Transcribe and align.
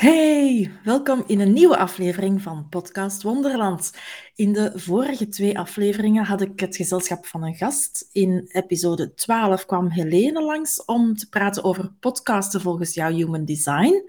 Hey, 0.00 0.70
welkom 0.84 1.24
in 1.26 1.40
een 1.40 1.52
nieuwe 1.52 1.76
aflevering 1.76 2.42
van 2.42 2.66
Podcast 2.68 3.22
Wonderland. 3.22 3.92
In 4.34 4.52
de 4.52 4.72
vorige 4.74 5.28
twee 5.28 5.58
afleveringen 5.58 6.24
had 6.24 6.40
ik 6.40 6.60
het 6.60 6.76
gezelschap 6.76 7.26
van 7.26 7.44
een 7.44 7.54
gast. 7.54 8.08
In 8.12 8.48
episode 8.48 9.14
12 9.14 9.66
kwam 9.66 9.90
Helene 9.90 10.42
langs 10.42 10.84
om 10.84 11.16
te 11.16 11.28
praten 11.28 11.64
over 11.64 11.92
podcasten 12.00 12.60
volgens 12.60 12.94
jouw 12.94 13.10
Human 13.10 13.44
Design. 13.44 14.04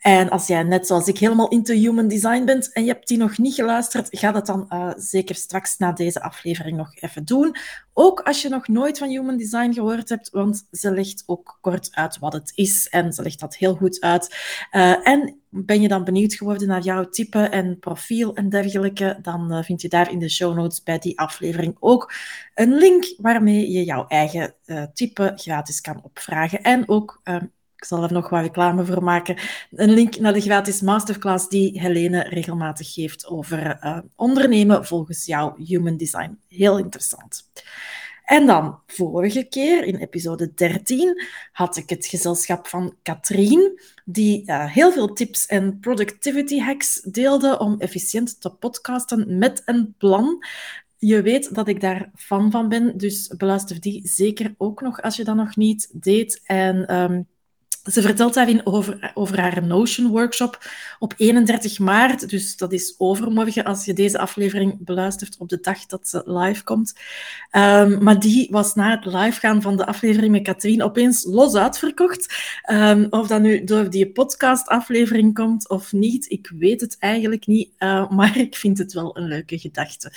En 0.00 0.30
als 0.30 0.46
jij 0.46 0.62
net 0.62 0.86
zoals 0.86 1.08
ik 1.08 1.18
helemaal 1.18 1.48
into 1.48 1.74
human 1.74 2.08
design 2.08 2.44
bent 2.44 2.72
en 2.72 2.84
je 2.84 2.92
hebt 2.92 3.08
die 3.08 3.18
nog 3.18 3.38
niet 3.38 3.54
geluisterd, 3.54 4.08
ga 4.10 4.32
dat 4.32 4.46
dan 4.46 4.66
uh, 4.68 4.90
zeker 4.96 5.34
straks 5.34 5.76
na 5.76 5.92
deze 5.92 6.22
aflevering 6.22 6.76
nog 6.76 6.94
even 6.94 7.24
doen. 7.24 7.56
Ook 7.92 8.20
als 8.20 8.42
je 8.42 8.48
nog 8.48 8.68
nooit 8.68 8.98
van 8.98 9.08
human 9.08 9.36
design 9.36 9.72
gehoord 9.72 10.08
hebt, 10.08 10.30
want 10.30 10.66
ze 10.70 10.90
legt 10.92 11.22
ook 11.26 11.58
kort 11.60 11.88
uit 11.92 12.18
wat 12.18 12.32
het 12.32 12.52
is 12.54 12.88
en 12.88 13.12
ze 13.12 13.22
legt 13.22 13.40
dat 13.40 13.56
heel 13.56 13.74
goed 13.74 14.00
uit. 14.00 14.36
Uh, 14.72 15.08
en 15.08 15.40
ben 15.48 15.80
je 15.80 15.88
dan 15.88 16.04
benieuwd 16.04 16.34
geworden 16.34 16.68
naar 16.68 16.82
jouw 16.82 17.08
type 17.08 17.38
en 17.38 17.78
profiel 17.78 18.34
en 18.34 18.48
dergelijke, 18.48 19.18
dan 19.22 19.52
uh, 19.52 19.62
vind 19.62 19.82
je 19.82 19.88
daar 19.88 20.10
in 20.10 20.18
de 20.18 20.28
show 20.28 20.56
notes 20.56 20.82
bij 20.82 20.98
die 20.98 21.18
aflevering 21.18 21.76
ook 21.78 22.12
een 22.54 22.74
link 22.74 23.14
waarmee 23.18 23.70
je 23.70 23.84
jouw 23.84 24.06
eigen 24.06 24.54
type 24.94 25.32
gratis 25.36 25.80
kan 25.80 26.02
opvragen. 26.02 26.62
En 26.62 26.88
ook 26.88 27.20
ik 27.80 27.86
zal 27.86 28.02
er 28.02 28.12
nog 28.12 28.28
wat 28.28 28.42
reclame 28.42 28.84
voor 28.84 29.02
maken. 29.02 29.36
Een 29.70 29.90
link 29.90 30.18
naar 30.18 30.32
de 30.32 30.40
gratis 30.40 30.80
masterclass 30.80 31.48
die 31.48 31.80
Helene 31.80 32.22
regelmatig 32.22 32.92
geeft 32.92 33.26
over 33.26 33.78
uh, 33.84 33.98
ondernemen 34.16 34.86
volgens 34.86 35.26
jouw 35.26 35.56
human 35.56 35.96
design. 35.96 36.38
Heel 36.48 36.78
interessant. 36.78 37.48
En 38.24 38.46
dan, 38.46 38.78
vorige 38.86 39.44
keer, 39.44 39.84
in 39.84 39.96
episode 39.96 40.54
13, 40.54 41.22
had 41.52 41.76
ik 41.76 41.90
het 41.90 42.06
gezelschap 42.06 42.66
van 42.66 42.94
Katrien, 43.02 43.80
die 44.04 44.42
uh, 44.46 44.66
heel 44.72 44.92
veel 44.92 45.12
tips 45.12 45.46
en 45.46 45.78
productivity 45.80 46.58
hacks 46.58 47.00
deelde 47.00 47.58
om 47.58 47.74
efficiënt 47.78 48.40
te 48.40 48.50
podcasten 48.50 49.38
met 49.38 49.62
een 49.64 49.94
plan. 49.98 50.44
Je 50.98 51.22
weet 51.22 51.54
dat 51.54 51.68
ik 51.68 51.80
daar 51.80 52.10
fan 52.14 52.50
van 52.50 52.68
ben, 52.68 52.98
dus 52.98 53.28
beluister 53.36 53.80
die 53.80 54.08
zeker 54.08 54.54
ook 54.58 54.80
nog 54.80 55.02
als 55.02 55.16
je 55.16 55.24
dat 55.24 55.36
nog 55.36 55.56
niet 55.56 55.90
deed. 55.92 56.40
En 56.44 56.94
um, 56.96 57.26
ze 57.84 58.02
vertelt 58.02 58.34
daarin 58.34 58.66
over, 58.66 59.10
over 59.14 59.40
haar 59.40 59.66
Notion-workshop 59.66 60.70
op 60.98 61.14
31 61.16 61.78
maart. 61.78 62.28
Dus 62.28 62.56
dat 62.56 62.72
is 62.72 62.94
overmorgen 62.98 63.64
als 63.64 63.84
je 63.84 63.92
deze 63.92 64.18
aflevering 64.18 64.84
beluistert 64.84 65.36
op 65.38 65.48
de 65.48 65.60
dag 65.60 65.86
dat 65.86 66.08
ze 66.08 66.22
live 66.24 66.64
komt. 66.64 66.94
Um, 67.52 68.02
maar 68.02 68.20
die 68.20 68.48
was 68.50 68.74
na 68.74 68.90
het 68.90 69.04
live 69.04 69.40
gaan 69.40 69.62
van 69.62 69.76
de 69.76 69.86
aflevering 69.86 70.32
met 70.32 70.42
Katrien 70.42 70.82
opeens 70.82 71.24
los 71.24 71.54
uitverkocht. 71.54 72.34
Um, 72.70 73.06
of 73.10 73.26
dat 73.26 73.40
nu 73.40 73.64
door 73.64 73.90
die 73.90 74.10
podcast-aflevering 74.10 75.34
komt 75.34 75.68
of 75.68 75.92
niet, 75.92 76.30
ik 76.30 76.52
weet 76.58 76.80
het 76.80 76.96
eigenlijk 76.98 77.46
niet. 77.46 77.70
Uh, 77.78 78.10
maar 78.10 78.38
ik 78.38 78.56
vind 78.56 78.78
het 78.78 78.92
wel 78.92 79.16
een 79.16 79.26
leuke 79.26 79.58
gedachte. 79.58 80.12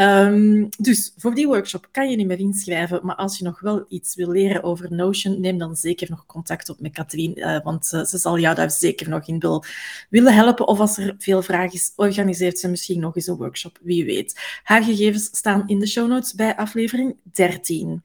Um, 0.00 0.68
dus 0.78 1.12
voor 1.16 1.34
die 1.34 1.46
workshop 1.46 1.88
kan 1.90 2.10
je 2.10 2.16
niet 2.16 2.26
meer 2.26 2.38
inschrijven. 2.38 3.00
Maar 3.02 3.16
als 3.16 3.38
je 3.38 3.44
nog 3.44 3.60
wel 3.60 3.84
iets 3.88 4.14
wil 4.14 4.30
leren 4.30 4.62
over 4.62 4.92
Notion, 4.92 5.40
neem 5.40 5.58
dan 5.58 5.76
zeker 5.76 6.10
nog 6.10 6.26
contact 6.26 6.68
op 6.68 6.80
met 6.80 6.92
uh, 7.12 7.60
want 7.62 7.92
uh, 7.94 8.04
ze 8.04 8.18
zal 8.18 8.38
jou 8.38 8.54
daar 8.54 8.70
zeker 8.70 9.08
nog 9.08 9.26
in 9.26 9.38
wil, 9.38 9.64
willen 10.10 10.34
helpen. 10.34 10.68
Of 10.68 10.80
als 10.80 10.98
er 10.98 11.14
veel 11.18 11.42
vragen 11.42 11.72
is, 11.72 11.92
organiseert 11.96 12.58
ze 12.58 12.68
misschien 12.68 13.00
nog 13.00 13.16
eens 13.16 13.26
een 13.26 13.36
workshop, 13.36 13.78
wie 13.82 14.04
weet. 14.04 14.40
Haar 14.62 14.82
gegevens 14.82 15.24
staan 15.24 15.62
in 15.66 15.78
de 15.78 15.86
show 15.86 16.08
notes 16.08 16.34
bij 16.34 16.56
aflevering 16.56 17.16
13. 17.32 18.02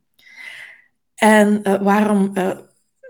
En 1.15 1.59
uh, 1.63 1.81
waarom 1.81 2.33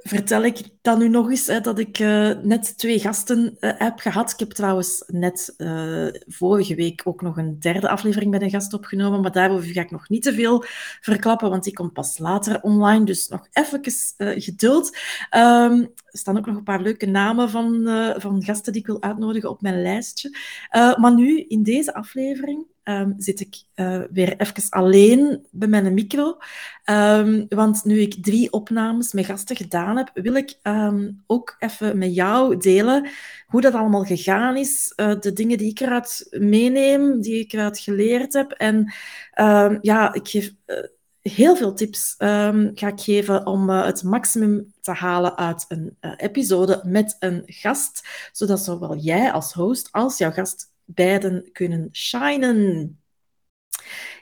vertel 0.04 0.44
ik 0.44 0.60
dan 0.82 1.00
nu 1.00 1.10
nog 1.10 1.30
eens 1.30 1.48
hè, 1.48 1.62
dat 1.62 1.80
ik 1.80 2.00
uh, 2.00 2.32
net 2.42 2.78
twee 2.78 3.00
gasten 3.00 3.58
uh, 3.60 3.72
heb 3.78 4.00
gehad. 4.00 4.32
Ik 4.32 4.40
heb 4.40 4.52
trouwens 4.52 5.04
net 5.08 5.54
uh, 5.58 6.08
vorige 6.28 6.76
week 6.76 7.02
ook 7.04 7.22
nog 7.22 7.38
een 7.38 7.60
derde 7.60 7.90
aflevering 7.90 8.32
met 8.32 8.42
een 8.42 8.50
gast 8.50 8.74
opgenomen, 8.74 9.22
maar 9.22 9.32
daarover 9.32 9.70
ga 9.70 9.82
ik 9.82 9.92
nog 9.92 10.10
niet 10.10 10.24
te 10.24 10.34
veel 10.34 10.64
verklappen, 11.02 11.50
want 11.50 11.64
die 11.64 11.74
komt 11.74 11.94
pas 11.94 12.18
later 12.18 12.62
online. 12.62 13.06
Dus 13.06 13.28
nog 13.28 13.48
even 13.52 13.82
geduld. 14.42 14.98
Um, 15.36 15.92
er 16.06 16.20
staan 16.20 16.38
ook 16.38 16.46
nog 16.46 16.56
een 16.56 16.64
paar 16.64 16.82
leuke 16.82 17.06
namen 17.06 17.50
van, 17.50 17.84
van 18.18 18.44
gasten 18.44 18.74
die 18.74 18.82
ik 18.82 18.88
wil 18.88 19.02
uitnodigen 19.02 19.50
op 19.50 19.62
mijn 19.62 19.82
lijstje. 19.82 20.38
maar 20.72 21.14
nu, 21.16 21.46
in 21.48 21.64
deze 21.64 21.94
aflevering, 21.94 22.66
um, 22.90 23.14
zit 23.18 23.40
ik 23.40 23.64
uh, 23.76 24.02
weer 24.12 24.38
even 24.38 24.70
alleen 24.70 25.48
bij 25.52 25.68
mijn 25.68 25.94
micro. 25.94 26.38
Um, 26.86 27.46
want 27.50 27.86
nu 27.86 28.00
ik 28.00 28.24
drie 28.24 28.52
opnames 28.52 29.14
met 29.14 29.26
gasten 29.26 29.56
gedaan 29.56 29.98
heb, 29.98 30.12
wil 30.14 30.34
ik 30.34 30.60
um, 30.64 31.24
ook 31.28 31.56
even 31.60 31.98
met 31.98 32.16
jou 32.16 32.58
delen 32.58 33.10
hoe 33.48 33.62
dat 33.62 33.74
allemaal 33.74 34.04
gegaan 34.04 34.58
is. 34.58 34.94
Uh, 34.96 35.20
de 35.20 35.34
dingen 35.34 35.58
die 35.58 35.70
ik 35.70 35.80
eruit 35.80 36.28
meeneem, 36.30 37.22
die 37.22 37.40
ik 37.40 37.54
eruit 37.54 37.80
geleerd 37.80 38.34
heb. 38.34 38.52
En 38.52 38.94
ja, 39.82 40.14
ik 40.14 40.28
geef... 40.28 40.54
Uh, 40.66 40.78
heel 41.20 41.56
veel 41.56 41.74
tips 41.74 42.16
ga 42.74 42.88
ik 42.88 43.00
geven 43.00 43.46
om 43.46 43.70
het 43.70 44.04
maximum 44.04 44.74
te 44.82 44.92
halen 44.92 45.38
uit 45.38 45.66
een 45.68 45.98
episode 46.18 46.82
met 46.86 47.16
een 47.20 47.44
gast, 47.46 48.08
zodat 48.32 48.60
zowel 48.60 48.96
jij 48.98 49.32
als 49.32 49.54
host 49.54 49.88
als 49.92 50.18
jouw 50.18 50.32
gast 50.32 50.72
beiden 50.94 51.50
kunnen 51.52 51.90
shinen. 51.92 53.00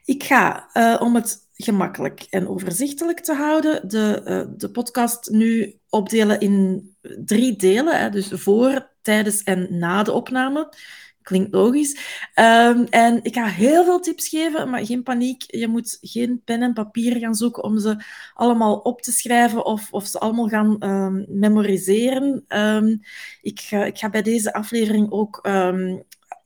Ik 0.05 0.23
ga, 0.23 0.69
uh, 0.73 1.01
om 1.01 1.15
het 1.15 1.47
gemakkelijk 1.53 2.27
en 2.29 2.47
overzichtelijk 2.47 3.19
te 3.19 3.33
houden, 3.33 3.87
de, 3.89 4.21
uh, 4.25 4.57
de 4.57 4.71
podcast 4.71 5.29
nu 5.29 5.79
opdelen 5.89 6.39
in 6.39 6.95
drie 7.25 7.55
delen. 7.55 7.99
Hè, 7.99 8.09
dus 8.09 8.27
voor, 8.31 8.89
tijdens 9.01 9.43
en 9.43 9.77
na 9.77 10.03
de 10.03 10.11
opname. 10.11 10.73
Klinkt 11.21 11.53
logisch. 11.53 11.91
Um, 12.35 12.85
en 12.89 13.19
ik 13.23 13.33
ga 13.33 13.45
heel 13.45 13.83
veel 13.83 13.99
tips 13.99 14.27
geven, 14.27 14.69
maar 14.69 14.85
geen 14.85 15.03
paniek. 15.03 15.43
Je 15.47 15.67
moet 15.67 15.97
geen 16.01 16.41
pen 16.43 16.61
en 16.61 16.73
papier 16.73 17.19
gaan 17.19 17.35
zoeken 17.35 17.63
om 17.63 17.79
ze 17.79 18.03
allemaal 18.33 18.77
op 18.77 19.01
te 19.01 19.11
schrijven 19.11 19.65
of, 19.65 19.87
of 19.91 20.05
ze 20.05 20.19
allemaal 20.19 20.47
gaan 20.47 20.83
um, 20.83 21.25
memoriseren. 21.27 22.45
Um, 22.47 22.99
ik, 23.41 23.59
ga, 23.59 23.85
ik 23.85 23.97
ga 23.97 24.09
bij 24.09 24.21
deze 24.21 24.53
aflevering 24.53 25.11
ook 25.11 25.47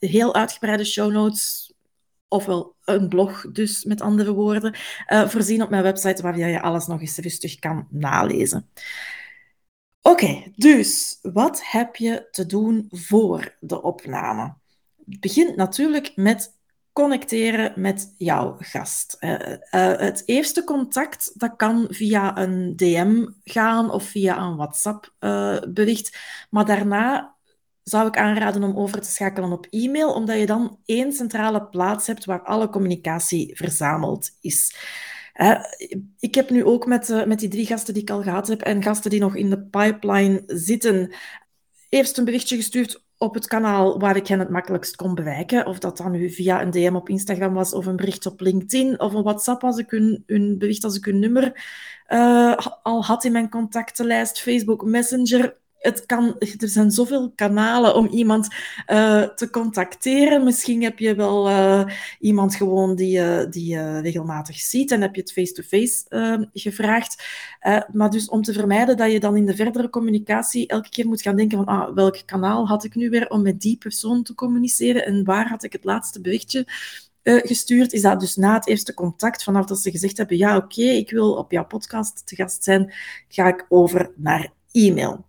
heel 0.07 0.35
uitgebreide 0.35 0.85
show 0.85 1.11
notes, 1.11 1.73
ofwel 2.27 2.75
een 2.85 3.07
blog 3.07 3.51
dus 3.51 3.83
met 3.83 4.01
andere 4.01 4.33
woorden, 4.33 4.75
uh, 5.07 5.27
voorzien 5.27 5.61
op 5.63 5.69
mijn 5.69 5.83
website 5.83 6.21
waar 6.21 6.37
je 6.37 6.61
alles 6.61 6.87
nog 6.87 7.01
eens 7.01 7.17
rustig 7.17 7.59
kan 7.59 7.87
nalezen. 7.89 8.69
Oké, 10.01 10.51
dus 10.55 11.19
wat 11.21 11.61
heb 11.63 11.95
je 11.95 12.27
te 12.31 12.45
doen 12.45 12.87
voor 12.89 13.55
de 13.59 13.81
opname? 13.81 14.53
Het 15.09 15.19
begint 15.19 15.55
natuurlijk 15.55 16.11
met 16.15 16.59
connecteren 16.93 17.73
met 17.75 18.13
jouw 18.17 18.55
gast. 18.59 19.17
Uh, 19.19 19.31
uh, 19.31 19.57
het 19.97 20.23
eerste 20.25 20.63
contact 20.63 21.31
dat 21.39 21.55
kan 21.55 21.87
via 21.89 22.37
een 22.37 22.75
DM 22.75 23.27
gaan 23.43 23.91
of 23.91 24.03
via 24.03 24.37
een 24.37 24.55
WhatsApp-bericht, 24.55 26.17
maar 26.49 26.65
daarna 26.65 27.35
zou 27.91 28.07
ik 28.07 28.17
aanraden 28.17 28.63
om 28.63 28.77
over 28.77 29.01
te 29.01 29.09
schakelen 29.09 29.51
op 29.51 29.67
e-mail, 29.69 30.13
omdat 30.13 30.39
je 30.39 30.45
dan 30.45 30.79
één 30.85 31.11
centrale 31.11 31.63
plaats 31.63 32.07
hebt 32.07 32.25
waar 32.25 32.41
alle 32.41 32.69
communicatie 32.69 33.55
verzameld 33.55 34.29
is. 34.41 34.75
ik 36.19 36.35
heb 36.35 36.49
nu 36.49 36.65
ook 36.65 36.85
met, 36.85 37.09
uh, 37.09 37.25
met 37.25 37.39
die 37.39 37.49
drie 37.49 37.65
gasten 37.65 37.93
die 37.93 38.03
ik 38.03 38.09
al 38.09 38.21
gehad 38.21 38.47
heb 38.47 38.61
en 38.61 38.83
gasten 38.83 39.09
die 39.09 39.19
nog 39.19 39.35
in 39.35 39.49
de 39.49 39.61
pipeline 39.61 40.43
zitten, 40.45 41.13
eerst 41.89 42.17
een 42.17 42.25
berichtje 42.25 42.55
gestuurd 42.55 43.03
op 43.17 43.33
het 43.33 43.47
kanaal 43.47 43.99
waar 43.99 44.15
ik 44.15 44.27
hen 44.27 44.39
het 44.39 44.49
makkelijkst 44.49 44.95
kon 44.95 45.15
bereiken. 45.15 45.65
Of 45.65 45.79
dat 45.79 45.97
dan 45.97 46.11
nu 46.11 46.29
via 46.29 46.61
een 46.61 46.71
DM 46.71 46.95
op 46.95 47.09
Instagram 47.09 47.53
was, 47.53 47.73
of 47.73 47.85
een 47.85 47.95
bericht 47.95 48.25
op 48.25 48.39
LinkedIn, 48.39 48.99
of 48.99 49.13
een 49.13 49.23
WhatsApp 49.23 49.63
als 49.63 49.77
ik 49.77 49.89
hun, 49.89 50.23
hun 50.25 50.57
bericht 50.57 50.83
als 50.83 50.95
ik 50.95 51.05
hun 51.05 51.19
nummer 51.19 51.63
uh, 52.07 52.57
al 52.83 53.05
had 53.05 53.23
in 53.23 53.31
mijn 53.31 53.49
contactenlijst, 53.49 54.41
Facebook 54.41 54.85
Messenger 54.85 55.59
het 55.81 56.05
kan, 56.05 56.35
er 56.39 56.67
zijn 56.69 56.91
zoveel 56.91 57.31
kanalen 57.35 57.95
om 57.95 58.07
iemand 58.07 58.47
uh, 58.87 59.21
te 59.21 59.49
contacteren. 59.49 60.43
Misschien 60.43 60.83
heb 60.83 60.99
je 60.99 61.15
wel 61.15 61.49
uh, 61.49 61.85
iemand 62.19 62.55
gewoon 62.55 62.95
die, 62.95 63.49
die 63.49 63.69
je 63.69 63.99
regelmatig 63.99 64.55
ziet 64.59 64.91
en 64.91 65.01
heb 65.01 65.15
je 65.15 65.21
het 65.21 65.31
face-to-face 65.31 66.05
-face, 66.09 66.49
gevraagd. 66.53 67.23
maar 67.93 68.09
dus 68.09 68.29
om 68.29 68.41
te 68.41 68.53
vermijden 68.53 68.97
dat 68.97 69.11
je 69.11 69.19
dan 69.19 69.35
in 69.35 69.45
de 69.45 69.55
verdere 69.55 69.89
communicatie 69.89 70.67
elke 70.67 70.89
keer 70.89 71.07
moet 71.07 71.21
gaan 71.21 71.35
denken 71.35 71.57
van 71.57 71.67
ah, 71.67 71.93
welk 71.95 72.21
kanaal 72.25 72.67
had 72.67 72.83
ik 72.83 72.95
nu 72.95 73.09
weer 73.09 73.29
om 73.29 73.41
met 73.41 73.61
die 73.61 73.77
persoon 73.77 74.23
te 74.23 74.35
communiceren 74.35 75.05
en 75.05 75.23
waar 75.23 75.47
had 75.47 75.63
ik 75.63 75.73
het 75.73 75.83
laatste 75.83 76.21
berichtje 76.21 76.65
gestuurd, 77.23 77.93
is 77.93 78.01
dat 78.01 78.19
dus 78.19 78.35
na 78.35 78.53
het 78.53 78.67
eerste 78.67 78.93
contact, 78.93 79.43
vanaf 79.43 79.65
dat 79.65 79.79
ze 79.79 79.91
gezegd 79.91 80.17
hebben, 80.17 80.37
ja 80.37 80.57
oké, 80.57 80.81
ik 80.81 81.11
wil 81.11 81.33
op 81.33 81.51
jouw 81.51 81.65
podcast 81.65 82.27
te 82.27 82.35
gast 82.35 82.63
zijn, 82.63 82.93
ga 83.27 83.47
ik 83.47 83.65
over 83.69 84.11
naar 84.15 84.53
e-mail. 84.71 85.25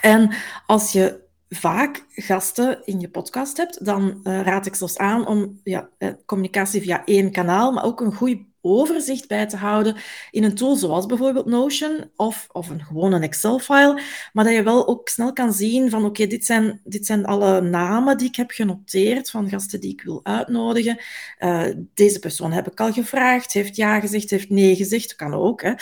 En 0.00 0.30
als 0.66 0.92
je 0.92 1.26
vaak 1.48 2.04
gasten 2.10 2.82
in 2.84 3.00
je 3.00 3.10
podcast 3.10 3.56
hebt, 3.56 3.84
dan 3.84 4.20
uh, 4.24 4.40
raad 4.42 4.66
ik 4.66 4.74
zelfs 4.74 4.98
aan 4.98 5.26
om 5.26 5.60
ja, 5.64 5.88
eh, 5.98 6.08
communicatie 6.26 6.80
via 6.80 7.04
één 7.04 7.32
kanaal, 7.32 7.72
maar 7.72 7.84
ook 7.84 8.00
een 8.00 8.14
goed 8.14 8.38
overzicht 8.60 9.28
bij 9.28 9.46
te 9.46 9.56
houden 9.56 9.96
in 10.30 10.44
een 10.44 10.54
tool 10.54 10.76
zoals 10.76 11.06
bijvoorbeeld 11.06 11.46
Notion 11.46 12.10
of, 12.16 12.46
of 12.52 12.68
een 12.68 12.84
gewone 12.84 13.20
Excel-file, 13.20 14.00
maar 14.32 14.44
dat 14.44 14.54
je 14.54 14.62
wel 14.62 14.88
ook 14.88 15.08
snel 15.08 15.32
kan 15.32 15.52
zien 15.52 15.90
van 15.90 16.04
oké, 16.04 16.26
dit, 16.26 16.46
zijn, 16.46 16.80
dit 16.84 17.06
zijn 17.06 17.26
alle 17.26 17.60
namen 17.60 18.18
die 18.18 18.28
ik 18.28 18.36
heb 18.36 18.50
genoteerd 18.50 19.30
van 19.30 19.48
gasten 19.48 19.80
die 19.80 19.92
ik 19.92 20.02
wil 20.02 20.20
uitnodigen. 20.22 20.98
Uh, 21.40 21.62
deze 21.94 22.18
persoon 22.18 22.52
heb 22.52 22.70
ik 22.70 22.80
al 22.80 22.92
gevraagd, 22.92 23.52
heeft 23.52 23.76
ja 23.76 24.00
gezegd, 24.00 24.30
heeft 24.30 24.50
nee 24.50 24.76
gezegd, 24.76 25.16
kan 25.16 25.34
ook. 25.34 25.62
Hè. 25.62 25.72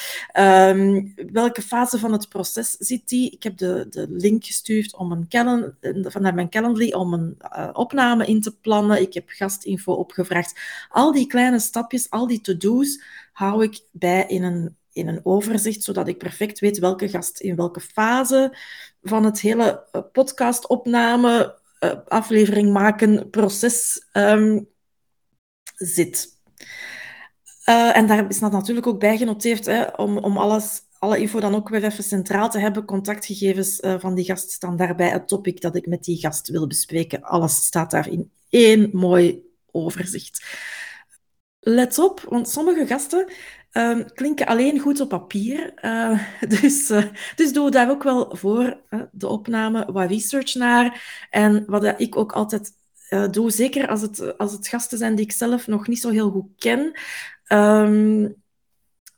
Um, 0.71 1.15
welke 1.33 1.63
fase 1.63 1.99
van 1.99 2.13
het 2.13 2.29
proces 2.29 2.71
zit 2.79 3.09
die? 3.09 3.31
Ik 3.31 3.43
heb 3.43 3.57
de, 3.57 3.87
de 3.91 4.07
link 4.09 4.45
gestuurd 4.45 4.97
om 4.97 5.13
een 5.13 5.29
calendar, 5.29 5.75
vanuit 6.11 6.35
mijn 6.35 6.51
Calendly 6.51 6.93
om 6.93 7.13
een 7.13 7.37
uh, 7.57 7.69
opname 7.73 8.27
in 8.27 8.41
te 8.41 8.57
plannen. 8.57 9.01
Ik 9.01 9.15
heb 9.15 9.25
gastinfo 9.29 9.93
opgevraagd. 9.93 10.61
Al 10.89 11.13
die 11.13 11.27
kleine 11.27 11.59
stapjes, 11.59 12.11
al 12.11 12.27
die 12.27 12.41
to-do 12.41 12.66
hou 13.33 13.63
ik 13.63 13.81
bij 13.93 14.25
in 14.27 14.43
een, 14.43 14.77
in 14.93 15.09
een 15.09 15.21
overzicht, 15.23 15.83
zodat 15.83 16.09
ik 16.09 16.19
perfect 16.19 16.59
weet 16.59 16.79
welke 16.79 17.09
gast 17.09 17.41
in 17.41 17.57
welke 17.57 17.81
fase 17.81 18.57
van 19.03 19.25
het 19.25 19.41
hele 19.41 19.85
eh, 19.93 20.03
podcastopname, 20.13 21.59
uh, 21.81 21.93
aflevering 22.09 22.73
maken, 22.73 23.31
proces 23.31 24.07
um, 24.13 24.69
zit. 25.75 26.29
Uh, 27.69 27.97
en 27.97 28.07
daar 28.07 28.29
is 28.29 28.39
dat 28.39 28.53
natuurlijk 28.53 28.87
ook 28.87 29.01
bij 29.01 29.17
genoteerd, 29.17 29.97
om, 29.97 30.19
om 30.19 30.37
alles, 30.37 30.81
alle 30.99 31.19
info 31.19 31.41
dan 31.41 31.55
ook 31.55 31.69
weer 31.69 31.85
even 31.85 32.05
centraal 32.05 32.51
te 32.51 32.59
hebben. 32.59 32.85
Contactgegevens 32.85 33.79
van 33.99 34.15
die 34.15 34.25
gast 34.25 34.51
staan 34.51 34.77
daarbij, 34.77 35.09
het 35.09 35.29
topic 35.29 35.61
dat 35.61 35.77
ik 35.77 35.87
met 35.87 36.05
die 36.05 36.19
gast 36.19 36.49
wil 36.49 36.67
bespreken. 36.67 37.23
Alles 37.23 37.65
staat 37.65 37.91
daar 37.91 38.09
in 38.09 38.31
één 38.49 38.91
mooi 38.93 39.43
overzicht 39.71 40.45
let 41.69 41.99
op, 41.99 42.21
want 42.21 42.49
sommige 42.49 42.87
gasten 42.87 43.29
uh, 43.73 43.99
klinken 44.15 44.47
alleen 44.47 44.79
goed 44.79 45.01
op 45.01 45.09
papier. 45.09 45.73
Uh, 45.83 46.21
dus, 46.61 46.91
uh, 46.91 47.05
dus 47.37 47.53
doe 47.53 47.71
daar 47.71 47.91
ook 47.91 48.03
wel 48.03 48.37
voor 48.37 48.81
de 49.13 49.29
opname 49.29 49.93
wat 49.93 50.11
research 50.11 50.55
naar. 50.55 51.03
En 51.31 51.65
wat 51.67 52.01
ik 52.01 52.17
ook 52.17 52.33
altijd 52.33 52.73
eh, 53.09 53.29
doe, 53.31 53.51
zeker 53.51 53.89
als 53.89 54.01
het, 54.01 54.39
als 54.39 54.53
het 54.53 54.69
gasten 54.69 54.99
zijn 54.99 55.15
die 55.15 55.25
ik 55.25 55.33
zelf 55.33 55.67
nog 55.67 55.87
niet 55.87 56.01
zo 56.01 56.11
heel 56.11 56.31
goed 56.31 56.49
ken, 56.59 57.01
um, 57.49 58.35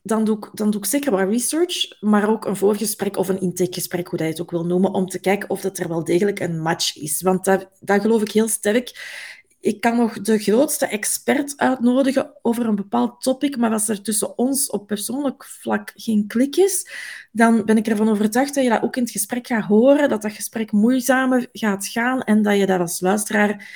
dan 0.03 0.25
doe, 0.25 0.37
ik, 0.37 0.51
dan 0.53 0.71
doe 0.71 0.81
ik 0.81 0.87
zeker 0.87 1.11
wat 1.11 1.29
research, 1.29 2.01
maar 2.01 2.29
ook 2.29 2.45
een 2.45 2.57
voorgesprek 2.57 3.17
of 3.17 3.29
een 3.29 3.41
intakegesprek, 3.41 4.09
hoe 4.09 4.19
dat 4.19 4.27
je 4.27 4.33
het 4.33 4.43
ook 4.43 4.51
wil 4.51 4.67
noemen, 4.67 4.93
om 4.93 5.07
te 5.07 5.21
kijken 5.21 5.51
of 5.51 5.61
dat 5.61 5.79
er 5.79 5.89
wel 5.89 6.05
degelijk 6.05 6.41
een 6.41 6.61
match 6.61 6.97
is. 6.97 7.23
Want 7.23 7.45
dat 7.45 7.69
geloof 7.81 8.23
ik 8.23 8.33
heel 8.33 8.49
sterk 8.49 8.93
ik 9.61 9.81
kan 9.81 9.97
nog 9.97 10.21
de 10.21 10.39
grootste 10.39 10.87
expert 10.87 11.53
uitnodigen 11.57 12.31
over 12.43 12.67
een 12.67 12.75
bepaald 12.75 13.23
topic, 13.23 13.57
maar 13.57 13.73
als 13.73 13.89
er 13.89 14.03
tussen 14.03 14.39
ons 14.39 14.71
op 14.71 14.87
persoonlijk 14.87 15.45
vlak 15.45 15.93
geen 15.95 16.27
klik 16.27 16.57
is, 16.57 16.91
dan 17.33 17.65
ben 17.65 17.77
ik 17.77 17.87
ervan 17.87 18.09
overtuigd 18.09 18.55
dat 18.55 18.65
je 18.65 18.71
dat 18.71 18.83
ook 18.83 18.97
in 18.97 19.03
het 19.03 19.11
gesprek 19.11 19.47
gaat 19.47 19.65
horen, 19.65 20.09
dat 20.09 20.23
dat 20.23 20.33
gesprek 20.33 20.73
moeizamer 20.73 21.49
gaat 21.53 21.87
gaan 21.87 22.23
en 22.23 22.43
dat 22.43 22.57
je 22.57 22.67
daar 22.67 22.81
als 22.81 23.01
luisteraar 23.01 23.69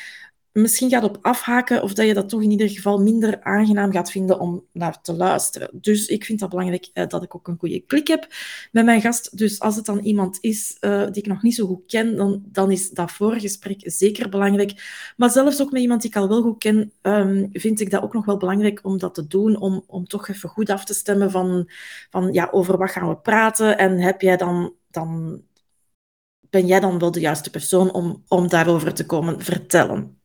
misschien 0.52 0.90
gaat 0.90 1.04
op 1.04 1.18
afhaken 1.20 1.82
of 1.82 1.94
dat 1.94 2.06
je 2.06 2.14
dat 2.14 2.28
toch 2.28 2.42
in 2.42 2.50
ieder 2.50 2.68
geval 2.68 2.98
minder 2.98 3.42
aangenaam 3.42 3.92
gaat 3.92 4.10
vinden 4.10 4.40
om 4.40 4.66
naar 4.72 5.02
te 5.02 5.14
luisteren. 5.14 5.68
Dus 5.72 6.06
ik 6.06 6.24
vind 6.24 6.38
dat 6.38 6.48
belangrijk 6.48 6.90
eh, 6.92 7.06
dat 7.06 7.22
ik 7.22 7.34
ook 7.34 7.48
een 7.48 7.58
goede 7.58 7.80
klik 7.80 8.08
heb 8.08 8.26
met 8.72 8.84
mijn 8.84 9.00
gast. 9.00 9.38
Dus 9.38 9.60
als 9.60 9.76
het 9.76 9.84
dan 9.84 9.98
iemand 9.98 10.38
is 10.40 10.76
uh, 10.80 11.04
die 11.04 11.22
ik 11.22 11.26
nog 11.26 11.42
niet 11.42 11.54
zo 11.54 11.66
goed 11.66 11.86
ken, 11.86 12.16
dan, 12.16 12.42
dan 12.46 12.70
is 12.70 12.90
dat 12.90 13.12
voorgesprek 13.12 13.80
zeker 13.84 14.28
belangrijk. 14.28 14.72
Maar 15.16 15.30
zelfs 15.30 15.60
ook 15.60 15.72
met 15.72 15.82
iemand 15.82 16.00
die 16.02 16.10
ik 16.10 16.16
al 16.16 16.28
wel 16.28 16.42
goed 16.42 16.58
ken, 16.58 16.92
um, 17.02 17.48
vind 17.52 17.80
ik 17.80 17.90
dat 17.90 18.02
ook 18.02 18.14
nog 18.14 18.24
wel 18.24 18.36
belangrijk 18.36 18.80
om 18.82 18.98
dat 18.98 19.14
te 19.14 19.26
doen, 19.26 19.56
om, 19.56 19.84
om 19.86 20.06
toch 20.06 20.28
even 20.28 20.48
goed 20.48 20.70
af 20.70 20.84
te 20.84 20.94
stemmen 20.94 21.30
van, 21.30 21.70
van 22.10 22.32
ja, 22.32 22.48
over 22.50 22.78
wat 22.78 22.90
gaan 22.90 23.08
we 23.08 23.16
praten 23.16 23.78
en 23.78 23.98
heb 23.98 24.20
jij 24.20 24.36
dan... 24.36 24.74
dan 24.90 25.42
ben 26.50 26.66
jij 26.66 26.80
dan 26.80 26.98
wel 26.98 27.10
de 27.10 27.20
juiste 27.20 27.50
persoon 27.50 27.92
om, 27.92 28.24
om 28.28 28.48
daarover 28.48 28.94
te 28.94 29.06
komen 29.06 29.40
vertellen? 29.40 30.21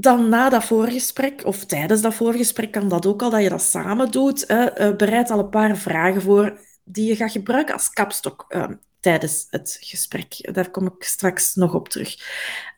Dan 0.00 0.28
na 0.28 0.48
dat 0.48 0.64
voorgesprek, 0.64 1.44
of 1.44 1.64
tijdens 1.64 2.00
dat 2.00 2.14
voorgesprek, 2.14 2.72
kan 2.72 2.88
dat 2.88 3.06
ook 3.06 3.22
al, 3.22 3.30
dat 3.30 3.42
je 3.42 3.48
dat 3.48 3.62
samen 3.62 4.10
doet. 4.10 4.46
Eh, 4.46 4.96
bereid 4.96 5.30
al 5.30 5.38
een 5.38 5.48
paar 5.48 5.76
vragen 5.76 6.22
voor 6.22 6.58
die 6.84 7.08
je 7.08 7.16
gaat 7.16 7.30
gebruiken 7.30 7.74
als 7.74 7.90
kapstok 7.90 8.44
uh, 8.48 8.68
tijdens 9.00 9.46
het 9.50 9.78
gesprek. 9.80 10.54
Daar 10.54 10.70
kom 10.70 10.86
ik 10.86 11.02
straks 11.02 11.54
nog 11.54 11.74
op 11.74 11.88
terug. 11.88 12.16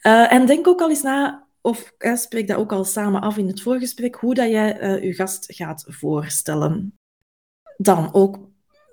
Uh, 0.02 0.32
en 0.32 0.46
denk 0.46 0.66
ook 0.66 0.80
al 0.80 0.88
eens 0.88 1.02
na, 1.02 1.46
of 1.60 1.92
spreek 2.14 2.48
dat 2.48 2.56
ook 2.56 2.72
al 2.72 2.84
samen 2.84 3.20
af 3.20 3.36
in 3.36 3.46
het 3.46 3.62
voorgesprek, 3.62 4.14
hoe 4.14 4.34
dat 4.34 4.50
jij 4.50 5.00
je 5.02 5.14
gast 5.14 5.44
gaat 5.48 5.84
voorstellen. 5.88 6.98
Dan 7.76 8.14
ook 8.14 8.49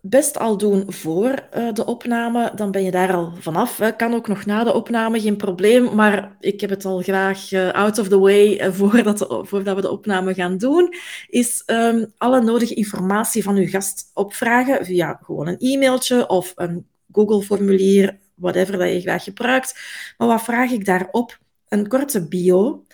best 0.10 0.38
al 0.38 0.58
doen 0.58 0.84
voor 0.88 1.48
uh, 1.58 1.74
de 1.74 1.86
opname, 1.86 2.52
dan 2.56 2.72
ben 2.72 2.84
je 2.84 2.92
daar 2.92 3.14
al 3.14 3.34
vanaf. 3.40 3.80
Kan 3.98 4.14
ook 4.14 4.28
nog 4.28 4.46
na 4.46 4.64
de 4.64 4.74
opname, 4.74 5.20
geen 5.20 5.36
probleem. 5.36 5.96
Maar 5.96 6.36
ik 6.40 6.62
heb 6.62 6.70
het 6.70 6.86
al 6.86 7.02
graag 7.02 7.52
uh, 7.52 7.72
out 7.72 8.00
of 8.00 8.08
the 8.08 8.20
way 8.20 8.54
uh, 8.62 8.72
voordat, 8.72 9.76
we 9.76 9.82
de 9.82 9.92
opname 9.92 10.34
gaan 10.34 10.58
doen. 10.58 10.94
Is 11.28 11.64
um, 11.66 12.14
alle 12.18 12.42
nodige 12.42 12.74
informatie 12.74 13.44
van 13.44 13.56
uw 13.56 13.68
gast 13.68 14.12
opvragen 14.14 14.86
via 14.86 15.20
gewoon 15.24 15.48
een 15.48 15.60
e-mailtje 15.60 16.28
of 16.28 16.54
een 16.56 16.86
Google-formulier, 17.12 18.18
whatever 18.36 18.78
dat 18.78 18.92
je 18.92 19.02
graag 19.02 19.24
gebruikt. 19.24 19.80
Maar 20.18 20.28
wat 20.28 20.44
vraag 20.44 20.72
ik 20.72 20.86
daarop? 20.86 21.40
Een 21.68 21.88
korte 21.88 22.28
bio, 22.28 22.86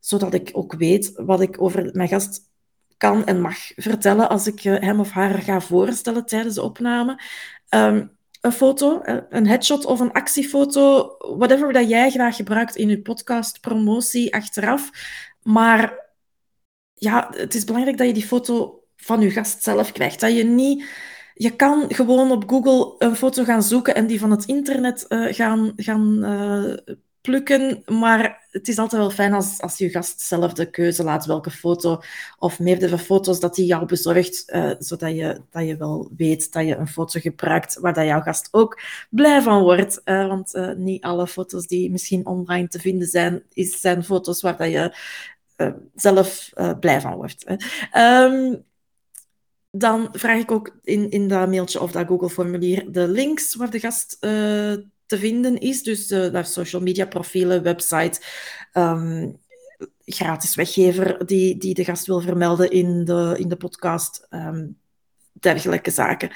zodat 0.00 0.34
ik 0.34 0.50
ook 0.52 0.74
weet 0.74 1.12
wat 1.16 1.40
ik 1.40 1.62
over 1.62 1.90
mijn 1.92 2.08
gast 2.08 2.46
kan 2.98 3.26
en 3.26 3.40
mag 3.40 3.56
vertellen 3.76 4.28
als 4.28 4.46
ik 4.46 4.64
eh, 4.64 4.80
hem 4.80 5.00
of 5.00 5.10
haar 5.10 5.42
ga 5.42 5.60
voorstellen 5.60 6.26
tijdens 6.26 6.54
de 6.54 6.62
opname. 6.62 7.20
Ehm, 7.68 8.06
een 8.40 8.52
foto, 8.52 9.00
eh, 9.00 9.16
een 9.28 9.46
headshot 9.46 9.84
of 9.84 10.00
een 10.00 10.12
actiefoto, 10.12 11.16
whatever 11.18 11.72
dat 11.72 11.88
jij 11.88 12.10
graag 12.10 12.36
gebruikt 12.36 12.76
in 12.76 12.88
je 12.88 13.02
podcast, 13.02 13.60
promotie, 13.60 14.34
achteraf. 14.34 14.90
Maar 15.42 16.06
ja, 16.94 17.28
het 17.36 17.54
is 17.54 17.64
belangrijk 17.64 17.96
dat 17.96 18.06
je 18.06 18.12
die 18.12 18.26
foto 18.26 18.82
van 18.96 19.20
je 19.20 19.30
gast 19.30 19.62
zelf 19.62 19.92
krijgt. 19.92 20.20
Dat 20.20 20.36
je 20.36 20.44
niet... 20.44 20.84
Je 21.34 21.56
kan 21.56 21.84
gewoon 21.94 22.30
op 22.30 22.50
Google 22.50 22.94
een 22.98 23.16
foto 23.16 23.44
gaan 23.44 23.62
zoeken 23.62 23.94
en 23.94 24.06
die 24.06 24.20
van 24.20 24.30
het 24.30 24.44
internet 24.44 25.04
uh, 25.08 25.32
gaan, 25.32 25.72
gaan 25.76 26.24
Maar 27.86 28.46
het 28.50 28.68
is 28.68 28.78
altijd 28.78 29.00
wel 29.00 29.10
fijn 29.10 29.32
als, 29.32 29.60
als 29.60 29.78
je 29.78 29.90
gast 29.90 30.20
zelf 30.20 30.52
de 30.52 30.70
keuze 30.70 31.04
laat 31.04 31.26
welke 31.26 31.50
foto 31.50 32.00
of 32.38 32.58
meerdere 32.58 32.98
foto's 32.98 33.40
dat 33.40 33.56
hij 33.56 33.64
jou 33.64 33.86
bezorgt, 33.86 34.44
uh, 34.46 34.72
zodat 34.78 35.16
je, 35.16 35.40
dat 35.50 35.66
je 35.66 35.76
wel 35.76 36.10
weet 36.16 36.52
dat 36.52 36.66
je 36.66 36.76
een 36.76 36.88
foto 36.88 37.20
gebruikt 37.20 37.78
waar 37.78 37.94
dat 37.94 38.06
jouw 38.06 38.20
gast 38.20 38.48
ook 38.50 38.80
blij 39.10 39.42
van 39.42 39.62
wordt. 39.62 40.00
Uh, 40.04 40.26
want 40.26 40.54
uh, 40.54 40.72
niet 40.72 41.02
alle 41.02 41.26
foto's 41.26 41.66
die 41.66 41.90
misschien 41.90 42.26
online 42.26 42.68
te 42.68 42.78
vinden 42.78 43.08
zijn, 43.08 43.42
is, 43.52 43.80
zijn 43.80 44.04
foto's 44.04 44.40
waar 44.40 44.56
dat 44.56 44.70
je 44.70 44.96
zelf 45.94 46.50
blij 46.80 47.00
van 47.00 47.14
wordt. 47.14 47.44
Um, 47.96 48.66
dan 49.70 50.08
vraag 50.12 50.38
ik 50.38 50.50
ook 50.50 50.78
in, 50.82 51.10
in 51.10 51.28
dat 51.28 51.48
mailtje 51.48 51.80
of 51.80 51.92
dat 51.92 52.06
Google-formulier 52.06 52.92
de 52.92 53.08
links 53.08 53.54
waar 53.54 53.70
de 53.70 53.80
gast 53.80 54.16
te 55.08 55.18
vinden 55.18 55.58
is. 55.58 55.82
Dus 55.82 56.10
uh, 56.10 56.30
naar 56.30 56.46
social 56.46 56.82
media 56.82 57.06
profielen, 57.06 57.62
website, 57.62 58.20
um, 58.72 59.38
gratis 60.04 60.54
weggever 60.54 61.26
die, 61.26 61.56
die 61.56 61.74
de 61.74 61.84
gast 61.84 62.06
wil 62.06 62.20
vermelden 62.20 62.70
in 62.70 63.04
de, 63.04 63.34
in 63.38 63.48
de 63.48 63.56
podcast, 63.56 64.26
um, 64.30 64.76
dergelijke 65.32 65.90
zaken. 65.90 66.30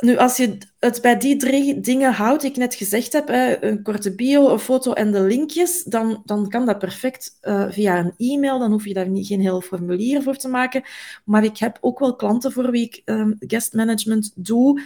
Nu, 0.00 0.16
als 0.16 0.36
je 0.36 0.58
het 0.78 1.02
bij 1.02 1.16
die 1.18 1.36
drie 1.36 1.80
dingen 1.80 2.12
houdt, 2.12 2.40
die 2.40 2.50
ik 2.50 2.56
net 2.56 2.74
gezegd 2.74 3.12
heb, 3.12 3.28
een 3.60 3.82
korte 3.82 4.14
bio, 4.14 4.48
een 4.48 4.58
foto 4.58 4.92
en 4.92 5.12
de 5.12 5.20
linkjes, 5.20 5.82
dan, 5.82 6.22
dan 6.24 6.48
kan 6.48 6.66
dat 6.66 6.78
perfect 6.78 7.38
uh, 7.42 7.66
via 7.70 7.98
een 7.98 8.14
e-mail. 8.16 8.58
Dan 8.58 8.70
hoef 8.70 8.84
je 8.84 8.94
daar 8.94 9.08
niet, 9.08 9.26
geen 9.26 9.40
heel 9.40 9.60
formulier 9.60 10.22
voor 10.22 10.36
te 10.36 10.48
maken. 10.48 10.82
Maar 11.24 11.44
ik 11.44 11.58
heb 11.58 11.78
ook 11.80 11.98
wel 11.98 12.16
klanten 12.16 12.52
voor 12.52 12.70
wie 12.70 12.84
ik 12.84 13.02
um, 13.04 13.36
guest 13.38 13.74
management 13.74 14.32
doe. 14.34 14.82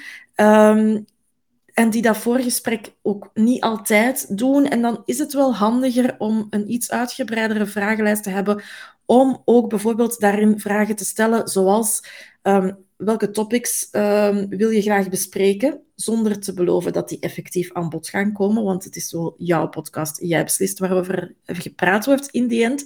En 1.75 1.91
die 1.91 2.03
dat 2.03 2.17
voorgesprek 2.17 2.93
ook 3.03 3.31
niet 3.35 3.63
altijd 3.63 4.39
doen. 4.39 4.67
En 4.67 4.83
dan 4.83 5.03
is 5.05 5.19
het 5.19 5.33
wel 5.33 5.55
handiger 5.55 6.15
om 6.19 6.47
een 6.51 6.73
iets 6.73 6.91
uitgebreidere 6.91 7.67
vragenlijst 7.67 8.23
te 8.23 8.31
hebben, 8.31 8.63
om 9.07 9.43
ook 9.45 9.69
bijvoorbeeld 9.69 10.21
daarin 10.21 10.61
vragen 10.61 10.97
te 10.97 11.05
stellen, 11.05 11.49
zoals 11.49 12.05
ehm, 12.43 12.73
welke 12.97 13.31
topics 13.31 13.89
um, 13.93 14.49
wil 14.49 14.71
je 14.71 14.83
graag 14.83 15.09
bespreken, 15.09 15.81
zonder 15.95 16.41
te 16.41 16.53
beloven 16.53 16.93
dat 16.93 17.09
die 17.09 17.21
effectief 17.21 17.73
aan 17.73 17.89
bod 17.89 18.09
gaan 18.09 18.33
komen, 18.33 18.65
want 18.65 18.85
het 18.85 18.97
is 18.97 19.13
wel 19.13 19.35
jouw 19.39 19.69
podcast. 19.69 20.21
Jij 20.21 20.45
beslist 20.45 20.79
waarover 20.79 21.35
gepraat 21.47 22.07
wordt 22.07 22.29
in 22.29 22.47
die 22.47 22.65
end. 22.65 22.85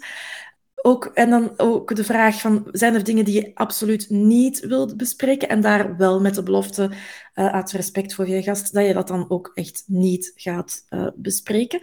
Ook, 0.82 1.04
en 1.04 1.30
dan 1.30 1.52
ook 1.56 1.96
de 1.96 2.04
vraag 2.04 2.40
van, 2.40 2.68
zijn 2.72 2.94
er 2.94 3.04
dingen 3.04 3.24
die 3.24 3.34
je 3.34 3.50
absoluut 3.54 4.10
niet 4.10 4.60
wilt 4.60 4.96
bespreken? 4.96 5.48
En 5.48 5.60
daar 5.60 5.96
wel 5.96 6.20
met 6.20 6.34
de 6.34 6.42
belofte, 6.42 6.90
uh, 7.34 7.46
uit 7.46 7.72
respect 7.72 8.14
voor 8.14 8.28
je 8.28 8.42
gast, 8.42 8.72
dat 8.72 8.86
je 8.86 8.92
dat 8.92 9.08
dan 9.08 9.30
ook 9.30 9.50
echt 9.54 9.84
niet 9.86 10.32
gaat 10.34 10.86
uh, 10.90 11.06
bespreken. 11.14 11.80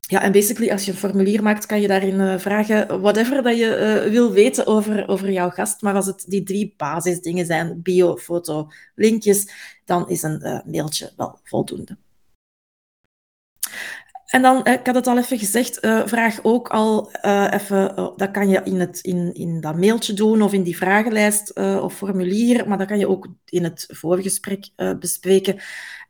Ja, 0.00 0.22
en 0.22 0.32
basically, 0.32 0.70
als 0.70 0.84
je 0.84 0.90
een 0.90 0.96
formulier 0.96 1.42
maakt, 1.42 1.66
kan 1.66 1.80
je 1.80 1.88
daarin 1.88 2.20
uh, 2.20 2.38
vragen 2.38 3.00
whatever 3.00 3.42
dat 3.42 3.58
je 3.58 4.06
wil 4.10 4.32
weten 4.32 4.66
over, 4.66 5.08
over 5.08 5.30
jouw 5.30 5.50
gast. 5.50 5.82
Maar 5.82 5.94
als 5.94 6.06
het 6.06 6.24
die 6.26 6.42
drie 6.42 6.74
basisdingen 6.76 7.46
zijn, 7.46 7.82
bio, 7.82 8.16
foto, 8.16 8.68
linkjes, 8.94 9.48
dan 9.84 10.08
is 10.08 10.22
een 10.22 10.62
mailtje 10.66 11.12
wel 11.16 11.38
voldoende. 11.42 11.96
En 14.34 14.42
dan, 14.42 14.66
ik 14.66 14.86
had 14.86 14.94
het 14.94 15.06
al 15.06 15.18
even 15.18 15.38
gezegd, 15.38 15.84
uh, 15.84 16.06
vraag 16.06 16.38
ook 16.42 16.68
al 16.68 17.10
uh, 17.22 17.46
even, 17.50 18.12
dat 18.16 18.30
kan 18.30 18.48
je 18.48 18.60
in, 18.64 18.80
het, 18.80 19.00
in, 19.00 19.34
in 19.34 19.60
dat 19.60 19.76
mailtje 19.76 20.12
doen 20.12 20.42
of 20.42 20.52
in 20.52 20.62
die 20.62 20.76
vragenlijst 20.76 21.56
of 21.56 21.94
formulier, 21.94 22.68
maar 22.68 22.78
dat 22.78 22.86
kan 22.86 22.98
je 22.98 23.08
ook 23.08 23.28
in 23.44 23.64
het 23.64 23.84
voorgesprek 23.88 24.68
bespreken, 24.98 25.60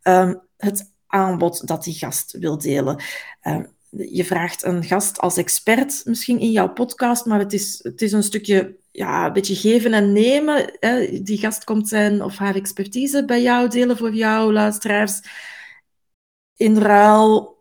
um, 0.03 0.41
het 0.57 0.93
aanbod 1.07 1.67
dat 1.67 1.85
die 1.85 1.95
gast 1.95 2.37
wil 2.39 2.59
delen. 2.59 3.03
Ehm, 3.41 3.65
je 3.91 4.25
vraagt 4.25 4.63
een 4.65 4.85
gast 4.85 5.19
als 5.19 5.37
expert 5.37 6.03
misschien 6.05 6.39
in 6.39 6.51
jouw 6.51 6.73
podcast, 6.73 7.25
maar 7.27 7.39
het 7.39 7.53
is, 7.53 7.81
het 7.83 8.03
is 8.03 8.13
een 8.13 8.23
stukje 8.23 8.77
ja, 8.91 9.27
een 9.27 9.33
beetje 9.33 9.57
geven 9.57 9.93
en 9.93 10.13
nemen. 10.13 10.79
Die 11.25 11.39
gast 11.39 11.65
komt 11.65 11.89
zijn 11.89 12.23
of 12.23 12.37
haar 12.37 12.55
expertise 12.55 13.25
bij 13.25 13.43
jou 13.43 13.69
delen 13.69 13.97
voor 13.97 14.15
jouw 14.15 14.53
luisteraars. 14.53 15.21
In 16.57 16.79
ruil 16.79 17.54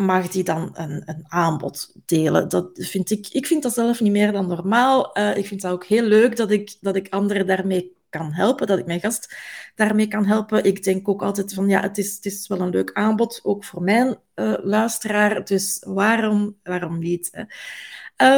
mag 0.00 0.28
die 0.28 0.44
dan 0.44 0.70
een, 0.72 1.02
een, 1.04 1.24
aanbod 1.28 1.94
delen. 2.06 2.48
Dat 2.48 2.70
vind 2.74 3.10
ik, 3.10 3.28
ik 3.28 3.46
vind 3.46 3.62
dat 3.62 3.74
zelf 3.74 4.00
niet 4.00 4.12
meer 4.12 4.32
dan 4.32 4.46
normaal. 4.46 5.18
Uh, 5.18 5.36
ik 5.36 5.46
vind 5.46 5.62
het 5.62 5.72
ook 5.72 5.84
heel 5.84 6.02
leuk 6.02 6.36
dat 6.36 6.50
ik, 6.50 6.76
dat 6.80 6.96
ik 6.96 7.08
anderen 7.08 7.46
daarmee 7.46 7.96
kan 8.08 8.32
helpen, 8.32 8.66
dat 8.66 8.78
ik 8.78 8.86
mijn 8.86 9.00
gast 9.00 9.36
daarmee 9.74 10.08
kan 10.08 10.26
helpen. 10.26 10.64
Ik 10.64 10.82
denk 10.82 11.08
ook 11.08 11.22
altijd 11.22 11.54
van, 11.54 11.68
ja, 11.68 11.80
het 11.80 11.98
is, 11.98 12.14
het 12.14 12.24
is 12.24 12.48
wel 12.48 12.60
een 12.60 12.70
leuk 12.70 12.92
aanbod, 12.92 13.40
ook 13.42 13.64
voor 13.64 13.82
mijn 13.82 14.18
uh, 14.34 14.54
luisteraar, 14.62 15.44
dus 15.44 15.84
waarom, 15.86 16.56
waarom 16.62 16.98
niet? 16.98 17.30
Hè? 17.32 17.44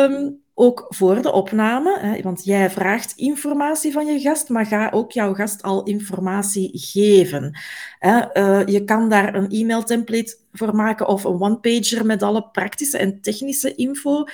Um, 0.05 0.42
ook 0.55 0.87
voor 0.89 1.23
de 1.23 1.33
opname, 1.33 1.99
hè, 2.01 2.23
want 2.23 2.45
jij 2.45 2.71
vraagt 2.71 3.13
informatie 3.17 3.93
van 3.93 4.07
je 4.07 4.21
gast, 4.21 4.49
maar 4.49 4.67
ga 4.67 4.91
ook 4.91 5.13
jouw 5.13 5.35
gast 5.35 5.63
al 5.63 5.83
informatie 5.83 6.71
geven. 6.73 7.59
Hè. 7.99 8.39
Uh, 8.39 8.67
je 8.67 8.85
kan 8.85 9.09
daar 9.09 9.35
een 9.35 9.51
e-mail-template 9.51 10.37
voor 10.53 10.75
maken 10.75 11.09
of 11.09 11.25
een 11.25 11.41
one-pager 11.41 12.07
met 12.07 12.23
alle 12.23 12.49
praktische 12.49 12.99
en 12.99 13.21
technische 13.21 13.75
info. 13.75 14.25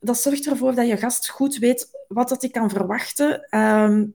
Dat 0.00 0.18
zorgt 0.18 0.46
ervoor 0.46 0.74
dat 0.74 0.86
je 0.86 0.96
gast 0.96 1.28
goed 1.28 1.56
weet 1.56 1.90
wat 2.08 2.28
dat 2.28 2.40
hij 2.40 2.50
kan 2.50 2.70
verwachten 2.70 3.58
um, 3.58 4.14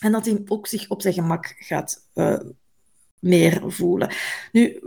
en 0.00 0.12
dat 0.12 0.24
hij 0.24 0.42
ook 0.46 0.66
zich 0.66 0.88
op 0.88 1.02
zijn 1.02 1.14
gemak 1.14 1.54
gaat 1.58 2.08
uh, 2.14 2.40
meer 3.20 3.62
voelen. 3.66 4.10
Nu, 4.52 4.80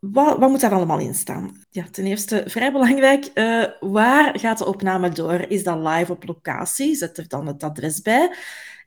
wat, 0.00 0.38
wat, 0.38 0.50
moet 0.50 0.60
daar 0.60 0.72
allemaal 0.72 0.98
in 0.98 1.14
staan? 1.14 1.64
Ja, 1.70 1.84
ten 1.90 2.04
eerste, 2.06 2.42
vrij 2.46 2.72
belangrijk, 2.72 3.30
uh, 3.34 3.64
waar 3.80 4.38
gaat 4.38 4.58
de 4.58 4.66
opname 4.66 5.08
door? 5.08 5.40
Is 5.40 5.64
dat 5.64 5.78
live 5.78 6.12
op 6.12 6.26
locatie? 6.26 6.94
Zet 6.94 7.18
er 7.18 7.28
dan 7.28 7.46
het 7.46 7.62
adres 7.62 8.02
bij. 8.02 8.34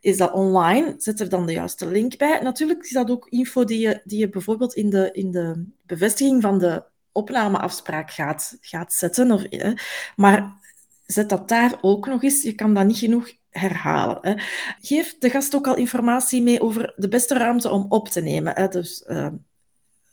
Is 0.01 0.17
dat 0.17 0.31
online? 0.31 0.95
Zet 0.97 1.19
er 1.19 1.29
dan 1.29 1.45
de 1.45 1.53
juiste 1.53 1.87
link 1.87 2.17
bij. 2.17 2.39
Natuurlijk 2.41 2.83
is 2.83 2.91
dat 2.91 3.09
ook 3.09 3.27
info 3.29 3.63
die 3.63 3.79
je, 3.79 4.01
die 4.03 4.19
je 4.19 4.29
bijvoorbeeld 4.29 4.73
in 4.73 4.89
de, 4.89 5.09
in 5.11 5.31
de 5.31 5.65
bevestiging 5.85 6.41
van 6.41 6.59
de 6.59 6.83
opnameafspraak 7.11 8.11
gaat, 8.11 8.57
gaat 8.61 8.93
zetten. 8.93 9.31
Of, 9.31 9.43
eh, 9.43 9.73
maar 10.15 10.53
zet 11.05 11.29
dat 11.29 11.49
daar 11.49 11.77
ook 11.81 12.07
nog 12.07 12.23
eens. 12.23 12.43
Je 12.43 12.53
kan 12.53 12.73
dat 12.73 12.85
niet 12.85 12.97
genoeg 12.97 13.31
herhalen. 13.49 14.17
Hè. 14.21 14.33
Geef 14.81 15.17
de 15.17 15.29
gast 15.29 15.55
ook 15.55 15.67
al 15.67 15.75
informatie 15.75 16.41
mee 16.41 16.61
over 16.61 16.93
de 16.95 17.07
beste 17.07 17.37
ruimte 17.37 17.69
om 17.69 17.85
op 17.89 18.07
te 18.07 18.21
nemen. 18.21 18.71
Dus, 18.71 19.03
uh, 19.07 19.27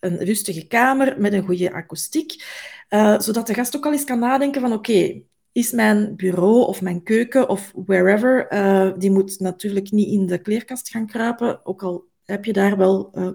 een 0.00 0.24
rustige 0.24 0.66
kamer 0.66 1.20
met 1.20 1.32
een 1.32 1.44
goede 1.44 1.72
akoestiek, 1.72 2.44
uh, 2.90 3.18
zodat 3.18 3.46
de 3.46 3.54
gast 3.54 3.76
ook 3.76 3.86
al 3.86 3.92
eens 3.92 4.04
kan 4.04 4.18
nadenken 4.18 4.60
van 4.60 4.72
oké, 4.72 5.22
is 5.52 5.70
mijn 5.72 6.16
bureau 6.16 6.66
of 6.66 6.82
mijn 6.82 7.02
keuken 7.02 7.48
of 7.48 7.72
wherever, 7.86 8.52
uh, 8.52 8.92
die 8.98 9.10
moet 9.10 9.40
natuurlijk 9.40 9.90
niet 9.90 10.08
in 10.08 10.26
de 10.26 10.38
kleerkast 10.38 10.88
gaan 10.88 11.06
kruipen, 11.06 11.66
ook 11.66 11.82
al 11.82 12.08
heb 12.24 12.44
je 12.44 12.52
daar 12.52 12.76
wel 12.76 13.10
uh, 13.14 13.28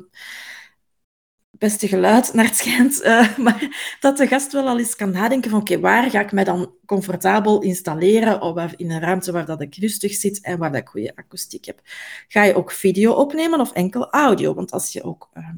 beste 1.52 1.88
geluid 1.88 2.34
naar 2.34 2.46
het 2.46 2.56
schijnt, 2.56 3.04
maar 3.46 3.96
dat 4.00 4.18
de 4.18 4.28
gast 4.28 4.52
wel 4.52 4.68
al 4.68 4.80
eens 4.80 4.96
kan 4.96 5.12
nadenken 5.12 5.50
van 5.50 5.60
oké, 5.60 5.80
waar 5.80 6.10
ga 6.10 6.20
ik 6.20 6.32
mij 6.32 6.44
dan 6.44 6.74
comfortabel 6.86 7.62
installeren 7.62 8.42
of 8.42 8.74
in 8.76 8.92
een 8.92 9.00
ruimte 9.00 9.32
waar 9.32 9.46
dat 9.46 9.62
ik 9.62 9.76
rustig 9.76 10.14
zit 10.14 10.42
en 10.42 10.58
waar 10.58 10.72
dat 10.72 10.82
ik 10.82 10.88
goede 10.88 11.16
akoestiek 11.16 11.66
heb. 11.66 11.82
Ga 12.28 12.44
je 12.44 12.56
ook 12.56 12.72
video 12.72 13.12
opnemen 13.14 13.60
of 13.60 13.72
enkel 13.72 14.10
audio? 14.10 14.54
Want 14.54 14.72
als 14.72 14.94
je 14.94 15.04
ook 15.04 15.30
ehm, 15.34 15.56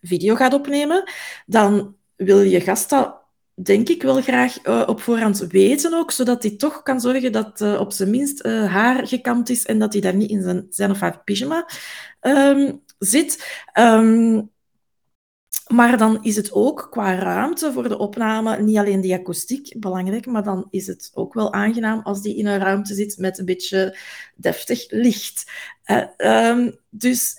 video 0.00 0.34
gaat 0.34 0.54
opnemen, 0.54 1.10
dan 1.46 1.96
wil 2.16 2.40
je 2.40 2.60
gast 2.60 2.90
dat 2.90 3.16
denk 3.62 3.88
ik 3.88 4.02
wel 4.02 4.22
graag 4.22 4.66
uh, 4.66 4.82
op 4.86 5.00
voorhand 5.00 5.38
weten 5.38 5.94
ook, 5.94 6.10
zodat 6.10 6.42
hij 6.42 6.56
toch 6.56 6.82
kan 6.82 7.00
zorgen 7.00 7.32
dat 7.32 7.60
uh, 7.60 7.80
op 7.80 7.92
zijn 7.92 8.10
minst 8.10 8.46
uh, 8.46 8.72
haar 8.72 9.06
gekamd 9.06 9.48
is 9.48 9.66
en 9.66 9.78
dat 9.78 9.92
hij 9.92 10.02
daar 10.02 10.14
niet 10.14 10.30
in 10.30 10.42
zijn, 10.42 10.66
zijn 10.70 10.90
of 10.90 11.00
haar 11.00 11.22
pyjama 11.24 11.68
um, 12.20 12.82
zit. 12.98 13.62
Um, 13.78 14.50
maar 15.66 15.98
dan 15.98 16.22
is 16.22 16.36
het 16.36 16.52
ook 16.52 16.88
qua 16.90 17.14
ruimte 17.14 17.72
voor 17.72 17.88
de 17.88 17.98
opname 17.98 18.62
niet 18.62 18.76
alleen 18.76 19.00
die 19.00 19.14
akoestiek 19.14 19.80
belangrijk, 19.80 20.26
maar 20.26 20.42
dan 20.42 20.66
is 20.70 20.86
het 20.86 21.10
ook 21.14 21.34
wel 21.34 21.52
aangenaam 21.52 22.00
als 22.02 22.22
die 22.22 22.36
in 22.36 22.46
een 22.46 22.58
ruimte 22.58 22.94
zit 22.94 23.18
met 23.18 23.38
een 23.38 23.44
beetje 23.44 23.98
deftig 24.34 24.90
licht. 24.90 25.50
Um, 26.16 26.78
dus 26.90 27.34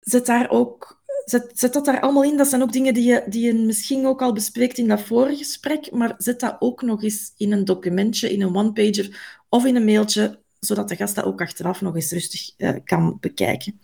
zet 0.00 0.26
daar 0.26 0.50
ook 0.50 1.02
zet, 1.30 1.50
zet 1.54 1.72
dat 1.72 1.84
daar 1.84 2.00
allemaal 2.00 2.24
in. 2.24 2.36
Dat 2.36 2.48
zijn 2.48 2.62
ook 2.62 2.72
dingen 2.72 2.94
die 2.94 3.04
je, 3.04 3.24
die 3.26 3.46
je 3.46 3.54
misschien 3.54 4.06
ook 4.06 4.22
al 4.22 4.32
bespreekt 4.32 4.78
in 4.78 4.88
dat 4.88 5.00
vorige 5.00 5.36
gesprek, 5.36 5.90
maar 5.92 6.14
zet 6.18 6.40
dat 6.40 6.56
ook 6.58 6.82
nog 6.82 7.02
eens 7.02 7.32
in 7.36 7.52
een 7.52 7.64
documentje, 7.64 8.32
in 8.32 8.42
een 8.42 8.56
one-pager 8.56 9.38
of 9.48 9.64
in 9.64 9.76
een 9.76 9.84
mailtje, 9.84 10.38
zodat 10.60 10.88
de 10.88 10.96
gast 10.96 11.14
dat 11.14 11.24
ook 11.24 11.40
achteraf 11.40 11.80
nog 11.80 11.94
eens 11.94 12.10
rustig 12.10 12.50
uh, 12.56 12.70
kan 12.84 13.16
bekijken. 13.20 13.80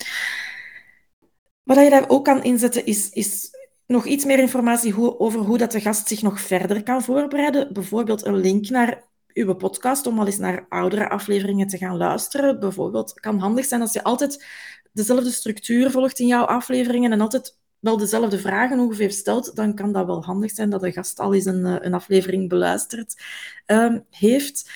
Wat 1.63 1.79
je 1.79 1.91
daar 1.91 2.09
ook 2.09 2.25
kan 2.25 2.43
inzetten, 2.43 2.87
is, 2.87 3.11
is 3.11 3.51
nog 3.87 4.07
iets 4.07 4.25
meer 4.25 4.39
informatie 4.39 5.19
over 5.19 5.41
hoe 5.41 5.59
dat 5.59 5.73
de 5.73 5.81
gast 5.81 6.09
zich 6.09 6.23
nog 6.23 6.41
verder 6.41 6.83
kan 6.83 7.03
voorbereiden. 7.03 7.73
Bijvoorbeeld 7.73 8.25
een 8.25 8.37
link 8.37 8.69
naar 8.69 9.03
uw 9.35 9.55
podcast 9.55 10.07
om 10.07 10.19
al 10.19 10.27
eens 10.27 10.39
naar 10.39 10.67
oudere 10.69 11.09
afleveringen 11.09 11.67
te 11.67 11.79
gaan 11.79 11.97
luisteren. 11.97 12.61
Bijvoorbeeld 12.61 13.21
kan 13.21 13.39
handig 13.39 13.65
zijn 13.65 13.81
als 13.81 13.93
je 13.93 14.03
altijd 14.03 14.45
dezelfde 14.93 15.31
structuur 15.31 15.91
volgt 15.91 16.19
in 16.19 16.27
jouw 16.27 16.45
afleveringen 16.45 17.13
en 17.13 17.21
altijd 17.21 17.59
wel 17.79 17.97
dezelfde 17.97 18.39
vragen 18.39 18.79
ongeveer 18.79 19.11
stelt, 19.11 19.57
dan 19.57 19.75
kan 19.75 19.93
dat 19.93 20.07
wel 20.07 20.25
handig 20.25 20.51
zijn 20.51 20.71
dat 20.71 20.81
de 20.81 20.93
gast 20.93 21.19
al 21.19 21.35
eens 21.35 21.45
een, 21.45 21.67
eh, 21.67 21.77
een 21.81 21.95
aflevering 21.95 22.49
beluisterd 22.49 23.23
uh, 23.67 23.97
heeft. 24.11 24.71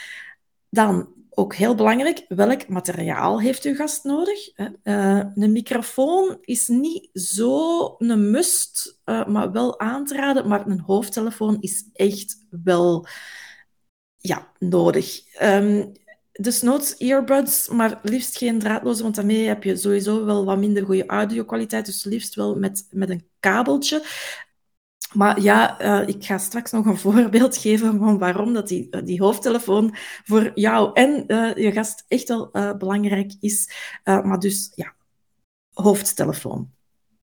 Dan 0.70 1.14
ook 1.30 1.54
heel 1.54 1.75
belangrijk, 1.75 2.25
welk 2.28 2.68
materiaal 2.68 3.40
heeft 3.40 3.64
uw 3.64 3.75
gast 3.75 4.04
nodig? 4.04 4.58
Uh, 4.58 5.23
een 5.35 5.52
microfoon 5.52 6.38
is 6.40 6.68
niet 6.68 7.08
zo 7.12 7.94
een 7.99 8.30
must, 8.30 9.00
uh, 9.04 9.26
maar 9.26 9.52
wel 9.52 9.80
aan 9.80 10.04
te 10.04 10.14
raden. 10.14 10.49
Maar 10.49 10.66
een 10.66 10.80
hoofdtelefoon 10.80 11.56
is 11.61 11.90
echt 11.92 12.46
wel 12.62 13.06
ja, 14.16 14.52
nodig. 14.58 15.40
Um, 15.42 15.92
dus 16.40 16.62
noods 16.62 16.97
earbuds, 16.97 17.69
maar 17.69 18.00
liefst 18.02 18.38
geen 18.38 18.59
draadloze, 18.59 19.02
want 19.02 19.14
daarmee 19.14 19.47
heb 19.47 19.62
je 19.62 19.76
sowieso 19.76 20.25
wel 20.25 20.45
wat 20.45 20.59
minder 20.59 20.85
goede 20.85 21.07
audio-kwaliteit. 21.07 21.87
Dus 21.87 22.05
liefst 22.05 22.35
wel 22.35 22.59
met, 22.59 22.87
met 22.90 23.11
een 23.11 23.28
kabeltje. 23.40 24.05
Maar 25.12 25.40
ja, 25.40 25.83
uh, 25.83 26.09
ik 26.09 26.25
ga 26.25 26.38
straks 26.38 26.71
nog 26.71 26.87
een 26.87 26.99
voorbeeld 27.07 27.57
geven 27.57 27.99
van 27.99 28.19
waarom 28.19 28.52
dat 28.52 28.69
die, 28.69 28.88
uh, 28.90 29.05
die 29.05 29.21
hoofdtelefoon 29.21 29.95
voor 30.25 30.50
jou 30.55 30.90
en 30.93 31.25
uh, 31.26 31.55
je 31.55 31.73
gast 31.73 32.05
echt 32.09 32.28
wel 32.28 32.50
belangrijk 32.78 33.33
is. 33.40 33.71
maar 34.05 34.38
dus 34.38 34.73
ja, 34.75 34.95
hoofdtelefoon. 35.73 36.75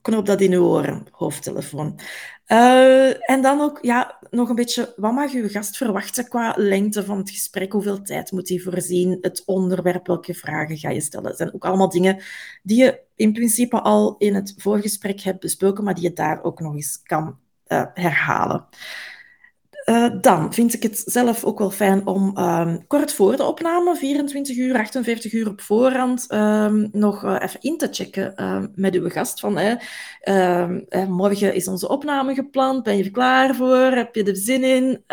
Knop 0.01 0.25
dat 0.25 0.41
in 0.41 0.51
uw 0.51 0.63
oren, 0.63 1.05
hoofdtelefoon. 1.11 1.99
Uh, 2.47 3.29
en 3.29 3.41
dan 3.41 3.61
ook 3.61 3.79
ja, 3.81 4.19
nog 4.29 4.49
een 4.49 4.55
beetje, 4.55 4.93
wat 4.95 5.13
mag 5.13 5.33
uw 5.33 5.49
gast 5.49 5.77
verwachten 5.77 6.27
qua 6.27 6.53
lengte 6.57 7.05
van 7.05 7.17
het 7.17 7.29
gesprek? 7.29 7.71
Hoeveel 7.71 8.01
tijd 8.01 8.31
moet 8.31 8.49
hij 8.49 8.59
voorzien? 8.59 9.17
Het 9.21 9.43
onderwerp, 9.45 10.07
welke 10.07 10.33
vragen 10.33 10.77
ga 10.77 10.89
je 10.89 11.01
stellen? 11.01 11.27
Dat 11.27 11.37
zijn 11.37 11.53
ook 11.53 11.65
allemaal 11.65 11.89
dingen 11.89 12.23
die 12.63 12.83
je 12.83 12.99
in 13.15 13.33
principe 13.33 13.81
al 13.81 14.15
in 14.17 14.35
het 14.35 14.53
voorgesprek 14.57 15.21
hebt 15.21 15.39
besproken, 15.39 15.83
maar 15.83 15.93
die 15.93 16.03
je 16.03 16.13
daar 16.13 16.43
ook 16.43 16.59
nog 16.59 16.73
eens 16.73 17.01
kan 17.03 17.37
uh, 17.67 17.85
herhalen. 17.93 18.65
Uh, 19.89 20.07
dan 20.21 20.53
vind 20.53 20.73
ik 20.73 20.83
het 20.83 21.03
zelf 21.05 21.43
ook 21.43 21.59
wel 21.59 21.71
fijn 21.71 22.07
om 22.07 22.37
um, 22.37 22.87
kort 22.87 23.13
voor 23.13 23.35
de 23.35 23.43
opname, 23.43 23.95
24 23.95 24.57
uur, 24.57 24.75
48 24.75 25.33
uur 25.33 25.47
op 25.47 25.61
voorhand, 25.61 26.33
um, 26.33 26.89
nog 26.91 27.23
uh, 27.23 27.37
even 27.41 27.61
in 27.61 27.77
te 27.77 27.87
checken 27.91 28.33
uh, 28.35 28.63
met 28.75 28.95
uw 28.95 29.09
gast. 29.09 29.39
Van, 29.39 29.79
morgen 31.07 31.53
is 31.53 31.67
onze 31.67 31.89
opname 31.89 32.33
gepland, 32.33 32.83
ben 32.83 32.97
je 32.97 33.03
er 33.03 33.11
klaar 33.11 33.55
voor? 33.55 33.91
Heb 33.91 34.15
je 34.15 34.23
er 34.23 34.35
zin 34.35 34.63
in? 34.63 35.03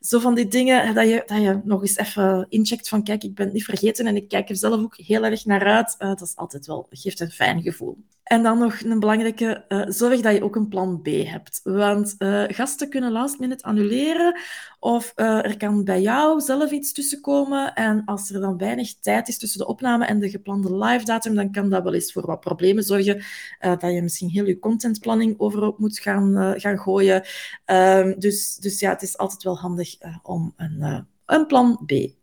zo 0.00 0.18
van 0.18 0.34
die 0.34 0.48
dingen 0.48 0.94
dat 0.94 1.08
je, 1.08 1.22
dat 1.26 1.40
je 1.40 1.60
nog 1.64 1.80
eens 1.80 1.96
even 1.96 2.46
incheckt 2.48 2.88
van 2.88 3.02
kijk, 3.02 3.24
ik 3.24 3.34
ben 3.34 3.52
niet 3.52 3.64
vergeten 3.64 4.06
en 4.06 4.16
ik 4.16 4.28
kijk 4.28 4.48
er 4.48 4.56
zelf 4.56 4.80
ook 4.80 4.96
heel 4.96 5.24
erg 5.24 5.44
naar 5.44 5.64
uit. 5.64 5.94
dat 5.98 6.20
is 6.20 6.36
altijd 6.36 6.66
wel, 6.66 6.86
geeft 6.90 7.20
een 7.20 7.30
fijn 7.30 7.62
gevoel. 7.62 7.96
En 8.28 8.42
dan 8.42 8.58
nog 8.58 8.80
een 8.80 9.00
belangrijke, 9.00 9.64
uh, 9.68 9.84
zorg 9.88 10.20
dat 10.20 10.34
je 10.34 10.42
ook 10.42 10.56
een 10.56 10.68
plan 10.68 11.02
B 11.02 11.06
hebt. 11.06 11.60
Want 11.62 12.14
uh, 12.18 12.44
gasten 12.46 12.88
kunnen 12.88 13.12
last 13.12 13.38
minute 13.38 13.64
annuleren 13.64 14.40
of 14.80 15.12
uh, 15.16 15.44
er 15.44 15.56
kan 15.56 15.84
bij 15.84 16.00
jou 16.00 16.40
zelf 16.40 16.70
iets 16.70 16.92
tussenkomen. 16.92 17.74
En 17.74 18.02
als 18.04 18.30
er 18.30 18.40
dan 18.40 18.58
weinig 18.58 18.94
tijd 19.00 19.28
is 19.28 19.38
tussen 19.38 19.58
de 19.58 19.66
opname 19.66 20.04
en 20.04 20.18
de 20.18 20.30
geplande 20.30 20.76
live 20.76 21.04
datum, 21.04 21.34
dan 21.34 21.52
kan 21.52 21.70
dat 21.70 21.82
wel 21.82 21.94
eens 21.94 22.12
voor 22.12 22.26
wat 22.26 22.40
problemen 22.40 22.82
zorgen. 22.82 23.22
dat 23.60 23.92
je 23.92 24.02
misschien 24.02 24.30
heel 24.30 24.46
je 24.46 24.58
contentplanning 24.58 25.34
overop 25.38 25.78
moet 25.78 25.98
gaan, 25.98 26.54
gaan 26.60 26.78
gooien. 26.78 27.22
Ehm, 27.64 28.18
dus, 28.18 28.56
dus 28.56 28.80
ja, 28.80 28.90
het 28.90 29.02
is 29.02 29.18
altijd 29.18 29.42
wel 29.42 29.58
handig 29.58 29.96
om 30.22 30.52
een, 30.56 31.06
een 31.26 31.46
plan 31.46 31.82
B 31.86 32.17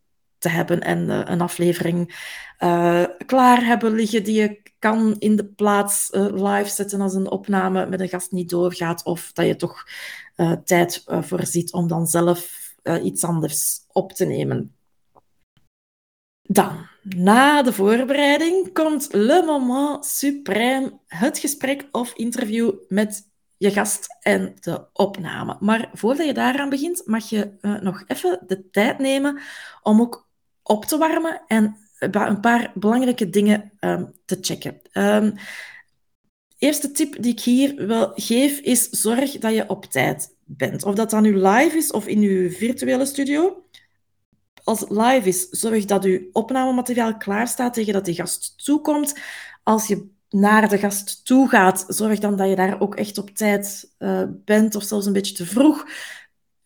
te 0.45 0.51
hebben 0.51 0.81
en 0.81 1.31
een 1.31 1.41
aflevering 1.41 2.15
klaar 3.25 3.65
hebben 3.65 3.91
liggen 3.91 4.23
die 4.23 4.41
je 4.41 4.61
kan 4.79 5.15
in 5.19 5.35
de 5.35 5.45
plaats 5.45 6.11
uh, 6.11 6.25
live 6.31 6.69
zetten 6.69 7.01
als 7.01 7.13
een 7.13 7.31
opname 7.31 7.85
met 7.85 7.99
een 7.99 8.09
gast 8.09 8.31
niet 8.31 8.49
doorgaat, 8.49 9.03
of 9.03 9.31
dat 9.33 9.45
je 9.45 9.55
toch 9.55 9.83
tijd 10.63 11.03
voorziet 11.07 11.73
om 11.73 11.87
dan 11.87 12.07
zelf 12.07 12.73
iets 13.03 13.23
anders 13.23 13.79
op 13.91 14.11
te 14.11 14.25
nemen. 14.25 14.75
Dan, 16.41 16.87
na 17.03 17.61
de 17.61 17.73
voorbereiding, 17.73 18.73
komt 18.73 19.07
le 19.11 19.43
moment 19.45 20.05
suprême, 20.05 20.91
het 21.07 21.37
gesprek 21.37 21.87
of 21.91 22.13
interview 22.13 22.71
met 22.87 23.29
je 23.57 23.71
gast 23.71 24.07
en 24.19 24.55
de 24.59 24.85
opname. 24.93 25.57
Maar 25.59 25.89
voordat 25.93 26.25
je 26.25 26.33
daaraan 26.33 26.69
begint, 26.69 27.01
mag 27.05 27.29
je 27.29 27.51
nog 27.81 28.03
even 28.07 28.43
de 28.47 28.69
tijd 28.69 28.99
nemen 28.99 29.41
om 29.81 30.01
ook 30.01 30.24
op 30.67 30.85
te 30.85 30.97
warmen 30.97 31.41
en 31.47 31.77
een 31.99 32.39
paar 32.39 32.71
belangrijke 32.73 33.29
dingen 33.29 33.71
um, 33.79 34.11
te 34.25 34.37
checken. 34.41 34.81
Um, 34.93 35.33
eerste 36.57 36.91
tip 36.91 37.15
die 37.21 37.31
ik 37.31 37.39
hier 37.39 37.87
wil 37.87 38.11
geef 38.15 38.59
is 38.59 38.89
zorg 38.89 39.37
dat 39.37 39.53
je 39.53 39.69
op 39.69 39.85
tijd 39.85 40.35
bent. 40.43 40.83
Of 40.83 40.95
dat 40.95 41.09
dan 41.09 41.23
nu 41.23 41.37
live 41.37 41.77
is 41.77 41.91
of 41.91 42.07
in 42.07 42.19
uw 42.19 42.49
virtuele 42.49 43.05
studio. 43.05 43.63
Als 44.63 44.85
live 44.89 45.27
is, 45.27 45.49
zorg 45.49 45.85
dat 45.85 46.03
uw 46.03 46.19
opnamemateriaal 46.31 47.17
klaar 47.17 47.47
staat 47.47 47.73
tegen 47.73 47.93
dat 47.93 48.05
de 48.05 48.13
gast 48.13 48.65
toekomt. 48.65 49.19
Als 49.63 49.87
je 49.87 50.07
naar 50.29 50.69
de 50.69 50.77
gast 50.77 51.25
toe 51.25 51.49
gaat, 51.49 51.85
zorg 51.87 52.19
dan 52.19 52.35
dat 52.35 52.49
je 52.49 52.55
daar 52.55 52.81
ook 52.81 52.95
echt 52.95 53.17
op 53.17 53.29
tijd 53.29 53.93
uh, 53.99 54.23
bent 54.29 54.75
of 54.75 54.83
zelfs 54.83 55.05
een 55.05 55.13
beetje 55.13 55.35
te 55.35 55.45
vroeg. 55.45 55.87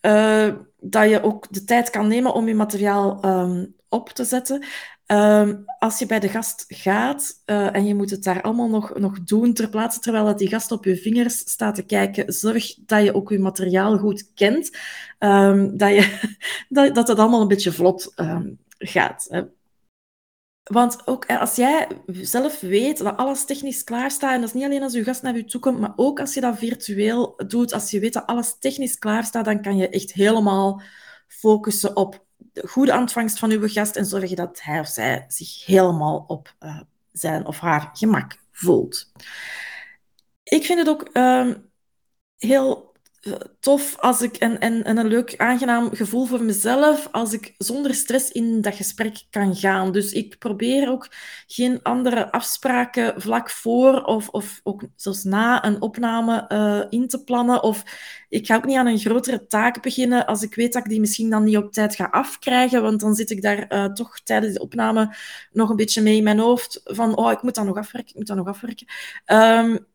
Uh, 0.02 0.54
dat 0.80 1.10
je 1.10 1.24
ook 1.24 1.48
de 1.50 1.64
tijd 1.64 1.90
kan 1.90 2.08
nemen 2.08 2.34
om 2.34 2.48
je 2.48 2.56
materiaal 2.56 3.26
um, 3.26 3.76
op 3.90 4.10
te 4.10 4.24
zetten. 4.24 4.66
Um, 5.12 5.64
als 5.80 6.00
je 6.00 6.06
bij 6.06 6.20
de 6.20 6.30
gast 6.30 6.66
gaat 6.68 7.42
uh, 7.46 7.76
en 7.76 7.86
je 7.86 7.96
moet 7.96 8.10
het 8.10 8.24
daar 8.24 8.42
allemaal 8.42 8.70
nog, 8.70 8.98
nog 8.98 9.24
doen 9.24 9.54
ter 9.54 9.70
plaatse, 9.70 10.00
terwijl 10.00 10.26
dat 10.26 10.38
die 10.38 10.48
gast 10.48 10.72
op 10.72 10.86
je 10.86 10.98
vingers 10.98 11.38
staat 11.38 11.76
te 11.76 11.86
kijken, 11.86 12.34
zorg 12.34 12.76
dat 12.86 13.04
je 13.04 13.16
ook 13.16 13.30
je 13.30 13.40
materiaal 13.40 13.98
goed 13.98 14.34
kent, 14.34 14.78
um, 15.20 15.78
dat, 15.78 15.90
je, 15.90 16.20
dat, 16.70 16.96
dat 16.96 17.08
het 17.08 17.20
allemaal 17.20 17.42
een 17.42 17.48
beetje 17.48 17.72
vlot 17.72 18.14
um, 18.16 18.60
gaat. 18.78 19.28
Hè. 19.30 19.44
Want 20.64 21.08
ook 21.08 21.26
als 21.26 21.56
jij 21.56 21.88
zelf 22.08 22.60
weet 22.60 22.98
dat 22.98 23.18
alles 23.18 23.46
technisch 23.46 23.84
klaar 23.84 24.12
staat, 24.12 24.34
en 24.34 24.40
dat 24.40 24.50
is 24.50 24.56
niet 24.56 24.64
alleen 24.64 24.84
als 24.84 24.94
je 24.94 25.04
gast 25.04 25.22
naar 25.22 25.36
je 25.36 25.46
toe 25.46 25.62
komt, 25.62 25.80
maar 25.80 25.94
ook 25.96 26.20
als 26.20 26.34
je 26.34 26.42
dat 26.42 26.58
virtueel 26.58 27.44
doet, 27.48 27.74
als 27.74 27.92
je 27.92 28.00
weet 28.00 28.14
dat 28.14 28.26
alles 28.26 28.56
technisch 28.60 28.98
klaar 28.98 29.24
staat, 29.24 29.46
dan 29.46 29.62
kan 29.62 29.78
je 29.78 29.90
echt 29.90 30.14
helemaal 30.14 30.82
focussen 31.28 31.96
op 31.96 32.28
goede 32.68 32.98
ontvangst 32.98 33.40
van 33.40 33.52
uw 33.52 33.68
gast 33.68 33.96
en 33.96 34.06
zorgen 34.06 34.36
dat 34.36 34.62
hij 34.62 34.80
of 34.80 34.88
zij 34.88 35.26
zich 35.28 35.66
helemaal 35.66 36.24
op 36.28 36.56
uh, 36.60 36.80
zijn 37.12 37.46
of 37.46 37.60
haar 37.60 37.90
gemak 37.94 38.38
voelt. 38.52 39.12
Ik 40.44 40.66
vind 40.66 40.80
het 40.80 40.90
ook 40.90 41.10
uh, 41.14 41.54
heel 42.38 42.78
eh, 42.84 42.89
tof 43.60 43.98
als 44.00 44.22
ik, 44.22 44.36
en, 44.36 44.60
en, 44.60 44.84
en 44.84 44.98
een 44.98 45.08
leuk, 45.08 45.34
aangenaam 45.38 45.90
gevoel 45.96 46.26
voor 46.26 46.44
mezelf 46.44 47.08
als 47.12 47.34
ik 47.34 47.54
zonder 47.58 47.94
stress 47.94 48.32
in 48.32 48.62
dat 48.62 48.76
gesprek 48.76 49.24
kan 49.30 49.56
gaan. 49.56 49.92
Dus 49.92 50.12
ik 50.12 50.38
probeer 50.40 50.90
ook 50.90 51.08
geen 51.48 51.80
andere 51.84 52.32
afspraken 52.32 53.22
vlak 53.22 53.50
voor 53.50 54.04
of, 54.04 54.30
of 54.30 54.60
ook 54.64 54.84
zelfs 54.96 55.24
na 55.24 55.66
een 55.66 55.82
opname 55.82 56.46
uh, 56.50 56.82
in 56.90 57.08
te 57.08 57.24
plannen. 57.24 57.64
Of 57.64 57.84
ik 58.30 58.46
ga 58.46 58.56
ook 58.56 58.66
niet 58.66 58.78
aan 58.78 58.88
een 58.88 59.00
grotere 59.00 59.48
taak 59.48 59.82
beginnen 59.82 60.26
als 60.26 60.42
ik 60.42 60.56
weet 60.56 60.74
dat 60.74 60.84
ik 60.84 60.90
die 60.90 61.00
misschien 61.00 61.30
dan 61.30 61.44
niet 61.44 61.58
op 61.58 61.72
tijd 61.72 61.96
ga 61.96 62.06
afkrijgen, 62.06 62.82
want 62.82 63.00
dan 63.00 63.16
zit 63.16 63.30
ik 63.30 63.42
daar 63.42 63.74
uh, 63.74 63.86
toch 63.86 64.20
tijdens 64.20 64.54
de 64.54 64.60
opname 64.60 65.16
nog 65.52 65.70
een 65.70 65.76
beetje 65.76 66.02
mee 66.02 66.18
in 66.18 66.24
mijn 66.24 66.40
hoofd 66.40 66.82
van 66.84 67.18
oh, 67.18 67.32
ik 67.32 67.42
moet 67.42 67.56
dat 67.56 67.66
nog 67.66 67.78
afwerken, 67.78 68.10
ik 68.10 68.16
moet 68.16 68.28
dat 68.28 68.38
nog 68.38 68.48
afwerken. 68.48 68.88
Um, 69.26 69.88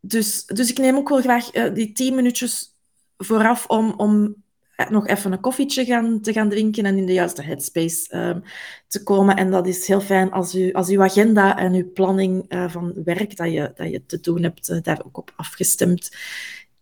dus, 0.00 0.46
dus 0.46 0.70
ik 0.70 0.78
neem 0.78 0.96
ook 0.96 1.08
wel 1.08 1.20
graag 1.20 1.54
uh, 1.54 1.74
die 1.74 1.92
tien 1.92 2.14
minuutjes 2.14 2.76
vooraf 3.16 3.66
om, 3.66 3.94
om 3.96 4.34
eh, 4.76 4.88
nog 4.88 5.06
even 5.06 5.32
een 5.32 5.40
koffietje 5.40 5.84
gaan, 5.84 6.20
te 6.20 6.32
gaan 6.32 6.48
drinken 6.48 6.84
en 6.84 6.96
in 6.96 7.06
de 7.06 7.12
juiste 7.12 7.42
headspace 7.42 8.16
um, 8.16 8.42
te 8.86 9.02
komen. 9.02 9.36
En 9.36 9.50
dat 9.50 9.66
is 9.66 9.86
heel 9.86 10.00
fijn 10.00 10.30
als, 10.30 10.54
u, 10.54 10.72
als 10.72 10.88
uw 10.88 11.02
agenda 11.02 11.58
en 11.58 11.74
uw 11.74 11.92
planning 11.92 12.52
uh, 12.52 12.70
van 12.70 12.92
werk 13.04 13.36
dat 13.36 13.52
je, 13.52 13.72
dat 13.74 13.90
je 13.90 14.06
te 14.06 14.20
doen 14.20 14.42
hebt, 14.42 14.84
daar 14.84 15.02
ook 15.04 15.16
op 15.16 15.32
afgestemd 15.36 16.10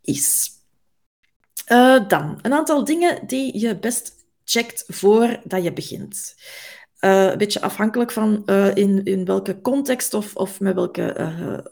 is. 0.03 0.51
dan, 2.09 2.39
een 2.43 2.53
aantal 2.53 2.85
dingen 2.85 3.27
die 3.27 3.59
je 3.59 3.79
best 3.79 4.15
checkt 4.45 4.85
voordat 4.87 5.63
je 5.63 5.73
begint. 5.73 6.35
Uh, 7.01 7.31
een 7.31 7.39
beetje 7.39 7.61
afhankelijk 7.61 8.11
van 8.11 8.43
uh, 8.47 8.75
in, 8.75 9.05
in 9.05 9.25
welke 9.25 9.61
context 9.61 10.15
of, 10.15 10.35
of 10.35 10.61
met 10.61 10.75
welke 10.75 11.15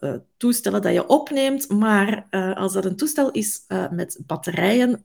uh, 0.00 0.14
toestellen 0.36 0.82
dat 0.82 0.92
je 0.92 1.06
opneemt. 1.06 1.68
Maar 1.68 2.26
als 2.54 2.72
dat 2.72 2.84
een 2.84 2.96
toestel 2.96 3.30
is 3.30 3.64
met 3.90 4.20
batterijen, 4.26 5.04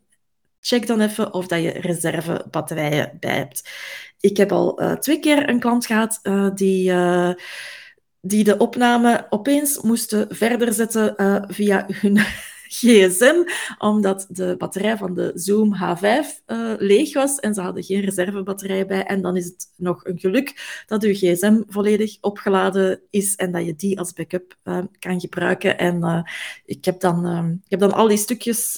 check 0.59 0.87
dan 0.87 1.01
even 1.01 1.33
of 1.33 1.47
dat 1.47 1.61
je 1.61 1.69
reservebatterijen 1.69 3.17
bij 3.19 3.35
hebt. 3.35 3.69
Ik 4.19 4.37
heb 4.37 4.51
al 4.51 4.97
twee 4.99 5.19
keer 5.19 5.49
een 5.49 5.59
klant 5.59 5.85
gehad 5.85 6.19
die, 6.55 6.93
die 8.21 8.43
de 8.43 8.57
opname 8.57 9.27
opeens 9.29 9.81
moesten 9.81 10.35
verder 10.35 10.73
zetten 10.73 11.15
via 11.47 11.85
hun 11.87 12.19
gsm, 12.69 13.43
omdat 13.77 14.25
de 14.29 14.55
batterij 14.57 14.97
van 14.97 15.13
de 15.13 15.31
Zoom 15.35 15.75
H5 15.75 16.01
uh, 16.01 16.27
eh, 16.45 16.79
leeg 16.79 17.13
was 17.13 17.39
en 17.39 17.53
ze 17.53 17.61
hadden 17.61 17.83
geen 17.83 18.01
reservebatterij 18.01 18.85
bij. 18.85 19.03
En 19.03 19.21
dan 19.21 19.37
is 19.37 19.45
het 19.45 19.73
nog 19.75 20.05
een 20.05 20.19
geluk 20.19 20.83
dat 20.87 21.03
uw 21.03 21.13
gsm 21.13 21.61
volledig 21.67 22.17
opgeladen 22.21 23.01
is 23.09 23.35
en 23.35 23.51
dat 23.51 23.65
je 23.65 23.75
die 23.75 23.99
als 23.99 24.13
backup 24.13 24.55
uh, 24.63 24.79
kan 24.99 25.19
gebruiken. 25.19 25.77
En 25.77 25.95
uh, 25.95 26.21
ik, 26.65 26.85
heb 26.85 26.99
dan, 26.99 27.25
ik 27.63 27.69
heb 27.69 27.79
dan 27.79 27.93
al 27.93 28.07
die 28.07 28.17
stukjes 28.17 28.75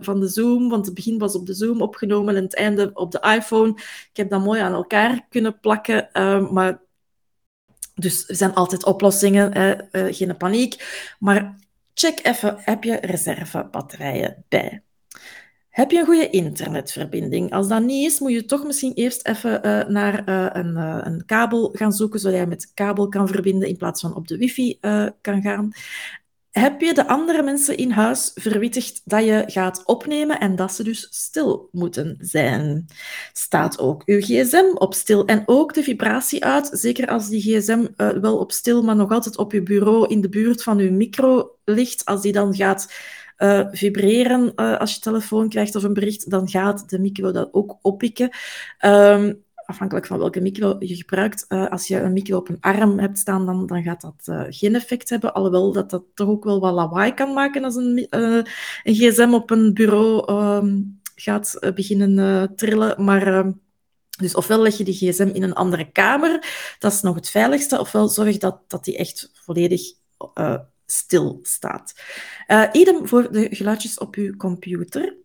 van 0.00 0.20
de 0.20 0.28
Zoom, 0.28 0.68
want 0.68 0.86
het 0.86 0.94
begin 0.94 1.18
was 1.18 1.34
op 1.34 1.46
de 1.46 1.54
Zoom 1.54 1.82
opgenomen 1.82 2.36
en 2.36 2.42
het 2.42 2.54
einde 2.54 2.90
op 2.94 3.10
de 3.10 3.34
iPhone. 3.36 3.70
Ik 4.10 4.16
heb 4.16 4.30
dat 4.30 4.44
mooi 4.44 4.60
aan 4.60 4.72
elkaar 4.72 5.26
kunnen 5.28 5.60
plakken, 5.60 6.08
maar... 6.52 6.80
Dus 7.94 8.28
er 8.28 8.36
zijn 8.36 8.54
altijd 8.54 8.84
oplossingen, 8.84 9.52
hè, 9.52 9.74
geen 10.12 10.36
paniek. 10.36 11.14
Maar 11.18 11.56
Check 12.02 12.26
even, 12.26 12.56
heb 12.60 12.84
je 12.84 12.96
reservebatterijen 12.96 14.44
bij? 14.48 14.82
Heb 15.68 15.90
je 15.90 15.98
een 15.98 16.04
goede 16.04 16.30
internetverbinding? 16.30 17.52
Als 17.52 17.68
dat 17.68 17.82
niet 17.82 18.10
is, 18.10 18.20
moet 18.20 18.32
je 18.32 18.44
toch 18.44 18.64
misschien 18.64 18.92
eerst 18.92 19.26
even 19.26 19.66
uh, 19.66 19.86
naar 19.86 20.28
uh, 20.28 20.48
een, 20.52 20.76
uh, 20.76 20.98
een, 21.02 21.24
kabel 21.26 21.70
gaan 21.72 21.92
zoeken, 21.92 22.20
zodat 22.20 22.38
je 22.38 22.46
met 22.46 22.70
kabel 22.74 23.08
kan 23.08 23.28
verbinden 23.28 23.68
in 23.68 23.76
plaats 23.76 24.00
van 24.00 24.14
op 24.14 24.28
de 24.28 24.36
wifi 24.36 24.78
kan 25.20 25.42
gaan. 25.42 25.72
Heb 26.52 26.80
je 26.80 26.94
de 26.94 27.06
andere 27.08 27.42
mensen 27.42 27.76
in 27.76 27.90
huis 27.90 28.30
verwittigd 28.34 29.02
dat 29.04 29.24
je 29.24 29.42
gaat 29.46 29.82
opnemen 29.84 30.40
en 30.40 30.56
dat 30.56 30.72
ze 30.72 30.82
dus 30.82 31.08
stil 31.10 31.68
moeten 31.72 32.16
zijn? 32.18 32.86
Staat 33.32 33.78
ook 33.78 34.02
uw 34.06 34.20
gsm 34.20 34.74
op 34.74 34.94
stil 34.94 35.24
en 35.24 35.42
ook 35.46 35.74
de 35.74 35.82
vibratie 35.82 36.44
uit, 36.44 36.68
zeker 36.72 37.06
als 37.08 37.28
die 37.28 37.40
gsm 37.40 37.86
uh, 37.96 38.08
wel 38.08 38.38
op 38.38 38.52
stil, 38.52 38.82
maar 38.82 38.96
nog 38.96 39.10
altijd 39.10 39.36
op 39.36 39.52
je 39.52 39.62
bureau 39.62 40.08
in 40.08 40.20
de 40.20 40.28
buurt 40.28 40.62
van 40.62 40.78
uw 40.78 40.92
micro 40.92 41.56
ligt, 41.64 42.04
als 42.04 42.22
die 42.22 42.32
dan 42.32 42.54
gaat 42.54 42.92
uh, 43.38 43.66
vibreren 43.70 44.52
uh, 44.56 44.78
als 44.78 44.94
je 44.94 45.00
telefoon 45.00 45.48
krijgt 45.48 45.74
of 45.74 45.82
een 45.82 45.92
bericht, 45.92 46.30
dan 46.30 46.48
gaat 46.48 46.90
de 46.90 46.98
micro 46.98 47.30
dat 47.30 47.48
ook 47.52 47.78
oppikken. 47.82 48.30
Um, 48.84 49.44
afhankelijk 49.66 50.06
van 50.06 50.18
welke 50.18 50.40
micro 50.40 50.76
je 50.78 50.96
gebruikt. 50.96 51.44
Uh, 51.48 51.68
als 51.68 51.88
je 51.88 52.00
een 52.00 52.12
micro 52.12 52.36
op 52.36 52.48
een 52.48 52.60
arm 52.60 52.98
hebt 52.98 53.18
staan, 53.18 53.46
dan, 53.46 53.66
dan 53.66 53.82
gaat 53.82 54.00
dat 54.00 54.26
uh, 54.28 54.42
geen 54.48 54.74
effect 54.74 55.08
hebben. 55.08 55.34
Alhoewel 55.34 55.72
dat 55.72 55.90
dat 55.90 56.04
toch 56.14 56.28
ook 56.28 56.44
wel 56.44 56.60
wat 56.60 56.72
lawaai 56.72 57.14
kan 57.14 57.32
maken 57.32 57.64
als 57.64 57.76
een, 57.76 58.06
uh, 58.10 58.42
een 58.82 58.94
gsm 58.94 59.30
op 59.32 59.50
een 59.50 59.74
bureau 59.74 60.32
um, 60.32 61.00
gaat 61.14 61.72
beginnen 61.74 62.56
trillen. 62.56 63.04
Maar 63.04 63.26
ehm, 63.26 63.52
dus 64.18 64.34
ofwel 64.34 64.62
leg 64.62 64.76
je 64.76 64.84
die 64.84 64.94
gsm 64.94 65.30
in 65.32 65.42
een 65.42 65.54
andere 65.54 65.92
kamer, 65.92 66.46
dat 66.78 66.92
is 66.92 67.00
nog 67.00 67.14
het 67.14 67.30
veiligste, 67.30 67.80
ofwel 67.80 68.08
zorg 68.08 68.38
dat, 68.38 68.58
dat 68.66 68.84
die 68.84 68.96
echt 68.96 69.30
volledig 69.34 69.82
stil 70.86 71.38
staat. 71.42 71.94
idem 72.72 73.08
voor 73.08 73.32
de 73.32 73.48
geluidjes 73.50 73.98
op 73.98 74.14
je 74.14 74.36
computer. 74.36 75.16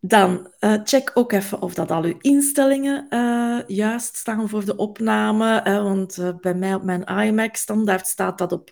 Dan 0.00 0.48
uh, 0.60 0.74
check 0.84 1.10
ook 1.14 1.32
even 1.32 1.62
of 1.62 1.74
dat 1.74 1.90
al 1.90 2.02
uw 2.02 2.16
instellingen 2.20 3.06
uh, 3.10 3.58
juist 3.66 4.16
staan 4.16 4.48
voor 4.48 4.64
de 4.64 4.76
opname. 4.76 5.64
Uh, 5.66 5.82
want 5.82 6.34
bij 6.40 6.54
mij 6.54 6.74
op 6.74 6.82
mijn 6.82 7.04
iMac 7.04 7.56
standaard 7.56 8.06
staat 8.06 8.38
dat 8.38 8.52
op 8.52 8.70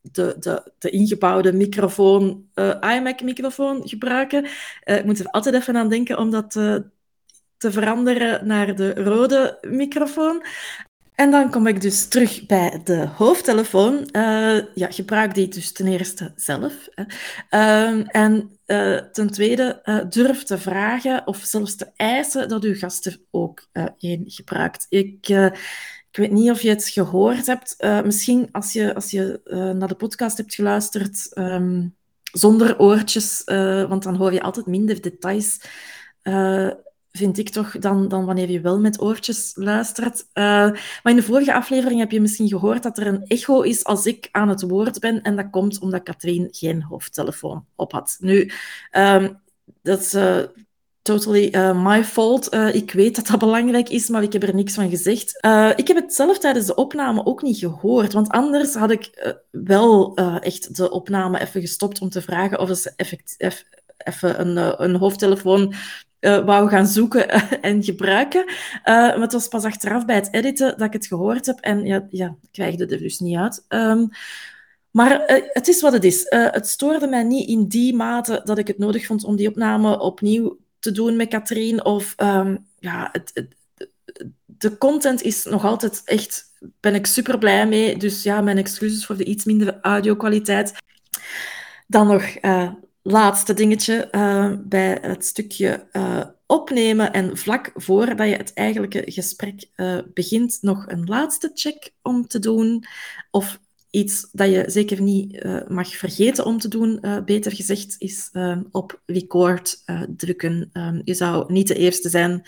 de, 0.00 0.36
de, 0.38 0.72
de 0.78 0.90
ingebouwde 0.90 1.52
microfoon, 1.52 2.48
iMac-microfoon 2.80 3.88
gebruiken. 3.88 4.44
ik 4.84 5.04
moet 5.04 5.18
er 5.18 5.26
altijd 5.26 5.54
even 5.54 5.76
aan 5.76 5.88
denken 5.88 6.18
om 6.18 6.30
dat 6.30 6.50
te 7.56 7.72
veranderen 7.72 8.46
naar 8.46 8.74
de 8.74 8.94
rode 8.94 9.58
microfoon. 9.60 10.44
En 11.14 11.30
dan 11.30 11.50
kom 11.50 11.66
ik 11.66 11.80
dus 11.80 12.08
terug 12.08 12.46
bij 12.46 12.80
de 12.84 13.08
hoofdtelefoon. 13.16 14.08
Ja, 14.74 14.90
gebruik 14.90 15.34
die 15.34 15.48
dus 15.48 15.72
ten 15.72 15.86
eerste 15.86 16.32
zelf. 16.34 16.72
Hè. 16.90 17.04
Uh, 17.50 18.04
en 18.06 18.55
uh, 18.66 18.96
ten 18.96 19.30
tweede, 19.30 19.80
uh, 19.84 20.00
durf 20.08 20.42
te 20.42 20.58
vragen 20.58 21.26
of 21.26 21.36
zelfs 21.36 21.76
te 21.76 21.90
eisen 21.96 22.48
dat 22.48 22.64
uw 22.64 22.74
gasten 22.74 23.20
ook 23.30 23.68
één 23.98 24.22
gebruikt. 24.26 24.86
Ik, 24.88 25.28
ik 26.10 26.22
weet 26.22 26.30
niet 26.30 26.50
of 26.50 26.62
je 26.62 26.68
het 26.68 26.88
gehoord 26.88 27.46
hebt. 27.46 27.76
misschien 28.04 28.48
als 28.52 28.72
je, 28.72 28.94
als 28.94 29.10
je 29.10 29.40
naar 29.78 29.88
de 29.88 29.94
podcast 29.94 30.36
hebt 30.36 30.54
geluisterd 30.54 31.16
zonder 31.16 31.94
zonder 32.32 32.78
oortjes, 32.78 33.42
want 33.88 34.02
dan 34.02 34.16
hoor 34.16 34.32
je 34.32 34.42
altijd 34.42 34.66
minder 34.66 35.00
details 35.00 35.60
vind 37.16 37.38
ik 37.38 37.48
toch, 37.48 37.78
dan, 37.78 38.08
dan 38.08 38.24
wanneer 38.24 38.50
je 38.50 38.60
wel 38.60 38.80
met 38.80 39.00
oortjes 39.00 39.52
luistert. 39.54 40.20
Uh, 40.20 40.44
maar 41.02 41.02
in 41.02 41.16
de 41.16 41.22
vorige 41.22 41.54
aflevering 41.54 42.00
heb 42.00 42.10
je 42.10 42.20
misschien 42.20 42.48
gehoord 42.48 42.82
dat 42.82 42.98
er 42.98 43.06
een 43.06 43.24
echo 43.26 43.60
is 43.60 43.84
als 43.84 44.06
ik 44.06 44.28
aan 44.32 44.48
het 44.48 44.62
woord 44.62 45.00
ben. 45.00 45.22
En 45.22 45.36
dat 45.36 45.50
komt 45.50 45.78
omdat 45.78 46.02
Katrien 46.02 46.48
geen 46.50 46.82
hoofdtelefoon 46.82 47.64
op 47.74 47.92
had. 47.92 48.16
Nu, 48.20 48.50
um, 48.92 49.40
dat 49.82 50.00
is 50.00 50.14
uh, 50.14 50.38
totally 51.02 51.48
uh, 51.52 51.84
my 51.84 52.04
fault. 52.04 52.54
ik 52.54 52.92
weet 52.92 53.16
dat 53.16 53.26
dat 53.26 53.38
belangrijk 53.38 53.88
is, 53.88 54.08
maar 54.08 54.22
ik 54.22 54.32
heb 54.32 54.42
er 54.42 54.54
niks 54.54 54.74
van 54.74 54.90
gezegd. 54.90 55.36
ik 55.76 55.86
heb 55.86 55.96
het 55.96 56.14
zelf 56.14 56.38
tijdens 56.38 56.66
de 56.66 56.74
opname 56.74 57.24
ook 57.24 57.42
niet 57.42 57.58
gehoord. 57.58 58.12
Want 58.12 58.28
anders 58.28 58.74
had 58.74 58.90
ik 58.90 59.34
wel 59.50 60.14
echt 60.40 60.76
de 60.76 60.90
opname 60.90 61.40
even 61.40 61.60
gestopt 61.60 62.00
om 62.00 62.08
te 62.08 62.22
vragen 62.22 62.60
of 62.60 62.76
ze 62.76 62.92
even 63.96 64.40
een, 64.40 64.82
een 64.84 64.94
hoofdtelefoon 64.94 65.74
uh, 66.20 66.44
wou 66.44 66.68
gaan 66.68 66.86
zoeken 66.86 67.28
en 67.62 67.82
gebruiken. 67.82 68.44
Uh, 68.48 68.54
maar 68.84 69.20
het 69.20 69.32
was 69.32 69.48
pas 69.48 69.64
achteraf 69.64 70.04
bij 70.04 70.14
het 70.14 70.28
editen 70.30 70.78
dat 70.78 70.86
ik 70.86 70.92
het 70.92 71.06
gehoord 71.06 71.46
heb 71.46 71.60
en 71.60 71.84
ja, 71.84 72.06
ja 72.10 72.36
ik 72.42 72.48
krijgde 72.52 72.86
er 72.86 72.98
dus 72.98 73.18
niet 73.18 73.36
uit. 73.36 73.64
Um, 73.68 74.08
maar 74.90 75.22
het 75.52 75.68
is 75.68 75.80
wat 75.80 75.92
het 75.92 76.04
is. 76.04 76.26
het 76.28 76.68
stoorde 76.68 77.06
mij 77.06 77.22
niet 77.22 77.48
in 77.48 77.66
die 77.68 77.94
mate 77.94 78.40
dat 78.44 78.58
ik 78.58 78.66
het 78.66 78.78
nodig 78.78 79.06
vond 79.06 79.24
om 79.24 79.36
die 79.36 79.48
opname 79.48 79.98
opnieuw 79.98 80.58
te 80.78 80.92
doen 80.92 81.16
met 81.16 81.28
Katrien. 81.28 81.84
Of 81.84 82.14
um, 82.16 82.66
ja, 82.78 83.08
het, 83.12 83.30
het, 83.34 83.54
de 84.44 84.78
content 84.78 85.22
is 85.22 85.44
nog 85.44 85.64
altijd 85.64 86.02
echt, 86.04 86.52
ben 86.80 86.94
ik 86.94 87.06
super 87.06 87.38
blij 87.38 87.66
mee. 87.66 87.96
Dus 87.96 88.22
ja, 88.22 88.40
mijn 88.40 88.58
excuses 88.58 89.06
voor 89.06 89.16
de 89.16 89.24
iets 89.24 89.44
minder 89.44 89.78
audio-kwaliteit. 89.80 90.74
Dan 91.86 92.06
nog 92.06 92.22
laatste 93.06 93.54
dingetje 93.54 94.08
uh, 94.12 94.52
bij 94.58 94.98
het 95.00 95.24
stukje 95.24 95.86
uh, 95.92 96.24
opnemen 96.46 97.12
en 97.12 97.36
vlak 97.36 97.70
voordat 97.74 98.28
je 98.28 98.36
het 98.36 98.52
eigenlijke 98.52 99.02
gesprek 99.06 99.68
uh, 99.76 99.98
begint, 100.14 100.58
nog 100.60 100.84
een 100.88 101.04
laatste 101.04 101.50
check 101.54 101.92
om 102.02 102.26
te 102.26 102.38
doen. 102.38 102.84
Of 103.30 103.60
iets 103.90 104.28
dat 104.32 104.50
je 104.50 104.64
zeker 104.66 105.02
niet 105.02 105.44
mag 105.68 105.96
vergeten 105.96 106.44
om 106.44 106.58
te 106.58 106.68
doen, 106.68 107.00
beter 107.24 107.52
gezegd, 107.52 107.94
is 107.98 108.30
op 108.70 109.00
record 109.06 109.82
drukken. 110.16 110.70
je 111.04 111.14
zou 111.14 111.52
niet 111.52 111.68
de 111.68 111.74
eerste 111.74 112.08
zijn 112.08 112.42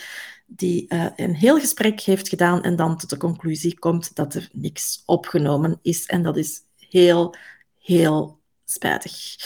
die 0.47 0.87
een 1.17 1.35
heel 1.35 1.59
gesprek 1.59 2.01
heeft 2.01 2.29
gedaan 2.29 2.63
en 2.63 2.77
dan 2.77 2.97
tot 2.97 3.11
de 3.11 3.17
conclusie 3.17 3.79
komt 3.79 4.15
dat 4.15 4.35
er 4.35 4.49
niks 4.53 5.03
opgenomen 5.05 5.79
is. 5.83 6.07
En 6.07 6.23
dat 6.23 6.37
is 6.37 6.61
heel, 6.89 7.35
heel 7.79 8.39
spijtig. 8.65 9.37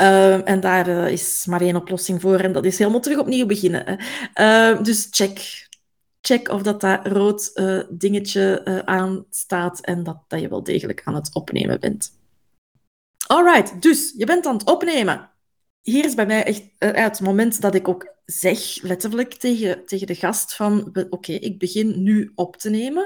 Uh, 0.00 0.48
en 0.48 0.60
daar 0.60 0.88
uh, 0.88 1.08
is 1.08 1.46
maar 1.46 1.60
één 1.60 1.76
oplossing 1.76 2.20
voor 2.20 2.40
en 2.40 2.52
dat 2.52 2.64
is 2.64 2.78
helemaal 2.78 3.00
terug 3.00 3.18
opnieuw 3.18 3.46
beginnen. 3.46 4.00
Uh, 4.40 4.82
dus 4.82 5.08
check. 5.10 5.66
Check 6.20 6.48
of 6.48 6.62
dat, 6.62 6.80
dat 6.80 7.06
rood 7.06 7.50
eh, 7.54 7.80
dingetje 7.88 8.82
aanstaat 8.84 9.80
en 9.80 10.02
dat, 10.02 10.18
dat 10.28 10.40
je 10.40 10.48
wel 10.48 10.62
degelijk 10.62 11.00
aan 11.04 11.14
het 11.14 11.34
opnemen 11.34 11.80
bent. 11.80 12.12
Alright, 13.26 13.82
dus 13.82 14.14
je 14.16 14.26
bent 14.26 14.46
aan 14.46 14.56
het 14.56 14.66
opnemen. 14.66 15.30
Hier 15.82 16.04
is 16.04 16.14
bij 16.14 16.26
mij 16.26 16.44
echt 16.44 16.62
het 16.78 17.20
moment 17.20 17.60
dat 17.60 17.74
ik 17.74 17.88
ook 17.88 18.14
zeg, 18.24 18.82
letterlijk 18.82 19.34
tegen, 19.34 19.86
tegen 19.86 20.06
de 20.06 20.14
gast 20.14 20.54
van 20.54 20.96
oké, 21.10 21.32
ik 21.32 21.58
begin 21.58 22.02
nu 22.02 22.32
op 22.34 22.56
te 22.56 22.70
nemen. 22.70 23.02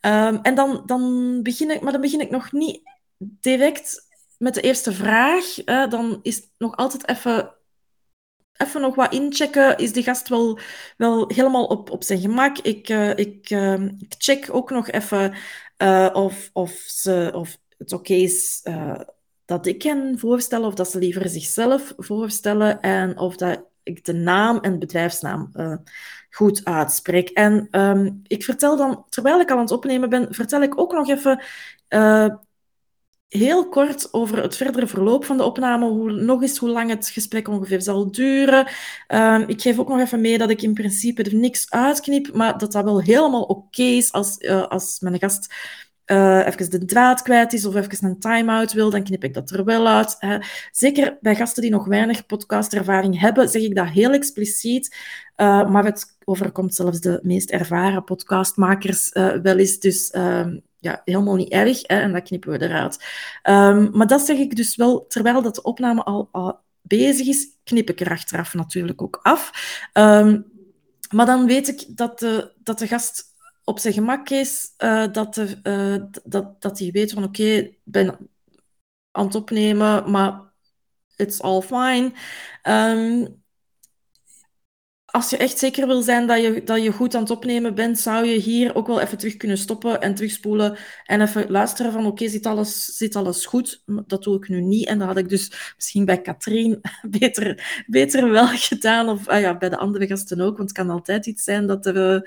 Um, 0.00 0.38
en 0.42 0.54
dan, 0.54 0.82
dan 0.86 1.42
begin 1.42 1.70
ik, 1.70 1.80
maar 1.80 1.92
dan 1.92 2.00
begin 2.00 2.20
ik 2.20 2.30
nog 2.30 2.52
niet 2.52 2.80
direct 3.18 4.08
met 4.40 4.54
de 4.54 4.60
eerste 4.60 4.92
vraag, 4.92 5.44
dan 5.64 6.18
is 6.22 6.42
nog 6.58 6.76
altijd 6.76 7.08
even, 7.08 7.54
even 8.56 8.80
nog 8.80 8.94
wat 8.94 9.12
inchecken. 9.12 9.78
Is 9.78 9.92
de 9.92 10.02
gast 10.02 10.28
wel, 10.28 10.58
wel 10.96 11.24
helemaal 11.28 11.64
op, 11.64 11.90
op 11.90 12.04
zijn 12.04 12.20
gemak? 12.20 12.58
Ik, 12.58 12.88
uh, 12.88 13.16
ik, 13.16 13.50
uh, 13.50 13.72
ik 13.82 14.14
check 14.18 14.48
ook 14.52 14.70
nog 14.70 14.90
even 14.90 15.34
uh, 15.78 16.10
of, 16.12 16.50
of, 16.52 16.70
ze, 16.70 17.30
of 17.34 17.58
het 17.78 17.92
oké 17.92 18.14
is 18.14 18.62
dat 19.44 19.66
ik 19.66 19.82
hen 19.82 20.18
voorstel, 20.18 20.64
of 20.64 20.74
dat 20.74 20.90
ze 20.90 20.98
liever 20.98 21.28
zichzelf 21.28 21.94
voorstellen 21.96 22.80
en 22.80 23.18
of 23.18 23.36
dat 23.36 23.64
ik 23.82 24.04
de 24.04 24.14
naam 24.14 24.58
en 24.58 24.78
bedrijfsnaam 24.78 25.52
goed 26.30 26.64
uitspreek. 26.64 27.28
En 27.28 27.68
um, 27.70 28.20
ik 28.26 28.44
vertel 28.44 28.76
dan, 28.76 29.04
terwijl 29.08 29.40
ik 29.40 29.50
aan 29.50 29.58
het 29.58 29.70
opnemen 29.70 30.08
ben, 30.08 30.34
vertel 30.34 30.62
ik 30.62 30.78
ook 30.78 30.92
nog 30.92 31.08
even 31.08 31.42
heel 33.30 33.68
kort 33.68 34.12
over 34.12 34.42
het 34.42 34.56
verdere 34.56 34.86
verloop 34.86 35.24
van 35.24 35.36
de 35.36 35.44
opname, 35.44 35.88
hoe, 35.88 36.12
nog 36.12 36.42
eens 36.42 36.58
hoe 36.58 36.70
lang 36.70 36.90
het 36.90 37.08
gesprek 37.08 37.48
ongeveer 37.48 37.82
zal 37.82 38.10
duren. 38.10 38.66
Um, 39.08 39.42
ik 39.46 39.62
geef 39.62 39.78
ook 39.78 39.88
nog 39.88 40.00
even 40.00 40.20
mee 40.20 40.38
dat 40.38 40.50
ik 40.50 40.62
in 40.62 40.74
principe 40.74 41.22
er 41.22 41.34
niks 41.34 41.70
uitknip, 41.70 42.32
maar 42.32 42.58
dat 42.58 42.72
dat 42.72 42.84
wel 42.84 43.02
helemaal 43.02 43.42
oké 43.42 43.82
is 43.82 44.12
als, 44.12 44.38
uh, 44.38 44.66
als 44.66 45.00
mijn 45.00 45.18
gast 45.18 45.54
uh, 46.06 46.46
even 46.46 46.70
de 46.70 46.84
draad 46.84 47.22
kwijt 47.22 47.52
is 47.52 47.64
of 47.64 47.74
even 47.74 48.08
een 48.08 48.18
time-out 48.18 48.72
wil, 48.72 48.90
dan 48.90 49.04
knip 49.04 49.24
ik 49.24 49.34
dat 49.34 49.50
er 49.50 49.64
wel 49.64 49.88
uit. 49.88 50.16
Zeker 50.70 51.18
bij 51.20 51.36
gasten 51.36 51.62
die 51.62 51.70
nog 51.70 51.86
weinig 51.86 52.26
podcastervaring 52.26 53.20
hebben, 53.20 53.48
zeg 53.48 53.62
ik 53.62 53.74
dat 53.74 53.88
heel 53.88 54.12
expliciet. 54.12 54.96
Uh, 55.36 55.70
maar 55.70 55.84
het 55.84 56.16
overkomt 56.24 56.74
zelfs 56.74 57.00
de 57.00 57.20
meest 57.22 57.50
ervaren 57.50 58.04
podcastmakers 58.04 59.10
wel 59.42 59.58
eens. 59.58 59.78
Dus 59.78 60.12
uh, 60.16 60.46
ja, 60.80 61.02
helemaal 61.04 61.34
niet 61.34 61.52
erg. 61.52 61.80
Hè, 61.82 62.00
en 62.00 62.12
dat 62.12 62.22
knippen 62.22 62.50
we 62.50 62.62
eruit. 62.62 63.04
Um, 63.42 63.90
maar 63.92 64.06
dat 64.06 64.20
zeg 64.20 64.38
ik 64.38 64.56
dus 64.56 64.76
wel, 64.76 65.06
terwijl 65.06 65.42
dat 65.42 65.54
de 65.54 65.62
opname 65.62 66.02
al, 66.02 66.58
bezig 66.82 67.26
is, 67.26 67.48
knip 67.64 67.90
ik 67.90 68.00
er 68.00 68.10
achteraf 68.10 68.54
natuurlijk 68.54 69.02
ook 69.02 69.18
af. 69.22 69.50
Um, 69.92 70.44
maar 71.14 71.26
dan 71.26 71.46
weet 71.46 71.68
ik 71.68 71.96
dat 71.96 72.18
de, 72.18 72.52
dat 72.58 72.78
de 72.78 72.86
gast 72.86 73.24
op 73.64 73.78
zijn 73.78 73.94
gemak 73.94 74.28
is, 74.28 74.74
uh, 74.78 75.12
dat, 75.12 75.34
de, 75.34 75.60
uh, 75.62 76.20
dat, 76.24 76.62
dat 76.62 76.78
hij 76.78 76.90
weet 76.90 77.12
van 77.12 77.24
oké, 77.24 77.42
ik 77.42 77.78
ben 77.84 78.30
aan 79.10 79.26
het 79.26 79.34
opnemen, 79.34 80.10
maar 80.10 80.40
it's 81.16 81.40
all 81.40 81.60
fine. 81.60 82.12
Um, 82.62 83.39
als 85.10 85.30
je 85.30 85.36
echt 85.36 85.58
zeker 85.58 85.86
wil 85.86 86.02
zijn 86.02 86.26
dat 86.26 86.42
je, 86.42 86.62
dat 86.64 86.82
je 86.82 86.92
goed 86.92 87.14
aan 87.14 87.20
het 87.20 87.30
opnemen 87.30 87.74
bent, 87.74 87.98
zou 87.98 88.26
je 88.26 88.38
hier 88.38 88.74
ook 88.74 88.86
wel 88.86 89.00
even 89.00 89.18
terug 89.18 89.36
kunnen 89.36 89.58
stoppen 89.58 90.00
en 90.00 90.14
terugspoelen 90.14 90.76
en 91.04 91.20
even 91.20 91.50
luisteren 91.50 91.92
van 91.92 92.06
oké, 92.06 92.28
zit, 92.28 92.46
alles, 92.46 92.84
zit 92.84 93.16
alles 93.16 93.46
goed? 93.46 93.82
Dat 94.06 94.22
doe 94.22 94.36
ik 94.36 94.48
nu 94.48 94.60
niet. 94.60 94.86
En 94.86 94.98
dat 94.98 95.08
had 95.08 95.16
ik 95.16 95.28
dus 95.28 95.74
misschien 95.76 96.04
bij 96.04 96.20
Katrien 96.20 96.80
beter, 97.18 97.82
beter 97.86 98.30
wel 98.30 98.46
gedaan. 98.46 99.08
Of 99.08 99.28
ah 99.28 99.40
ja, 99.40 99.56
bij 99.56 99.68
de 99.68 99.76
andere 99.76 100.06
gasten 100.06 100.40
ook. 100.40 100.56
Want 100.56 100.68
het 100.68 100.78
kan 100.78 100.90
altijd 100.90 101.26
iets 101.26 101.44
zijn 101.44 101.66
dat 101.66 101.86
er, 101.86 102.14
uh, 102.14 102.20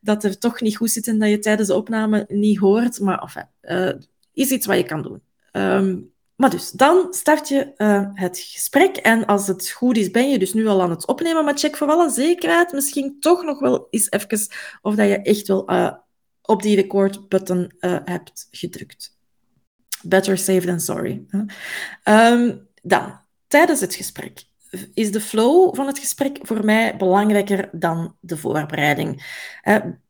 dat 0.00 0.24
er 0.24 0.38
toch 0.38 0.60
niet 0.60 0.76
goed 0.76 0.90
zit 0.90 1.06
en 1.06 1.18
dat 1.18 1.28
je 1.28 1.38
tijdens 1.38 1.68
de 1.68 1.74
opname 1.74 2.24
niet 2.28 2.58
hoort. 2.58 3.00
Maar 3.00 3.18
enfin, 3.18 3.48
uh, 3.62 3.92
is 4.32 4.50
iets 4.50 4.66
wat 4.66 4.76
je 4.76 4.84
kan 4.84 5.02
doen. 5.02 5.22
Um, 5.52 6.12
maar 6.38 6.50
dus, 6.50 6.70
dan 6.70 7.06
start 7.10 7.48
je 7.48 7.72
uh, 7.76 8.06
het 8.14 8.38
gesprek 8.38 8.96
en 8.96 9.26
als 9.26 9.46
het 9.46 9.70
goed 9.70 9.96
is, 9.96 10.10
ben 10.10 10.30
je 10.30 10.38
dus 10.38 10.52
nu 10.54 10.66
al 10.66 10.82
aan 10.82 10.90
het 10.90 11.06
opnemen, 11.06 11.44
maar 11.44 11.58
check 11.58 11.76
voor 11.76 11.88
alle 11.88 12.10
zekerheid 12.10 12.72
misschien 12.72 13.16
toch 13.20 13.44
nog 13.44 13.60
wel 13.60 13.86
eens 13.90 14.10
even 14.10 14.46
of 14.82 14.94
dat 14.94 15.08
je 15.08 15.22
echt 15.22 15.46
wel 15.46 15.70
uh, 15.72 15.92
op 16.42 16.62
die 16.62 16.76
record-button 16.76 17.72
uh, 17.80 17.98
hebt 18.04 18.48
gedrukt. 18.50 19.18
Better 20.02 20.38
safe 20.38 20.66
than 20.66 20.80
sorry. 20.80 21.24
Um, 22.04 22.68
dan, 22.82 23.20
tijdens 23.46 23.80
het 23.80 23.94
gesprek 23.94 24.44
is 24.94 25.12
de 25.12 25.20
flow 25.20 25.74
van 25.74 25.86
het 25.86 25.98
gesprek 25.98 26.38
voor 26.40 26.64
mij 26.64 26.96
belangrijker 26.96 27.68
dan 27.72 28.16
de 28.20 28.36
voorbereiding. 28.36 29.22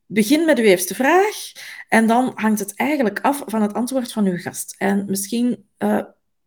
Begin 0.07 0.45
met 0.45 0.59
uw 0.59 0.65
eerste 0.65 0.95
vraag 0.95 1.53
en 1.89 2.07
dan 2.07 2.33
hangt 2.35 2.59
het 2.59 2.75
eigenlijk 2.75 3.21
af 3.21 3.43
van 3.47 3.63
het 3.63 3.75
antwoord 3.75 4.13
van 4.13 4.27
uw 4.27 4.39
gast. 4.39 4.75
En 4.79 5.05
misschien 5.07 5.69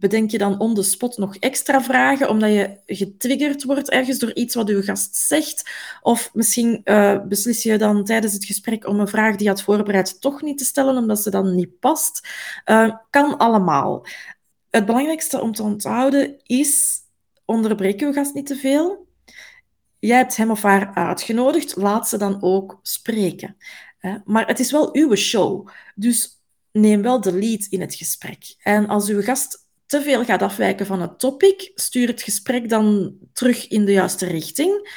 bedenk 0.01 0.31
je 0.31 0.37
dan 0.37 0.59
on 0.59 0.75
the 0.75 0.83
spot 0.83 1.17
nog 1.17 1.35
extra 1.35 1.81
vragen, 1.81 2.29
omdat 2.29 2.49
je 2.49 2.77
getriggerd 2.85 3.63
wordt 3.63 3.89
ergens 3.89 4.19
door 4.19 4.33
iets 4.33 4.55
wat 4.55 4.69
uw 4.69 4.81
gast 4.81 5.15
zegt. 5.15 5.69
Of 6.01 6.29
misschien 6.33 6.81
uh, 6.83 7.21
beslis 7.27 7.63
je 7.63 7.77
dan 7.77 8.03
tijdens 8.05 8.33
het 8.33 8.45
gesprek 8.45 8.87
om 8.87 8.99
een 8.99 9.07
vraag 9.07 9.35
die 9.35 9.43
je 9.43 9.49
had 9.49 9.61
voorbereid 9.61 10.21
toch 10.21 10.41
niet 10.41 10.57
te 10.57 10.65
stellen, 10.65 10.97
omdat 10.97 11.21
ze 11.21 11.29
dan 11.29 11.55
niet 11.55 11.79
past. 11.79 12.27
Uh, 12.65 12.95
kan 13.09 13.37
allemaal. 13.37 14.05
Het 14.69 14.85
belangrijkste 14.85 15.41
om 15.41 15.51
te 15.51 15.63
onthouden 15.63 16.39
is, 16.43 16.97
onderbreek 17.45 18.01
uw 18.01 18.13
gast 18.13 18.33
niet 18.33 18.47
te 18.47 18.55
veel. 18.55 19.07
Jij 19.99 20.17
hebt 20.17 20.37
hem 20.37 20.51
of 20.51 20.61
haar 20.61 20.93
uitgenodigd, 20.93 21.75
laat 21.75 22.09
ze 22.09 22.17
dan 22.17 22.41
ook 22.41 22.79
spreken. 22.81 23.57
Maar 24.25 24.47
het 24.47 24.59
is 24.59 24.71
wel 24.71 24.95
uw 24.95 25.15
show, 25.15 25.69
dus 25.95 26.41
neem 26.71 27.01
wel 27.01 27.21
de 27.21 27.33
lead 27.33 27.65
in 27.69 27.81
het 27.81 27.95
gesprek. 27.95 28.55
En 28.63 28.87
als 28.87 29.09
uw 29.09 29.21
gast 29.21 29.69
te 29.91 30.01
veel 30.01 30.23
gaat 30.23 30.41
afwijken 30.41 30.85
van 30.85 31.01
het 31.01 31.19
topic, 31.19 31.71
stuur 31.75 32.07
het 32.07 32.21
gesprek 32.21 32.69
dan 32.69 33.15
terug 33.33 33.67
in 33.67 33.85
de 33.85 33.91
juiste 33.91 34.25
richting. 34.25 34.89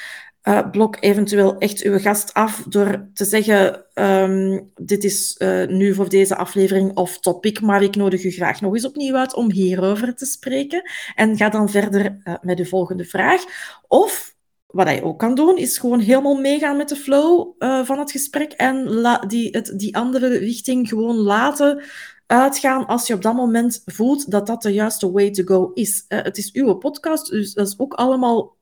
Uh, 0.42 0.70
blok 0.70 0.96
eventueel 1.00 1.58
echt 1.58 1.82
uw 1.82 1.98
gast 1.98 2.34
af 2.34 2.64
door 2.68 3.08
te 3.14 3.24
zeggen: 3.24 3.84
um, 3.94 4.70
Dit 4.74 5.04
is 5.04 5.36
uh, 5.38 5.66
nu 5.66 5.94
voor 5.94 6.08
deze 6.08 6.36
aflevering 6.36 6.96
of 6.96 7.18
topic, 7.20 7.60
maar 7.60 7.82
ik 7.82 7.96
nodig 7.96 8.24
u 8.24 8.30
graag 8.30 8.60
nog 8.60 8.74
eens 8.74 8.86
opnieuw 8.86 9.14
uit 9.14 9.34
om 9.34 9.50
hierover 9.50 10.14
te 10.14 10.26
spreken. 10.26 10.90
En 11.14 11.36
ga 11.36 11.48
dan 11.48 11.68
verder 11.68 12.20
uh, 12.24 12.34
met 12.40 12.56
de 12.56 12.66
volgende 12.66 13.04
vraag. 13.04 13.44
Of 13.88 14.34
wat 14.66 14.90
je 14.90 15.02
ook 15.02 15.18
kan 15.18 15.34
doen, 15.34 15.56
is 15.56 15.78
gewoon 15.78 16.00
helemaal 16.00 16.40
meegaan 16.40 16.76
met 16.76 16.88
de 16.88 16.96
flow 16.96 17.52
van 17.84 17.98
het 17.98 18.10
gesprek 18.10 18.52
en 18.52 18.88
die, 19.26 19.48
het, 19.50 19.72
die 19.76 19.96
andere 19.96 20.38
richting 20.38 20.88
gewoon 20.88 21.16
laten 21.16 21.82
uitgaan 22.26 22.86
als 22.86 23.06
je 23.06 23.14
op 23.14 23.22
dat 23.22 23.34
moment 23.34 23.82
voelt 23.84 24.30
dat 24.30 24.46
dat 24.46 24.62
de 24.62 24.72
juiste 24.72 25.12
way 25.12 25.30
to 25.30 25.44
go 25.44 25.70
is. 25.72 26.04
Het 26.08 26.38
is 26.38 26.52
uw 26.52 26.74
podcast, 26.74 27.30
dus 27.30 27.54
dat 27.54 27.66
is 27.66 27.78
ook 27.78 27.94
allemaal 27.94 28.56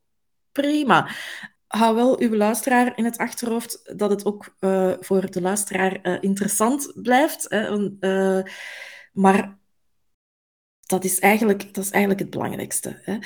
prima. 0.53 1.09
Hou 1.66 1.94
wel 1.94 2.20
uw 2.20 2.35
luisteraar 2.35 2.92
in 2.96 3.05
het 3.05 3.18
achterhoofd 3.18 3.98
dat 3.98 4.11
het 4.11 4.25
ook 4.25 4.57
uh, 4.61 4.92
voor 5.01 5.31
de 5.31 5.40
luisteraar 5.40 5.98
uh, 6.03 6.16
interessant 6.20 6.92
blijft. 6.94 7.51
Maar 9.12 9.59
dat 10.87 11.05
is, 11.05 11.18
eigenlijk, 11.18 11.75
dat 11.75 11.85
is 11.85 11.90
eigenlijk 11.90 12.20
het 12.20 12.31
belangrijkste. 12.31 13.01
Hè? 13.03 13.18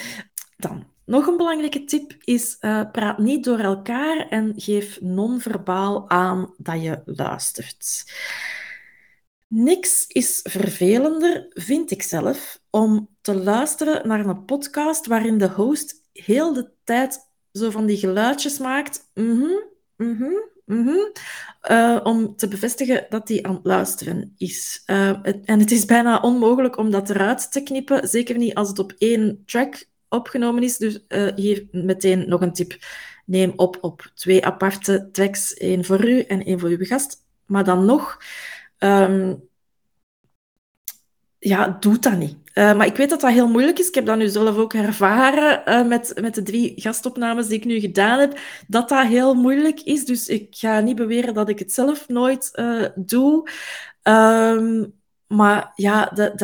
Dan, 0.57 0.87
nog 1.05 1.27
een 1.27 1.37
belangrijke 1.37 1.85
tip 1.85 2.17
is: 2.25 2.57
praat 2.93 3.19
niet 3.19 3.45
door 3.45 3.59
elkaar 3.59 4.29
en 4.29 4.53
geef 4.57 5.01
non-verbaal 5.01 6.11
aan 6.11 6.55
dat 6.57 6.83
je 6.83 7.03
luistert. 7.05 8.05
Niks 9.49 10.07
is 10.07 10.41
vervelender, 10.43 11.47
vind 11.51 11.91
ik 11.91 12.03
zelf, 12.03 12.61
om 12.71 13.09
te 13.21 13.35
luisteren 13.35 14.09
naar 14.09 14.27
een 14.27 14.45
podcast 14.45 15.07
waarin 15.07 15.39
de 15.39 15.49
host 15.49 15.95
heel 16.13 16.53
de 16.53 16.71
tijd 16.85 17.19
zo 17.53 17.71
van 17.71 17.87
die 17.87 17.97
geluidjes 17.97 18.59
maakt. 18.59 19.11
Mm 19.15 19.61
-hmm, 19.97 20.45
mm 20.65 21.13
uh, 21.71 22.01
om 22.03 22.37
te 22.37 22.49
bevestigen 22.49 23.07
dat 23.09 23.29
hij 23.29 23.43
aan 23.43 23.55
het 23.55 23.65
luisteren 23.65 24.35
is. 24.37 24.83
Het, 24.85 25.45
en 25.45 25.59
het 25.61 25.71
is 25.71 25.85
bijna 25.85 26.21
onmogelijk 26.21 26.77
om 26.77 26.91
dat 26.91 27.11
eruit 27.11 27.53
te 27.53 27.63
knippen, 27.63 28.09
zeker 28.09 28.37
niet 28.37 28.55
als 28.55 28.69
het 28.69 28.79
op 28.79 28.95
één 28.99 29.43
track 29.47 29.85
opgenomen 30.09 30.63
is. 30.63 30.77
Dus 30.77 30.99
uh, 31.09 31.35
hier 31.35 31.67
meteen 31.71 32.29
nog 32.29 32.41
een 32.41 32.53
tip. 32.53 32.77
Neem 33.25 33.53
op 33.57 33.79
op 33.81 34.11
twee 34.15 34.45
aparte 34.47 35.09
tracks, 35.13 35.55
één 35.55 35.85
voor 35.85 36.09
u 36.09 36.21
en 36.21 36.45
één 36.45 36.61
voor 36.61 36.69
uw 36.69 36.85
gast. 36.85 37.25
Maar 37.47 37.65
dan 37.65 37.85
nog 37.85 38.19
Um, 38.79 39.49
ja, 41.39 41.77
doe 41.81 41.99
dat 41.99 42.19
niet. 42.19 42.37
Uh, 42.55 42.77
maar 42.77 42.87
ik 42.87 42.97
weet 42.97 43.11
dat 43.11 43.21
dat 43.21 43.31
heel 43.31 43.49
moeilijk 43.49 43.79
is. 43.79 43.89
Ik 43.89 43.95
heb 43.95 44.07
dat 44.07 44.17
nu 44.17 44.29
zelf 44.29 44.57
ook 44.57 44.75
ervaren 44.75 45.63
uh, 45.69 45.89
met, 45.89 46.13
met 46.21 46.35
de 46.35 46.43
drie 46.43 46.73
gastopnames 46.81 47.47
die 47.47 47.59
ik 47.59 47.65
nu 47.65 47.81
gedaan 47.81 48.19
heb, 48.19 48.39
dat 48.67 48.89
dat 48.89 49.07
heel 49.07 49.35
moeilijk 49.35 49.81
is. 49.81 50.05
Dus 50.05 50.29
ik 50.29 50.47
ga 50.51 50.81
niet 50.81 50.97
beweren 50.97 51.35
dat 51.35 51.49
ik 51.49 51.59
het 51.59 51.73
zelf 51.73 52.09
nooit 52.09 52.51
uh, 52.55 52.87
doe. 52.95 53.49
Um, 54.03 54.93
maar 55.27 55.73
ja, 55.75 56.05
dat, 56.05 56.43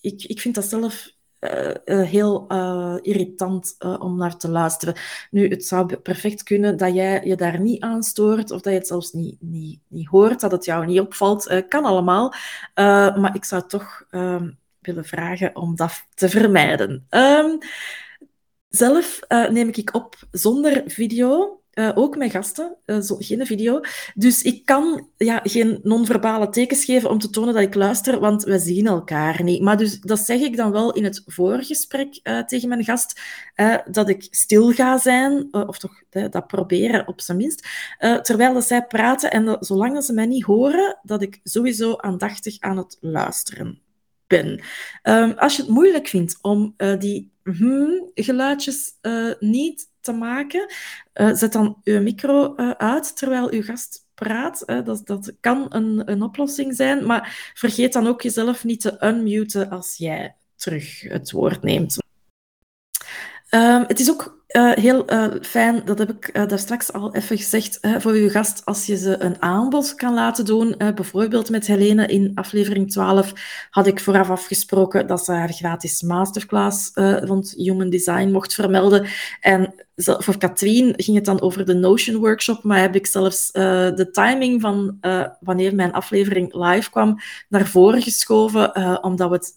ik, 0.00 0.24
ik 0.24 0.40
vind 0.40 0.54
dat 0.54 0.64
zelf 0.64 1.10
uh, 1.40 1.74
uh, 1.84 2.06
heel 2.06 2.44
uh, 2.48 2.96
irritant 3.02 3.76
om 3.78 4.16
naar 4.16 4.36
te 4.36 4.50
luisteren. 4.50 4.94
Nu, 5.30 5.48
het 5.48 5.64
zou 5.64 5.96
perfect 5.96 6.42
kunnen 6.42 6.76
dat 6.76 6.94
jij 6.94 7.24
je 7.24 7.36
daar 7.36 7.60
niet 7.60 7.82
aan 7.82 8.02
stoort 8.02 8.50
of 8.50 8.60
dat 8.60 8.72
je 8.72 8.78
het 8.78 8.88
zelfs 8.88 9.12
niet, 9.12 9.36
niet, 9.40 9.80
niet 9.88 10.08
hoort, 10.08 10.40
dat 10.40 10.50
het 10.50 10.64
jou 10.64 10.86
niet 10.86 11.00
opvalt. 11.00 11.64
kan 11.68 11.84
allemaal. 11.84 12.34
maar 12.74 13.34
ik 13.34 13.44
zou 13.44 13.62
toch 13.66 14.04
ehm, 14.10 14.50
willen 14.80 15.04
vragen 15.04 15.56
om 15.56 15.76
dat 15.76 16.06
te 16.14 16.28
vermijden. 16.28 17.06
Um, 17.10 17.58
zelf 18.68 19.20
neem 19.28 19.68
ik 19.68 19.94
op 19.94 20.16
zonder 20.30 20.82
video. 20.86 21.57
Uh, 21.78 21.90
ook 21.94 22.16
met 22.16 22.30
gasten, 22.30 22.76
uh, 22.86 23.00
zo, 23.00 23.16
geen 23.18 23.46
video. 23.46 23.80
Dus 24.14 24.42
ik 24.42 24.64
kan 24.64 25.08
ja, 25.16 25.40
geen 25.42 25.80
non-verbale 25.82 26.48
tekens 26.48 26.84
geven 26.84 27.10
om 27.10 27.18
te 27.18 27.30
tonen 27.30 27.54
dat 27.54 27.62
ik 27.62 27.74
luister, 27.74 28.20
want 28.20 28.44
we 28.44 28.58
zien 28.58 28.86
elkaar 28.86 29.42
niet. 29.42 29.62
Maar 29.62 29.76
dus, 29.76 30.00
dat 30.00 30.18
zeg 30.18 30.40
ik 30.40 30.56
dan 30.56 30.70
wel 30.70 30.92
in 30.92 31.04
het 31.04 31.22
voorgesprek 31.26 32.20
uh, 32.22 32.40
tegen 32.40 32.68
mijn 32.68 32.84
gast, 32.84 33.20
dat 33.90 34.08
ik 34.08 34.26
stil 34.30 34.72
ga 34.72 34.98
zijn, 34.98 35.48
of 35.50 35.78
toch 35.78 36.02
dat 36.30 36.46
proberen 36.46 37.08
op 37.08 37.20
zijn 37.20 37.38
minst, 37.38 37.66
terwijl 38.22 38.54
dat 38.54 38.66
zij 38.66 38.86
praten 38.86 39.30
en 39.30 39.56
zolang 39.60 39.94
dat 39.94 40.04
ze 40.04 40.12
mij 40.12 40.26
niet 40.26 40.44
horen, 40.44 40.98
dat 41.02 41.22
ik 41.22 41.40
sowieso 41.42 41.96
aandachtig 41.96 42.60
aan 42.60 42.76
het 42.76 42.96
luisteren 43.00 43.80
ben. 44.26 44.62
Um, 45.02 45.32
als 45.32 45.56
je 45.56 45.62
het 45.62 45.70
moeilijk 45.70 46.08
vindt 46.08 46.38
om 46.42 46.74
die 46.98 47.30
hmm, 47.56 48.10
geluidjes 48.14 48.92
niet 49.38 49.88
te 50.00 50.12
maken. 50.12 50.72
Uh, 51.14 51.34
zet 51.34 51.52
dan 51.52 51.80
uw 51.84 52.00
micro 52.00 52.54
uh, 52.56 52.70
uit 52.70 53.16
terwijl 53.16 53.52
uw 53.52 53.62
gast 53.62 54.06
praat. 54.14 54.62
Dat, 54.66 55.06
dat 55.06 55.32
kan 55.40 55.66
een, 55.68 56.10
een 56.10 56.22
oplossing 56.22 56.74
zijn, 56.74 57.06
maar 57.06 57.52
vergeet 57.54 57.92
dan 57.92 58.06
ook 58.06 58.22
jezelf 58.22 58.64
niet 58.64 58.80
te 58.80 58.96
unmuten 59.00 59.70
als 59.70 59.96
jij 59.96 60.36
terug 60.56 61.00
het 61.00 61.30
woord 61.30 61.62
neemt. 61.62 61.96
Um, 63.50 63.84
het 63.86 64.00
is 64.00 64.10
ook 64.10 64.36
uh, 64.48 64.72
heel 64.72 65.12
uh, 65.12 65.26
fijn, 65.42 65.82
dat 65.84 65.98
heb 65.98 66.10
ik 66.10 66.36
uh, 66.36 66.46
daar 66.46 66.58
straks 66.58 66.92
al 66.92 67.14
even 67.14 67.36
gezegd, 67.36 67.78
voor 67.98 68.12
uw 68.12 68.28
gast, 68.28 68.64
als 68.64 68.86
je 68.86 68.96
ze 68.96 69.22
een 69.22 69.42
aanbod 69.42 69.94
kan 69.94 70.14
laten 70.14 70.44
doen. 70.44 70.74
bijvoorbeeld 70.76 71.50
met 71.50 71.66
Helene 71.66 72.06
in 72.06 72.32
aflevering 72.34 72.90
12 72.90 73.32
had 73.70 73.86
ik 73.86 74.00
vooraf 74.00 74.30
afgesproken 74.30 75.06
dat 75.06 75.24
ze 75.24 75.32
haar 75.32 75.52
gratis 75.52 76.02
masterclass 76.02 76.90
rond 76.94 77.54
human 77.56 77.90
design 77.90 78.30
mocht 78.30 78.54
vermelden. 78.54 79.06
En 79.40 79.74
voor 79.96 80.38
Katrien 80.38 80.94
ging 80.96 81.16
het 81.16 81.26
dan 81.26 81.40
over 81.40 81.64
de 81.64 81.74
Notion 81.74 82.16
workshop, 82.16 82.62
maar 82.62 82.80
heb 82.80 82.94
ik 82.94 83.06
zelfs 83.06 83.52
de 83.52 84.08
timing 84.12 84.60
van 84.60 84.98
wanneer 85.40 85.74
mijn 85.74 85.92
aflevering 85.92 86.54
live 86.54 86.90
kwam 86.90 87.18
naar 87.48 87.66
voren 87.66 88.02
geschoven, 88.02 89.02
omdat 89.02 89.28
we 89.28 89.34
het 89.34 89.56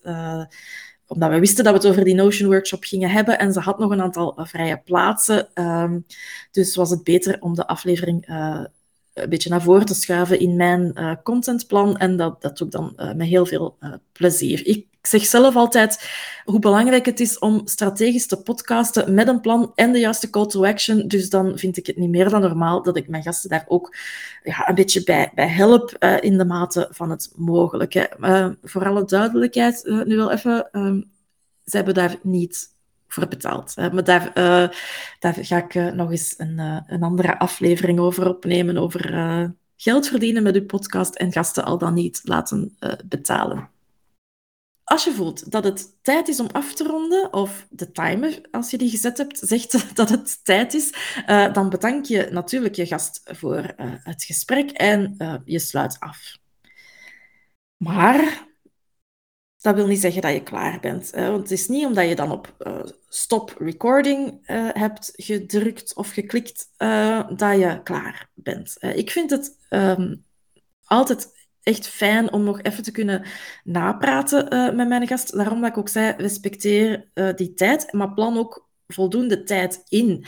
omdat 1.11 1.29
we 1.29 1.39
wisten 1.39 1.63
dat 1.63 1.73
we 1.73 1.79
het 1.79 1.89
over 1.89 2.03
die 2.03 2.15
Notion 2.15 2.49
Workshop 2.49 2.83
gingen 2.83 3.09
hebben 3.09 3.39
en 3.39 3.53
ze 3.53 3.59
had 3.59 3.79
nog 3.79 3.91
een 3.91 4.01
aantal 4.01 4.39
uh, 4.39 4.45
vrije 4.45 4.81
plaatsen. 4.85 5.47
Um, 5.53 6.05
dus 6.51 6.75
was 6.75 6.89
het 6.89 7.03
beter 7.03 7.37
om 7.39 7.55
de 7.55 7.67
aflevering 7.67 8.29
uh, 8.29 8.63
een 9.13 9.29
beetje 9.29 9.49
naar 9.49 9.61
voren 9.61 9.85
te 9.85 9.93
schuiven 9.93 10.39
in 10.39 10.55
mijn 10.55 10.91
uh, 10.95 11.15
contentplan. 11.23 11.97
En 11.97 12.17
dat, 12.17 12.41
dat 12.41 12.57
doe 12.57 12.67
ik 12.67 12.73
dan 12.73 12.93
met 13.15 13.27
heel 13.27 13.45
veel 13.45 13.77
plezier. 14.11 14.87
Ik 15.01 15.07
zeg 15.07 15.25
zelf 15.25 15.55
altijd 15.55 16.09
hoe 16.45 16.59
belangrijk 16.59 17.05
het 17.05 17.19
is 17.19 17.39
om 17.39 17.61
strategisch 17.65 18.27
te 18.27 18.41
podcasten 18.41 19.13
met 19.13 19.27
een 19.27 19.41
plan 19.41 19.71
en 19.75 19.91
de 19.91 19.99
juiste 19.99 20.29
call 20.29 20.45
to 20.45 20.65
action. 20.65 21.07
Dus 21.07 21.29
dan 21.29 21.57
vind 21.57 21.77
ik 21.77 21.85
het 21.85 21.97
niet 21.97 22.09
meer 22.09 22.29
dan 22.29 22.41
normaal 22.41 22.83
dat 22.83 22.97
ik 22.97 23.07
mijn 23.07 23.23
gasten 23.23 23.49
daar 23.49 23.65
ook 23.67 23.95
ja, 24.43 24.69
een 24.69 24.75
beetje 24.75 25.03
bij, 25.03 25.31
bij 25.35 25.47
help 25.47 25.95
uh, 25.99 26.17
in 26.19 26.37
de 26.37 26.45
mate 26.45 26.87
van 26.91 27.09
het 27.09 27.31
mogelijke. 27.35 28.11
Uh, 28.19 28.49
voor 28.63 28.85
alle 28.85 29.05
duidelijkheid, 29.05 29.85
uh, 29.85 30.03
nu 30.03 30.15
wel 30.15 30.31
even, 30.31 30.69
ze 31.65 31.75
hebben 31.75 31.93
daar 31.93 32.15
niet 32.21 32.67
voor 33.07 33.27
betaald. 33.27 33.75
Maar 33.75 34.03
daar, 34.03 34.31
daar 35.19 35.37
ga 35.41 35.57
ik 35.57 35.93
nog 35.93 36.11
eens 36.11 36.33
een, 36.37 36.83
een 36.87 37.03
andere 37.03 37.39
aflevering 37.39 37.99
over 37.99 38.27
opnemen, 38.27 38.77
over 38.77 39.13
geld 39.75 40.07
verdienen 40.07 40.43
met 40.43 40.55
uw 40.55 40.65
podcast 40.65 41.15
en 41.15 41.31
gasten 41.31 41.63
al 41.63 41.77
dan 41.77 41.93
niet 41.93 42.21
laten 42.23 42.77
betalen. 43.05 43.69
Als 44.91 45.03
je 45.03 45.11
voelt 45.11 45.51
dat 45.51 45.63
het 45.63 46.03
tijd 46.03 46.27
is 46.27 46.39
om 46.39 46.47
af 46.51 46.73
te 46.73 46.83
ronden, 46.83 47.33
of 47.33 47.67
de 47.69 47.91
timer, 47.91 48.41
als 48.51 48.71
je 48.71 48.77
die 48.77 48.89
gezet 48.89 49.17
hebt, 49.17 49.37
zegt 49.37 49.95
dat 49.95 50.09
het 50.09 50.43
tijd 50.43 50.73
is, 50.73 50.93
uh, 51.27 51.53
dan 51.53 51.69
bedank 51.69 52.05
je 52.05 52.27
natuurlijk 52.31 52.75
je 52.75 52.85
gast 52.85 53.21
voor 53.23 53.73
uh, 53.77 53.93
het 54.03 54.23
gesprek 54.23 54.71
en 54.71 55.15
uh, 55.17 55.35
je 55.45 55.59
sluit 55.59 55.99
af. 55.99 56.37
Maar 57.77 58.47
dat 59.57 59.75
wil 59.75 59.87
niet 59.87 59.99
zeggen 59.99 60.21
dat 60.21 60.33
je 60.33 60.43
klaar 60.43 60.79
bent. 60.79 61.11
Hè? 61.11 61.29
Want 61.29 61.41
het 61.41 61.51
is 61.51 61.67
niet 61.67 61.85
omdat 61.85 62.07
je 62.07 62.15
dan 62.15 62.31
op 62.31 62.55
stop 63.07 63.55
recording 63.57 64.39
hebt 64.73 65.11
gedrukt 65.15 65.95
of 65.95 66.11
geklikt 66.11 66.69
dat 67.35 67.59
je 67.59 67.79
klaar 67.83 68.29
bent. 68.33 68.75
ik 68.79 69.11
vind 69.11 69.29
het 69.29 69.57
um, 69.69 70.25
altijd 70.83 71.40
echt 71.63 71.87
fijn 71.87 72.33
om 72.33 72.43
nog 72.43 72.61
even 72.61 72.83
te 72.83 72.91
kunnen 72.91 73.23
napraten 73.63 74.53
uh, 74.53 74.75
met 74.75 74.87
mijn 74.87 75.07
gast. 75.07 75.35
Daarom 75.35 75.61
dat 75.61 75.69
ik 75.69 75.77
ook 75.77 75.89
zei, 75.89 76.13
respecteer 76.17 77.07
uh, 77.13 77.29
die 77.35 77.53
tijd, 77.53 77.93
maar 77.93 78.13
plan 78.13 78.37
ook 78.37 78.69
voldoende 78.87 79.43
tijd 79.43 79.83
in. 79.87 80.25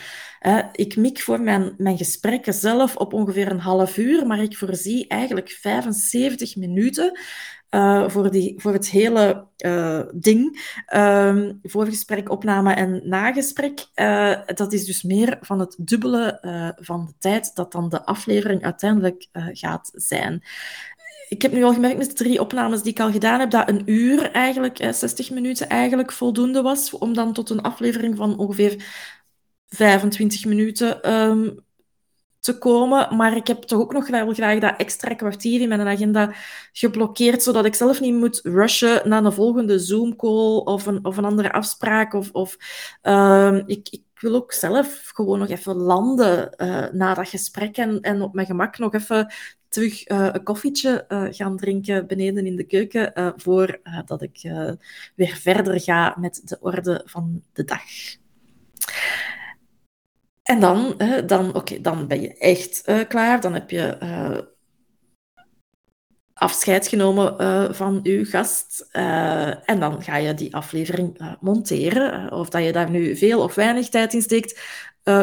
Ik 0.72 0.96
mik 0.96 1.20
voor 1.20 1.40
mijn, 1.40 1.74
mijn 1.76 1.96
gesprekken 1.96 2.54
zelf 2.54 2.96
op 2.96 3.12
ongeveer 3.12 3.50
een 3.50 3.60
half 3.60 3.96
uur, 3.96 4.26
maar 4.26 4.42
ik 4.42 4.56
voorzie 4.56 5.08
eigenlijk 5.08 5.50
75 5.50 6.56
minuten 6.56 7.20
uh, 7.70 8.08
voor, 8.08 8.30
die, 8.30 8.54
voor 8.56 8.72
het 8.72 8.90
hele 8.90 9.46
ding. 10.14 10.72
Uh, 10.94 11.50
voorgesprek, 11.62 12.30
opname 12.30 12.74
en 12.74 13.08
nagesprek. 13.08 13.86
dat 14.54 14.72
is 14.72 14.84
dus 14.84 15.02
meer 15.02 15.38
van 15.40 15.58
het 15.58 15.76
dubbele 15.78 16.38
van 16.80 17.06
de 17.06 17.14
tijd 17.18 17.54
dat 17.54 17.72
dan 17.72 17.88
de 17.88 18.04
aflevering 18.04 18.62
uiteindelijk 18.62 19.28
gaat 19.32 19.90
zijn 19.94 20.42
ik 21.34 21.42
heb 21.42 21.52
nu 21.52 21.64
al 21.64 21.72
gemerkt 21.72 21.98
met 21.98 22.06
de 22.06 22.14
drie 22.14 22.40
opnames 22.40 22.82
die 22.82 22.92
ik 22.92 23.00
al 23.00 23.10
gedaan 23.10 23.40
heb, 23.40 23.50
dat 23.50 23.68
een 23.68 23.82
uur 23.84 24.30
eigenlijk, 24.30 24.88
60 24.90 25.30
minuten 25.30 25.68
eigenlijk 25.68 26.12
voldoende 26.12 26.62
was 26.62 26.90
om 26.90 27.14
dan 27.14 27.32
tot 27.32 27.50
een 27.50 27.62
aflevering 27.62 28.16
van 28.16 28.38
ongeveer 28.38 28.84
25 29.66 30.44
minuten 30.44 31.12
um, 31.12 31.58
te 32.40 32.58
komen. 32.58 33.16
Maar 33.16 33.36
ik 33.36 33.46
heb 33.46 33.62
toch 33.62 33.80
ook 33.80 33.92
nog 33.92 34.08
wel 34.08 34.32
graag 34.32 34.58
dat 34.58 34.74
extra 34.76 35.14
kwartier 35.14 35.60
in 35.60 35.68
mijn 35.68 35.80
agenda 35.80 36.34
geblokkeerd, 36.72 37.42
zodat 37.42 37.64
ik 37.64 37.74
zelf 37.74 38.00
niet 38.00 38.14
moet 38.14 38.40
rushen 38.42 39.08
naar 39.08 39.24
een 39.24 39.32
volgende 39.32 39.78
Zoom-call 39.78 40.56
of 40.56 40.86
een, 40.86 41.04
of 41.04 41.16
een 41.16 41.24
andere 41.24 41.52
afspraak. 41.52 42.12
Of, 42.12 42.30
of 42.32 42.56
um, 43.02 43.62
ik, 43.66 43.88
ik 43.90 44.02
wil 44.14 44.34
ook 44.34 44.52
zelf 44.52 45.10
gewoon 45.14 45.38
nog 45.38 45.48
even 45.48 45.76
landen 45.76 46.54
uh, 46.56 46.86
na 46.92 47.14
dat 47.14 47.28
gesprek 47.28 47.76
en, 47.76 48.00
en 48.00 48.22
op 48.22 48.34
mijn 48.34 48.46
gemak 48.46 48.78
nog 48.78 48.94
even 48.94 49.32
terug 49.74 50.08
uh, 50.10 50.28
een 50.32 50.42
koffietje 50.42 51.04
uh, 51.08 51.26
gaan 51.30 51.56
drinken 51.56 52.06
beneden 52.06 52.46
in 52.46 52.56
de 52.56 52.64
keuken, 52.64 53.12
uh, 53.14 53.30
voordat 53.36 54.22
ik 54.22 54.40
weer 55.14 55.36
verder 55.36 55.80
ga 55.80 56.16
met 56.18 56.40
de 56.44 56.58
orde 56.60 57.02
van 57.04 57.42
de 57.52 57.64
dag. 57.64 57.82
En 60.42 60.60
dan, 60.60 61.00
dan, 61.26 61.54
okay, 61.54 61.80
dan 61.80 62.06
ben 62.06 62.20
je 62.20 62.38
echt 62.38 62.82
klaar. 63.08 63.40
Dan 63.40 63.54
heb 63.54 63.70
je 63.70 63.98
afscheid 66.34 66.88
genomen 66.88 67.34
uh, 67.40 67.64
van 67.70 68.00
uw 68.02 68.24
gast. 68.24 68.88
Uh, 68.92 69.68
en 69.70 69.80
dan 69.80 70.02
ga 70.02 70.16
je 70.16 70.34
die 70.34 70.54
aflevering 70.54 71.20
uh, 71.20 71.32
monteren. 71.40 72.32
of 72.32 72.48
dat 72.48 72.64
je 72.64 72.72
daar 72.72 72.90
nu 72.90 73.16
veel 73.16 73.42
of 73.42 73.54
weinig 73.54 73.88
tijd 73.88 74.12
in 74.12 74.22
steekt, 74.22 74.60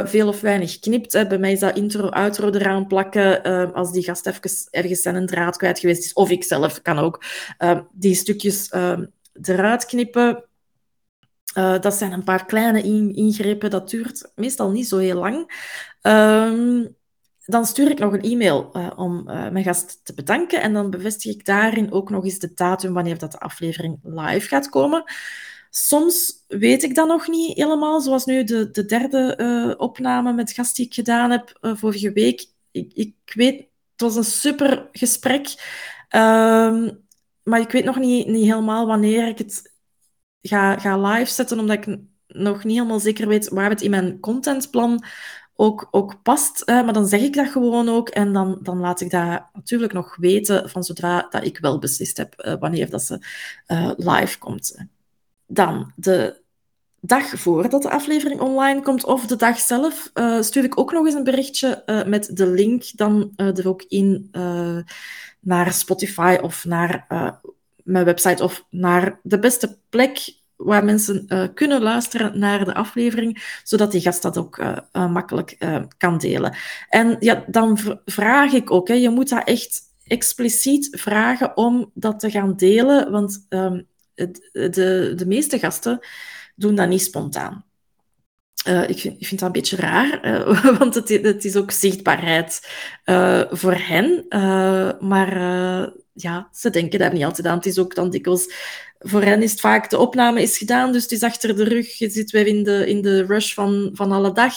veel 0.03 0.27
of 0.27 0.41
weinig 0.41 0.79
knipt. 0.79 1.13
Hè. 1.13 1.27
Bij 1.27 1.37
mij 1.37 1.51
is 1.51 1.59
dat 1.59 1.77
intro-outro 1.77 2.49
eraan 2.49 2.87
plakken. 2.87 3.43
als 3.73 3.91
die 3.91 4.03
gast 4.03 4.27
even 4.27 4.51
ergens 4.69 5.01
zijn 5.01 5.15
een 5.15 5.25
draad 5.25 5.57
kwijt 5.57 5.79
geweest 5.79 6.03
is, 6.03 6.13
of 6.13 6.29
ik 6.29 6.43
zelf 6.43 6.81
kan 6.81 6.99
ook, 6.99 7.23
die 7.91 8.15
stukjes 8.15 8.71
eruit 9.41 9.85
knippen. 9.85 10.43
dat 11.81 11.93
zijn 11.93 12.11
een 12.11 12.23
paar 12.23 12.45
kleine 12.45 12.81
in 12.81 13.15
ingrepen. 13.15 13.69
Dat 13.69 13.89
duurt 13.89 14.31
meestal 14.35 14.71
niet 14.71 14.87
zo 14.87 14.97
heel 14.97 15.19
lang. 15.19 15.51
Ehm, 16.01 16.83
dan 17.51 17.65
stuur 17.65 17.91
ik 17.91 17.99
nog 17.99 18.13
een 18.13 18.21
e-mail 18.21 18.69
uh, 18.73 18.91
om 18.95 19.29
uh, 19.29 19.49
mijn 19.49 19.63
gast 19.63 19.99
te 20.03 20.13
bedanken. 20.13 20.61
En 20.61 20.73
dan 20.73 20.89
bevestig 20.89 21.33
ik 21.33 21.45
daarin 21.45 21.91
ook 21.91 22.09
nog 22.09 22.23
eens 22.23 22.39
de 22.39 22.51
datum 22.53 22.93
wanneer 22.93 23.17
dat 23.17 23.31
de 23.31 23.39
aflevering 23.39 23.99
live 24.03 24.47
gaat 24.47 24.69
komen. 24.69 25.03
Soms 25.69 26.45
weet 26.47 26.83
ik 26.83 26.95
dat 26.95 27.07
nog 27.07 27.27
niet 27.27 27.57
helemaal, 27.57 28.01
zoals 28.01 28.25
nu 28.25 28.43
de, 28.43 28.71
de 28.71 28.85
derde 28.85 29.37
uh, 29.37 29.73
opname 29.77 30.33
met 30.33 30.51
gast 30.51 30.75
die 30.75 30.85
ik 30.85 30.93
gedaan 30.93 31.31
heb 31.31 31.57
vorige 31.61 32.11
week. 32.11 32.45
Ik, 32.71 32.91
ik 32.93 33.15
weet, 33.33 33.59
het 33.91 34.01
was 34.01 34.15
een 34.15 34.23
super 34.23 34.89
gesprek, 34.91 35.47
ehm, 36.09 36.91
maar 37.43 37.59
ik 37.59 37.71
weet 37.71 37.83
nog 37.83 37.99
niet, 37.99 38.27
niet 38.27 38.45
helemaal 38.45 38.85
wanneer 38.85 39.27
ik 39.27 39.37
het 39.37 39.73
ga, 40.41 40.77
ga 40.77 40.97
live 40.97 41.31
zetten, 41.31 41.59
omdat 41.59 41.87
ik 41.87 41.97
nog 42.27 42.63
niet 42.63 42.75
helemaal 42.75 42.99
zeker 42.99 43.27
weet 43.27 43.49
waar 43.49 43.69
het 43.69 43.81
in 43.81 43.89
mijn 43.89 44.19
contentplan 44.19 45.03
ook, 45.55 45.87
ook 45.91 46.21
past. 46.23 46.63
Maar 46.65 46.93
dan 46.93 47.07
zeg 47.07 47.21
ik 47.21 47.33
dat 47.33 47.47
gewoon 47.47 47.89
ook 47.89 48.09
en 48.09 48.33
dan, 48.33 48.59
dan 48.61 48.79
laat 48.79 49.01
ik 49.01 49.09
dat 49.09 49.43
natuurlijk 49.53 49.93
nog 49.93 50.15
weten 50.15 50.69
van 50.69 50.83
zodra 50.83 51.27
dat 51.29 51.45
ik 51.45 51.57
wel 51.57 51.79
beslist 51.79 52.17
heb 52.17 52.43
uh, 52.45 52.53
wanneer 52.59 52.89
dat 52.89 53.01
ze 53.01 53.25
uh, 53.67 53.91
live 53.97 54.37
komt. 54.37 54.85
Dan 55.45 55.91
de 55.95 56.39
dag 56.99 57.25
voordat 57.25 57.81
de 57.81 57.89
aflevering 57.89 58.39
online 58.39 58.81
komt 58.81 59.03
of 59.03 59.25
de 59.25 59.35
dag 59.35 59.59
zelf 59.59 60.11
uh, 60.13 60.41
stuur 60.41 60.63
ik 60.63 60.79
ook 60.79 60.91
nog 60.91 61.05
eens 61.05 61.15
een 61.15 61.23
berichtje 61.23 62.03
met 62.07 62.29
de 62.33 62.47
link 62.47 62.83
dan 62.95 63.33
er 63.35 63.67
ook 63.67 63.83
in 63.87 64.29
naar 65.39 65.73
Spotify 65.73 66.37
of 66.41 66.65
naar 66.65 67.05
mijn 67.83 68.05
website 68.05 68.43
of 68.43 68.65
naar 68.69 69.19
de 69.23 69.39
beste 69.39 69.77
plek 69.89 70.33
waar 70.63 70.85
mensen 70.85 71.25
uh, 71.27 71.47
kunnen 71.53 71.81
luisteren 71.81 72.39
naar 72.39 72.65
de 72.65 72.73
aflevering, 72.73 73.59
zodat 73.63 73.91
die 73.91 74.01
gast 74.01 74.21
dat 74.21 74.37
ook 74.37 74.57
uh, 74.57 74.77
uh, 74.93 75.11
makkelijk 75.11 75.57
kan 75.97 76.17
delen. 76.17 76.55
En 76.89 77.15
ja, 77.19 77.43
dan 77.47 77.77
vraag 78.05 78.51
ik 78.51 78.71
ook, 78.71 78.87
hè, 78.87 78.93
je 78.93 79.09
moet 79.09 79.29
dat 79.29 79.47
echt 79.47 79.79
expliciet 80.03 80.87
vragen 80.91 81.57
om 81.57 81.91
dat 81.93 82.19
te 82.19 82.31
gaan 82.31 82.55
delen, 82.55 83.11
want 83.11 83.45
um, 83.49 83.87
de, 84.51 85.13
de 85.15 85.25
meeste 85.27 85.59
gasten 85.59 85.99
doen 86.55 86.75
dat 86.75 86.87
niet 86.87 87.01
spontaan. 87.01 87.65
Ik, 88.87 88.99
vind, 88.99 89.21
ik, 89.21 89.27
vind, 89.27 89.39
dat 89.39 89.49
een 89.49 89.61
beetje 89.61 89.75
raar, 89.75 90.19
want 90.79 90.95
het, 90.95 91.09
het, 91.09 91.45
is 91.45 91.55
ook 91.55 91.71
zichtbaarheid 91.71 92.69
voor 93.51 93.75
hen. 93.75 94.25
maar 94.99 95.39
ja, 96.13 96.49
ze 96.53 96.69
denken 96.69 96.99
daar 96.99 97.13
niet 97.13 97.23
altijd 97.23 97.47
aan. 97.47 97.57
Het 97.57 97.65
is 97.65 97.79
ook 97.79 97.95
dan 97.95 98.09
dikwijls 98.09 98.53
voor 99.03 99.21
hen 99.21 99.41
is 99.41 99.51
het 99.51 99.59
vaak 99.59 99.89
de 99.89 99.97
opname 99.97 100.41
is 100.41 100.57
gedaan, 100.57 100.91
dus 100.91 101.01
het 101.03 101.11
is 101.11 101.23
achter 101.23 101.55
de 101.55 101.63
rug. 101.63 101.97
Je 101.97 102.09
zit 102.09 102.31
weer 102.31 102.47
in 102.47 102.63
de, 102.63 102.87
in 102.87 103.01
de 103.01 103.25
rush 103.25 103.53
van, 103.53 103.89
van 103.93 104.11
alle 104.11 104.33
dag. 104.33 104.53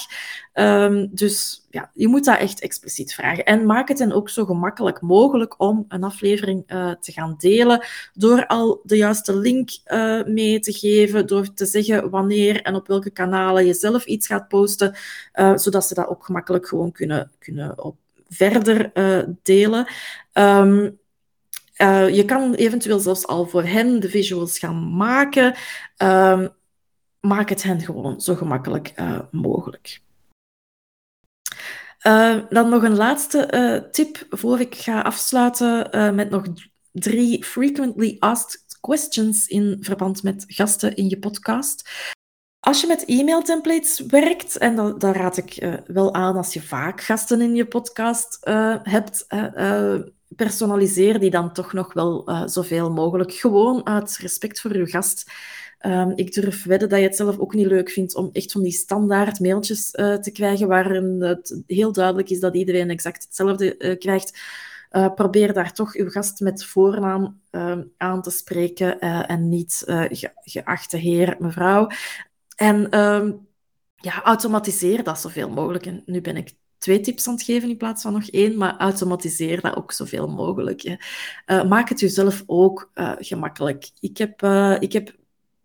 Um, 0.54 1.08
dus 1.10 1.66
ja, 1.70 1.90
je 1.94 2.08
moet 2.08 2.24
dat 2.24 2.38
echt 2.38 2.60
expliciet 2.60 3.14
vragen. 3.14 3.44
En 3.44 3.66
maak 3.66 3.88
het 3.88 3.98
dan 3.98 4.12
ook 4.12 4.28
zo 4.28 4.44
gemakkelijk 4.44 5.00
mogelijk 5.00 5.60
om 5.60 5.84
een 5.88 6.04
aflevering 6.04 6.72
uh, 6.72 6.90
te 7.00 7.12
gaan 7.12 7.34
delen. 7.38 7.86
Door 8.14 8.46
al 8.46 8.80
de 8.82 8.96
juiste 8.96 9.36
link 9.36 9.70
uh, 9.86 10.24
mee 10.24 10.60
te 10.60 10.72
geven, 10.72 11.26
door 11.26 11.54
te 11.54 11.66
zeggen 11.66 12.10
wanneer 12.10 12.62
en 12.62 12.74
op 12.74 12.86
welke 12.86 13.10
kanalen 13.10 13.66
je 13.66 13.74
zelf 13.74 14.04
iets 14.04 14.26
gaat 14.26 14.48
posten, 14.48 14.96
uh, 15.34 15.56
zodat 15.56 15.86
ze 15.86 15.94
dat 15.94 16.08
ook 16.08 16.24
gemakkelijk 16.24 16.68
gewoon 16.68 16.92
kunnen, 16.92 17.30
kunnen 17.38 17.84
op 17.84 17.96
verder 18.28 18.92
delen. 19.42 19.86
Um, 20.32 20.98
uh, 21.78 22.14
je 22.14 22.24
kan 22.24 22.54
eventueel 22.54 22.98
zelfs 22.98 23.26
al 23.26 23.46
voor 23.46 23.64
hen 23.64 24.00
de 24.00 24.08
visuals 24.08 24.58
gaan 24.58 24.96
maken. 24.96 25.54
Uh, 26.02 26.46
maak 27.20 27.48
het 27.48 27.62
hen 27.62 27.80
gewoon 27.80 28.20
zo 28.20 28.34
gemakkelijk 28.34 28.92
uh, 28.96 29.20
mogelijk. 29.30 30.02
Uh, 32.06 32.38
dan 32.48 32.68
nog 32.68 32.82
een 32.82 32.96
laatste 32.96 33.88
tip 33.90 34.26
voor 34.30 34.60
ik 34.60 34.74
ga 34.74 35.00
afsluiten 35.00 36.14
met 36.14 36.30
nog 36.30 36.46
drie 36.92 37.44
frequently 37.44 38.16
asked 38.18 38.78
questions 38.80 39.46
in 39.46 39.76
verband 39.80 40.22
met 40.22 40.44
gasten 40.46 40.96
in 40.96 41.08
je 41.08 41.18
podcast. 41.18 41.90
Als 42.60 42.80
je 42.80 42.86
met 42.86 43.04
e-mailtemplates 43.04 44.00
werkt, 44.00 44.56
en 44.56 44.76
dat, 44.76 45.02
raad 45.02 45.36
ik 45.36 45.80
wel 45.86 46.14
aan 46.14 46.36
als 46.36 46.52
je 46.52 46.62
vaak 46.62 47.00
gasten 47.00 47.40
in 47.40 47.54
je 47.54 47.66
podcast 47.66 48.38
hebt, 48.82 49.26
personaliseer 50.36 51.18
die 51.18 51.30
dan 51.30 51.52
toch 51.52 51.72
nog 51.72 51.92
wel 51.92 52.30
uh, 52.30 52.42
zoveel 52.46 52.90
mogelijk. 52.90 53.32
Gewoon 53.32 53.86
uit 53.86 54.16
respect 54.16 54.60
voor 54.60 54.70
uw 54.70 54.86
gast. 54.86 55.30
Um, 55.86 56.12
ik 56.14 56.32
durf 56.32 56.64
wedden 56.64 56.88
dat 56.88 56.98
je 56.98 57.04
het 57.04 57.16
zelf 57.16 57.38
ook 57.38 57.54
niet 57.54 57.66
leuk 57.66 57.90
vindt 57.90 58.14
om 58.14 58.30
echt 58.32 58.52
van 58.52 58.62
die 58.62 58.72
standaard 58.72 59.40
mailtjes 59.40 59.94
uh, 59.94 60.14
te 60.14 60.30
krijgen 60.30 60.68
waarin 60.68 61.22
het 61.22 61.62
heel 61.66 61.92
duidelijk 61.92 62.30
is 62.30 62.40
dat 62.40 62.54
iedereen 62.54 62.90
exact 62.90 63.24
hetzelfde 63.24 63.74
uh, 63.78 63.98
krijgt. 63.98 64.38
probeer 65.14 65.52
daar 65.52 65.72
toch 65.72 65.94
uw 65.94 66.10
gast 66.10 66.40
met 66.40 66.64
voornaam 66.64 67.40
ehm, 67.50 67.82
aan 67.96 68.22
te 68.22 68.30
spreken 68.30 68.98
en 69.28 69.48
niet 69.48 69.82
ge 69.86 70.30
geachte 70.34 70.96
heer, 70.96 71.36
mevrouw. 71.38 71.88
En 72.56 72.98
um, 72.98 73.46
ja, 73.96 74.22
automatiseer 74.22 75.04
dat 75.04 75.20
zoveel 75.20 75.48
mogelijk. 75.48 75.86
En 75.86 76.02
nu 76.06 76.20
ben 76.20 76.36
ik 76.36 76.54
twee 76.84 77.00
tips 77.00 77.28
aan 77.28 77.34
het 77.34 77.42
geven 77.42 77.68
in 77.68 77.76
plaats 77.76 78.02
van 78.02 78.12
nog 78.12 78.28
één, 78.30 78.56
maar 78.56 78.76
automatiseer 78.78 79.60
dat 79.60 79.76
ook 79.76 79.92
zoveel 79.92 80.28
mogelijk. 80.28 80.84
Uh, 81.46 81.64
maak 81.64 81.88
het 81.88 82.00
jezelf 82.00 82.42
ook 82.46 82.90
uh, 82.94 83.12
gemakkelijk. 83.18 83.90
Ik 84.00 84.18
heb, 84.18 84.42
uh, 84.42 84.76
ik 84.78 84.92
heb 84.92 85.14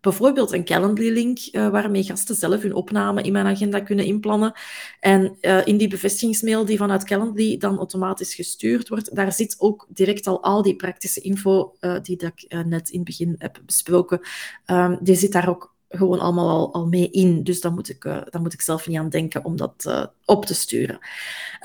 bijvoorbeeld 0.00 0.52
een 0.52 0.64
Calendly-link 0.64 1.38
waarmee 1.52 2.02
gasten 2.02 2.34
zelf 2.34 2.62
hun 2.62 2.74
opname 2.74 3.22
in 3.22 3.32
mijn 3.32 3.46
agenda 3.46 3.80
kunnen 3.80 4.04
inplannen. 4.04 4.52
En 5.00 5.36
in 5.64 5.76
die 5.76 5.88
bevestigingsmail 5.88 6.64
die 6.64 6.76
vanuit 6.76 7.04
Calendly 7.04 7.56
dan 7.58 7.78
automatisch 7.78 8.34
gestuurd 8.34 8.88
wordt, 8.88 9.14
daar 9.14 9.32
zit 9.32 9.56
ook 9.58 9.86
direct 9.88 10.26
al 10.26 10.42
al 10.42 10.62
die 10.62 10.76
praktische 10.76 11.20
info 11.20 11.74
die 12.02 12.16
dat 12.16 12.32
ik 12.34 12.64
net 12.66 12.90
in 12.90 12.98
het 12.98 13.04
begin 13.04 13.34
heb 13.38 13.60
besproken. 13.66 14.20
Um, 14.66 14.98
die 15.00 15.16
zit 15.16 15.32
daar 15.32 15.48
ook 15.48 15.74
gewoon 15.92 16.18
allemaal 16.18 16.48
al, 16.48 16.72
al 16.72 16.86
mee 16.86 17.10
in. 17.10 17.42
Dus 17.42 17.60
daar 17.60 17.72
moet, 17.72 17.88
ik, 17.88 18.04
uh, 18.04 18.22
moet 18.40 18.52
ik 18.52 18.60
zelf 18.60 18.86
niet 18.86 18.98
aan 18.98 19.08
denken 19.08 19.44
om 19.44 19.56
dat 19.56 19.84
uh, 19.88 20.04
op 20.24 20.44
te 20.44 20.54
sturen. 20.54 20.98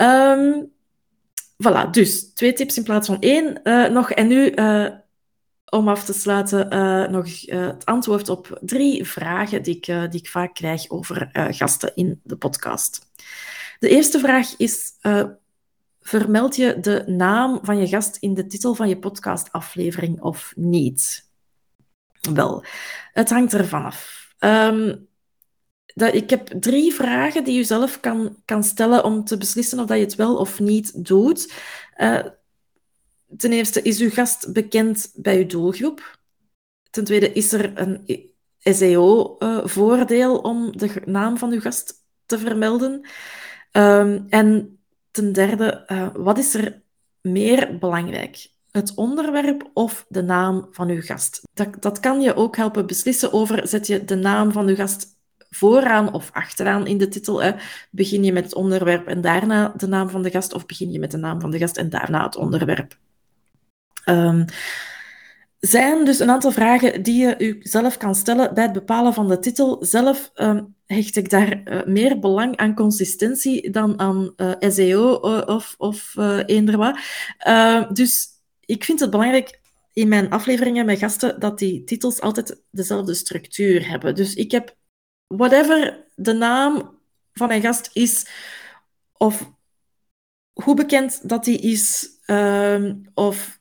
Um, 0.02 0.72
voilà, 1.64 1.90
dus 1.92 2.34
twee 2.34 2.54
tips 2.54 2.78
in 2.78 2.84
plaats 2.84 3.08
van 3.08 3.20
één 3.20 3.60
uh, 3.64 3.90
nog. 3.90 4.12
En 4.12 4.28
nu, 4.28 4.54
om 5.66 5.88
af 5.88 6.06
te 6.06 6.14
sluiten, 6.14 6.70
nog 7.12 7.42
het 7.46 7.86
antwoord 7.86 8.30
op 8.30 8.60
drie 8.62 9.06
vragen 9.06 9.64
die 9.64 9.76
ik, 9.76 9.86
die 9.86 10.20
ik 10.20 10.30
vaak 10.30 10.54
krijg 10.54 10.90
over 10.90 11.30
gasten 11.52 11.96
in 11.96 12.20
de 12.24 12.36
podcast. 12.36 13.02
De 13.80 13.90
eerste 13.90 14.20
vraag 14.20 14.58
is... 14.58 14.92
Vermeld 16.08 16.56
je 16.56 16.80
de 16.80 17.04
naam 17.08 17.60
van 17.62 17.78
je 17.78 17.88
gast 17.88 18.18
in 18.20 18.34
de 18.34 18.48
titel 18.48 18.74
van 18.74 18.90
je 18.90 19.00
podcastaflevering 19.00 20.22
of 20.22 20.54
niet? 20.56 21.30
Wel, 22.34 22.64
het 23.14 23.30
hangt 23.30 23.54
ervan 23.54 23.86
af. 23.86 24.34
Um, 24.40 25.08
dat, 25.96 26.14
ik 26.14 26.30
heb 26.30 26.48
drie 26.48 26.94
vragen 26.94 27.44
die 27.44 27.56
je 27.56 27.64
zelf 27.64 28.00
kan, 28.00 28.42
kan 28.46 28.64
stellen 28.64 29.04
om 29.04 29.24
te 29.24 29.38
beslissen 29.38 29.80
of 29.80 29.86
dat 29.86 29.98
je 29.98 30.04
het 30.04 30.16
wel 30.16 30.36
of 30.36 30.60
niet 30.60 31.06
doet. 31.06 31.54
Uh, 31.98 32.26
ten 33.38 33.52
eerste, 33.52 33.82
is 33.82 34.00
uw 34.00 34.10
gast 34.10 34.54
bekend 34.54 35.12
bij 35.16 35.38
uw 35.38 35.46
doelgroep? 35.46 36.20
Ten 36.90 37.04
tweede, 37.04 37.32
is 37.32 37.54
er 37.54 37.72
een 37.80 38.06
SEO-voordeel 38.60 40.36
uh, 40.36 40.44
om 40.44 40.78
de 40.78 41.02
naam 41.06 41.38
van 41.38 41.52
uw 41.52 41.60
gast 41.60 41.94
te 42.26 42.40
vermelden? 42.40 43.08
Um, 43.72 44.26
en 44.30 44.80
ten 45.12 45.34
derde, 45.34 45.86
uh, 45.88 46.10
wat 46.14 46.38
is 46.38 46.54
er 46.54 46.82
meer 47.22 47.78
belangrijk? 47.78 48.54
Het 48.76 48.94
onderwerp 48.96 49.70
of 49.74 50.06
de 50.08 50.24
naam 50.24 50.68
van 50.72 50.90
uw 50.90 51.02
gast. 51.02 51.42
Dat, 51.54 51.68
dat 51.80 52.00
kan 52.00 52.22
je 52.22 52.36
ook 52.36 52.56
helpen 52.56 52.88
beslissen 52.88 53.34
over, 53.34 53.68
zet 53.68 53.88
je 53.88 54.06
de 54.06 54.16
naam 54.16 54.52
van 54.52 54.68
uw 54.68 54.76
gast 54.76 55.08
vooraan 55.50 56.14
of 56.14 56.30
achteraan 56.32 56.88
in 56.88 56.98
de 56.98 57.08
titel. 57.08 57.44
Hè? 57.44 57.52
Begin 57.92 58.24
je 58.24 58.34
met 58.34 58.44
het 58.44 58.56
onderwerp 58.56 59.08
en 59.08 59.22
daarna 59.22 59.74
de 59.78 59.88
naam 59.88 60.10
van 60.10 60.22
de 60.22 60.30
gast, 60.30 60.54
of 60.54 60.66
begin 60.66 60.92
je 60.92 61.00
met 61.00 61.12
de 61.12 61.18
naam 61.18 61.42
van 61.42 61.52
de 61.52 61.58
gast 61.58 61.78
en 61.78 61.90
daarna 61.90 62.24
het 62.24 62.36
onderwerp. 62.36 62.98
Um, 64.06 64.46
zijn 65.60 66.06
dus 66.06 66.20
een 66.20 66.30
aantal 66.30 66.52
vragen 66.52 67.04
die 67.04 67.22
je 67.22 67.58
zelf 67.60 67.98
kan 67.98 68.16
stellen 68.16 68.54
bij 68.54 68.64
het 68.64 68.74
bepalen 68.74 69.14
van 69.14 69.28
de 69.28 69.40
titel. 69.40 69.78
Zelf 69.80 70.32
um, 70.36 70.76
hecht 70.86 71.16
ik 71.16 71.30
daar 71.30 71.62
uh, 71.66 71.84
meer 71.86 72.20
belang 72.20 72.58
aan 72.58 72.76
consistentie 72.76 73.72
dan 73.72 74.00
aan 74.00 74.34
uh, 74.38 74.52
SEO 74.60 75.20
uh, 75.24 75.42
of, 75.46 75.76
of. 75.78 76.14
Ehm, 77.38 77.94
dus 77.94 78.35
ik 78.66 78.84
vind 78.84 79.00
het 79.00 79.10
belangrijk 79.10 79.60
in 79.94 80.08
mijn 80.08 80.30
afleveringen 80.30 80.86
met 80.86 81.00
gasten 81.00 81.40
dat 81.40 81.60
die 81.60 81.84
titels 81.84 82.22
altijd 82.22 82.62
dezelfde 82.72 83.14
structuur 83.14 83.90
hebben. 83.90 84.16
Dus 84.16 84.34
ik 84.34 84.52
heb 84.52 84.76
whatever 85.28 86.06
de 86.16 86.34
naam 86.34 87.00
van 87.34 87.48
mijn 87.48 87.62
gast 87.62 87.90
is, 87.94 88.28
of 89.18 89.54
hoe 90.54 90.76
bekend 90.76 91.30
dat 91.30 91.44
die 91.44 91.60
is, 91.60 92.10
um, 92.26 93.02
of 93.14 93.60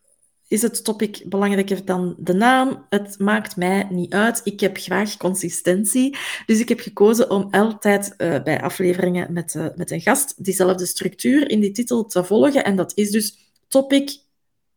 is 0.49 0.63
het 0.63 0.85
topic 0.85 1.23
belangrijker 1.29 1.85
dan 1.85 2.15
de 2.19 2.33
naam? 2.33 2.87
Het 2.89 3.19
maakt 3.19 3.57
mij 3.57 3.87
niet 3.91 4.13
uit. 4.13 4.41
Ik 4.45 4.61
heb 4.61 4.77
graag 4.77 5.17
consistentie. 5.17 6.17
Dus 6.47 6.61
ik 6.61 6.69
heb 6.69 6.81
gekozen 6.81 7.31
om 7.31 7.49
altijd 7.51 8.15
uh, 8.19 8.43
bij 8.43 8.63
afleveringen 8.63 9.33
met, 9.33 9.55
uh, 9.55 9.67
met 9.77 9.91
een 9.91 10.01
gast 10.01 10.45
diezelfde 10.45 10.87
structuur 10.87 11.51
in 11.51 11.61
die 11.61 11.73
titel 11.73 12.07
te 12.07 12.25
volgen. 12.25 12.65
En 12.65 12.77
dat 12.77 12.93
is 12.95 13.11
dus 13.11 13.39
topic, 13.69 14.19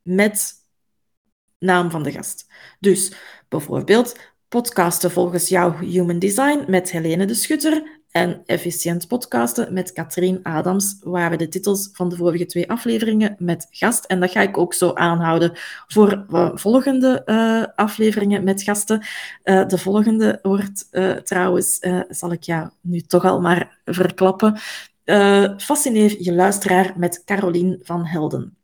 met 0.07 0.53
naam 1.59 1.91
van 1.91 2.03
de 2.03 2.11
gast. 2.11 2.47
Dus 2.79 3.11
bijvoorbeeld 3.47 4.19
podcasten 4.47 5.11
volgens 5.11 5.49
jouw 5.49 5.77
Human 5.77 6.19
Design 6.19 6.63
met 6.67 6.91
Helene 6.91 7.25
de 7.25 7.33
Schutter 7.33 7.95
en 8.11 8.41
Efficiënt 8.45 9.07
podcasten 9.07 9.73
met 9.73 9.91
Katrien 9.91 10.39
Adams 10.43 10.97
waren 11.03 11.37
de 11.37 11.47
titels 11.47 11.89
van 11.93 12.09
de 12.09 12.15
vorige 12.15 12.45
twee 12.45 12.69
afleveringen 12.69 13.35
met 13.39 13.67
gast. 13.69 14.05
En 14.05 14.19
dat 14.19 14.31
ga 14.31 14.41
ik 14.41 14.57
ook 14.57 14.73
zo 14.73 14.93
aanhouden 14.93 15.51
voor 15.87 16.25
uh, 16.29 16.49
volgende 16.53 17.21
uh, 17.25 17.63
afleveringen 17.75 18.43
met 18.43 18.63
gasten. 18.63 19.05
Uh, 19.43 19.67
de 19.67 19.77
volgende 19.77 20.39
wordt 20.41 20.87
trouwens, 21.23 21.79
zal 22.09 22.31
ik 22.31 22.43
jou 22.43 22.69
nu 22.81 23.01
toch 23.01 23.25
al 23.25 23.41
maar 23.41 23.79
verklappen, 23.85 24.59
Fascineer 25.57 26.21
je 26.21 26.33
luisteraar 26.33 26.93
met 26.97 27.23
Carolien 27.25 27.79
van 27.83 28.05
Helden. 28.05 28.56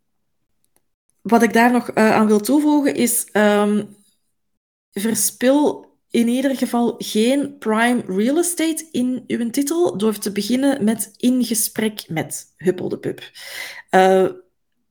Wat 1.24 1.44
ik 1.44 1.54
daar 1.54 1.72
nog 1.72 1.90
uh, 1.96 2.12
aan 2.12 2.28
wil 2.28 2.40
toevoegen 2.40 2.96
is, 2.96 3.28
um, 3.34 3.96
verspil 4.92 5.92
in 6.10 6.28
ieder 6.28 6.58
geval 6.58 6.96
geen 6.98 7.58
prime 7.58 8.04
real 8.08 8.38
estate 8.38 8.88
in 8.92 9.24
uw 9.28 9.50
titel 9.50 9.98
door 9.98 10.18
te 10.18 10.32
beginnen 10.32 10.84
met 10.84 11.14
in 11.18 11.44
gesprek 11.44 12.06
met 12.10 12.54
Huppel 12.58 12.90
de 12.90 12.98
Pup. 12.98 13.32
Uh, 13.92 14.26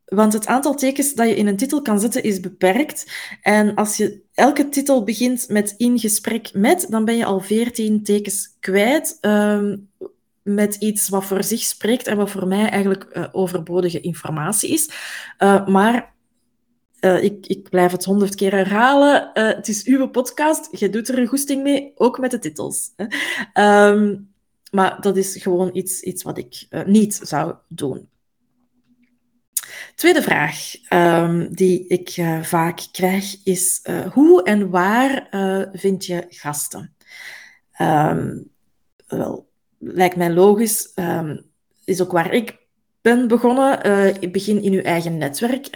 want 0.05 0.33
het 0.33 0.47
aantal 0.47 0.75
tekens 0.75 1.15
dat 1.15 1.29
je 1.29 1.37
in 1.37 1.47
een 1.47 1.57
titel 1.57 1.83
kan 1.83 2.01
zetten 2.01 2.23
is 2.23 2.41
beperkt. 2.41 3.13
En 3.43 3.75
als 3.75 3.97
je 3.97 4.23
elke 4.35 4.69
titel 4.69 5.05
begint 5.05 5.49
met 5.49 5.75
in 5.77 5.99
gesprek 5.99 6.55
met, 6.55 6.87
dan 6.89 7.05
ben 7.05 7.17
je 7.17 7.25
al 7.25 7.41
14 7.41 8.03
tekens 8.03 8.57
kwijt. 8.61 9.19
Um, 9.21 9.91
met 10.43 10.75
iets 10.75 11.09
wat 11.09 11.25
voor 11.25 11.45
zich 11.45 11.61
spreekt 11.61 12.07
en 12.07 12.17
wat 12.17 12.31
voor 12.31 12.47
mij 12.47 12.69
eigenlijk 12.69 13.07
uh, 13.13 13.25
overbodige 13.33 14.01
informatie 14.01 14.71
is. 14.71 14.91
Maar 15.67 16.12
uh, 17.05 17.23
ik, 17.23 17.47
ik, 17.47 17.69
blijf 17.71 17.93
het 17.93 18.05
honderd 18.05 18.35
keer 18.35 18.53
herhalen. 18.53 19.31
Uh, 19.35 19.47
het 19.47 19.69
is 19.69 19.85
uw 19.85 20.09
podcast. 20.09 20.69
Je 20.79 20.91
doet 20.91 21.09
er 21.09 21.19
een 21.19 21.27
goesting 21.27 21.63
mee, 21.63 21.93
ook 21.95 22.19
met 22.19 22.31
de 22.31 22.39
titels. 22.39 22.91
Um, 23.55 24.31
maar 24.71 25.01
dat 25.01 25.17
is 25.17 25.37
gewoon 25.43 25.71
iets, 25.73 26.01
iets 26.01 26.23
wat 26.23 26.39
ik 26.39 26.67
uh, 26.71 26.85
niet 26.85 27.21
zou 27.23 27.55
doen. 27.69 28.09
Tweede 29.95 30.23
vraag 30.23 30.75
um, 30.91 31.55
die 31.55 31.87
ik 31.87 32.25
vaak 32.43 32.81
krijg 32.93 33.37
is: 33.45 33.83
hoe 34.13 34.43
en 34.43 34.71
waar 34.71 35.29
vind 35.73 36.07
je 36.07 36.27
gasten? 36.29 36.95
Um, 37.81 38.51
wel, 39.07 39.49
lijkt 39.79 40.17
mij 40.17 40.33
logisch. 40.33 40.95
is 41.85 42.01
ook 42.01 42.13
waar 42.13 42.33
ik 42.33 42.59
ben 43.01 43.29
begonnen. 43.29 44.21
ik 44.21 44.33
begin 44.33 44.63
in 44.63 44.73
uw 44.73 44.83
eigen 44.83 45.19
netwerk. 45.19 45.69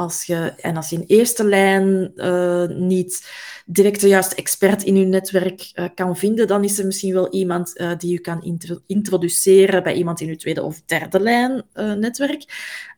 Als 0.00 0.24
je, 0.24 0.52
en 0.60 0.76
als 0.76 0.90
je 0.90 0.96
in 0.96 1.04
eerste 1.06 1.44
lijn 1.44 2.12
uh, 2.16 2.66
niet 2.66 3.30
direct 3.66 4.00
de 4.00 4.08
juiste 4.08 4.34
expert 4.34 4.82
in 4.82 4.96
je 4.96 5.04
netwerk 5.04 5.70
uh, 5.74 5.84
kan 5.94 6.16
vinden, 6.16 6.46
dan 6.46 6.64
is 6.64 6.78
er 6.78 6.86
misschien 6.86 7.12
wel 7.12 7.32
iemand 7.32 7.80
uh, 7.80 7.90
die 7.98 8.12
je 8.12 8.20
kan 8.20 8.42
intro 8.42 8.78
introduceren 8.86 9.82
bij 9.82 9.94
iemand 9.94 10.20
in 10.20 10.26
je 10.26 10.36
tweede 10.36 10.62
of 10.62 10.82
derde 10.86 11.20
lijn 11.20 11.62
netwerk. 11.74 12.44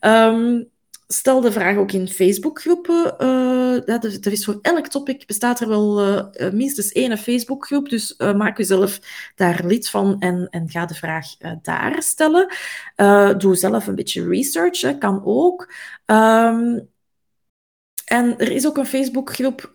Um, 0.00 0.70
stel 1.06 1.40
de 1.40 1.52
vraag 1.52 1.76
ook 1.76 1.92
in 1.92 2.08
Facebookgroepen. 2.08 3.14
Uh, 3.18 3.88
er, 3.88 4.32
is 4.32 4.44
voor 4.44 4.58
elk 4.62 4.88
topic 4.88 5.26
bestaat 5.26 5.60
er 5.60 5.68
wel 5.68 6.30
minstens 6.52 6.92
één 6.92 7.18
Facebookgroep. 7.18 7.88
Dus 7.88 8.14
maak 8.16 8.58
jezelf 8.58 9.00
daar 9.34 9.64
lid 9.64 9.88
van 9.88 10.20
en, 10.20 10.48
en 10.50 10.70
ga 10.70 10.86
de 10.86 10.94
vraag 10.94 11.26
daar 11.62 12.02
stellen. 12.02 12.46
doe 13.38 13.56
zelf 13.56 13.86
een 13.86 13.94
beetje 13.94 14.28
research, 14.28 14.98
kan 14.98 15.22
ook. 15.24 15.72
Um, 16.06 16.90
en 18.12 18.38
er 18.38 18.50
is 18.50 18.66
ook 18.66 18.76
een 18.76 18.86
Facebookgroep 18.86 19.70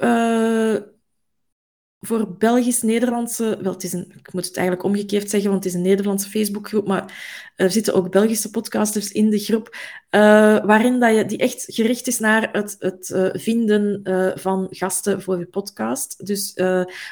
voor 1.99 2.35
Belgisch-Nederlandse, 2.37 3.57
wel, 3.61 3.73
het 3.73 3.83
is 3.83 3.93
een, 3.93 4.11
ik 4.17 4.33
moet 4.33 4.45
het 4.45 4.57
eigenlijk 4.57 4.87
omgekeerd 4.87 5.29
zeggen, 5.29 5.49
want 5.49 5.63
het 5.63 5.73
is 5.73 5.79
een 5.79 5.85
Nederlandse 5.85 6.29
Facebookgroep, 6.29 6.87
maar 6.87 7.51
er 7.55 7.71
zitten 7.71 7.93
ook 7.93 8.11
Belgische 8.11 8.49
podcasters 8.49 9.11
in 9.11 9.29
de 9.29 9.39
groep, 9.39 9.75
uh, 9.75 10.65
waarin 10.65 10.99
dat 10.99 11.15
je, 11.15 11.25
die 11.25 11.37
echt 11.37 11.65
gericht 11.67 12.07
is 12.07 12.19
naar 12.19 12.49
het, 12.51 12.75
het 12.79 13.09
uh, 13.09 13.29
vinden 13.33 14.01
van 14.39 14.67
gasten 14.69 15.21
voor 15.21 15.39
je 15.39 15.45
podcast. 15.45 16.25
Dus 16.25 16.55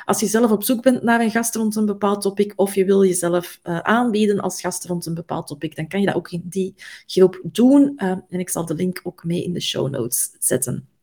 als 0.06 0.20
je 0.20 0.26
zelf 0.26 0.52
op 0.52 0.64
zoek 0.64 0.82
bent 0.82 1.04
naar 1.04 1.22
een 1.22 1.32
gast 1.32 1.56
rond 1.56 1.76
een 1.76 1.86
bepaald 1.86 2.22
topic, 2.22 2.54
of 2.56 2.76
je 2.76 2.86
wil 2.86 3.06
jezelf 3.06 3.60
aanbieden 3.64 4.40
als 4.40 4.62
gast 4.62 4.86
rond 4.86 5.06
een 5.06 5.14
bepaald 5.14 5.48
topic, 5.48 5.76
dan 5.76 5.88
kan 5.88 6.00
je 6.00 6.06
dat 6.06 6.16
ook 6.16 6.32
in 6.32 6.44
die 6.44 6.74
groep 7.06 7.40
doen. 7.44 7.94
en 7.98 8.40
ik 8.40 8.50
zal 8.50 8.66
de 8.66 8.76
link 8.76 9.00
ook 9.04 9.24
mee 9.24 9.44
in 9.44 9.54
de 9.54 9.62
show 9.62 9.90
notes 9.90 10.36
zetten. 10.40 10.95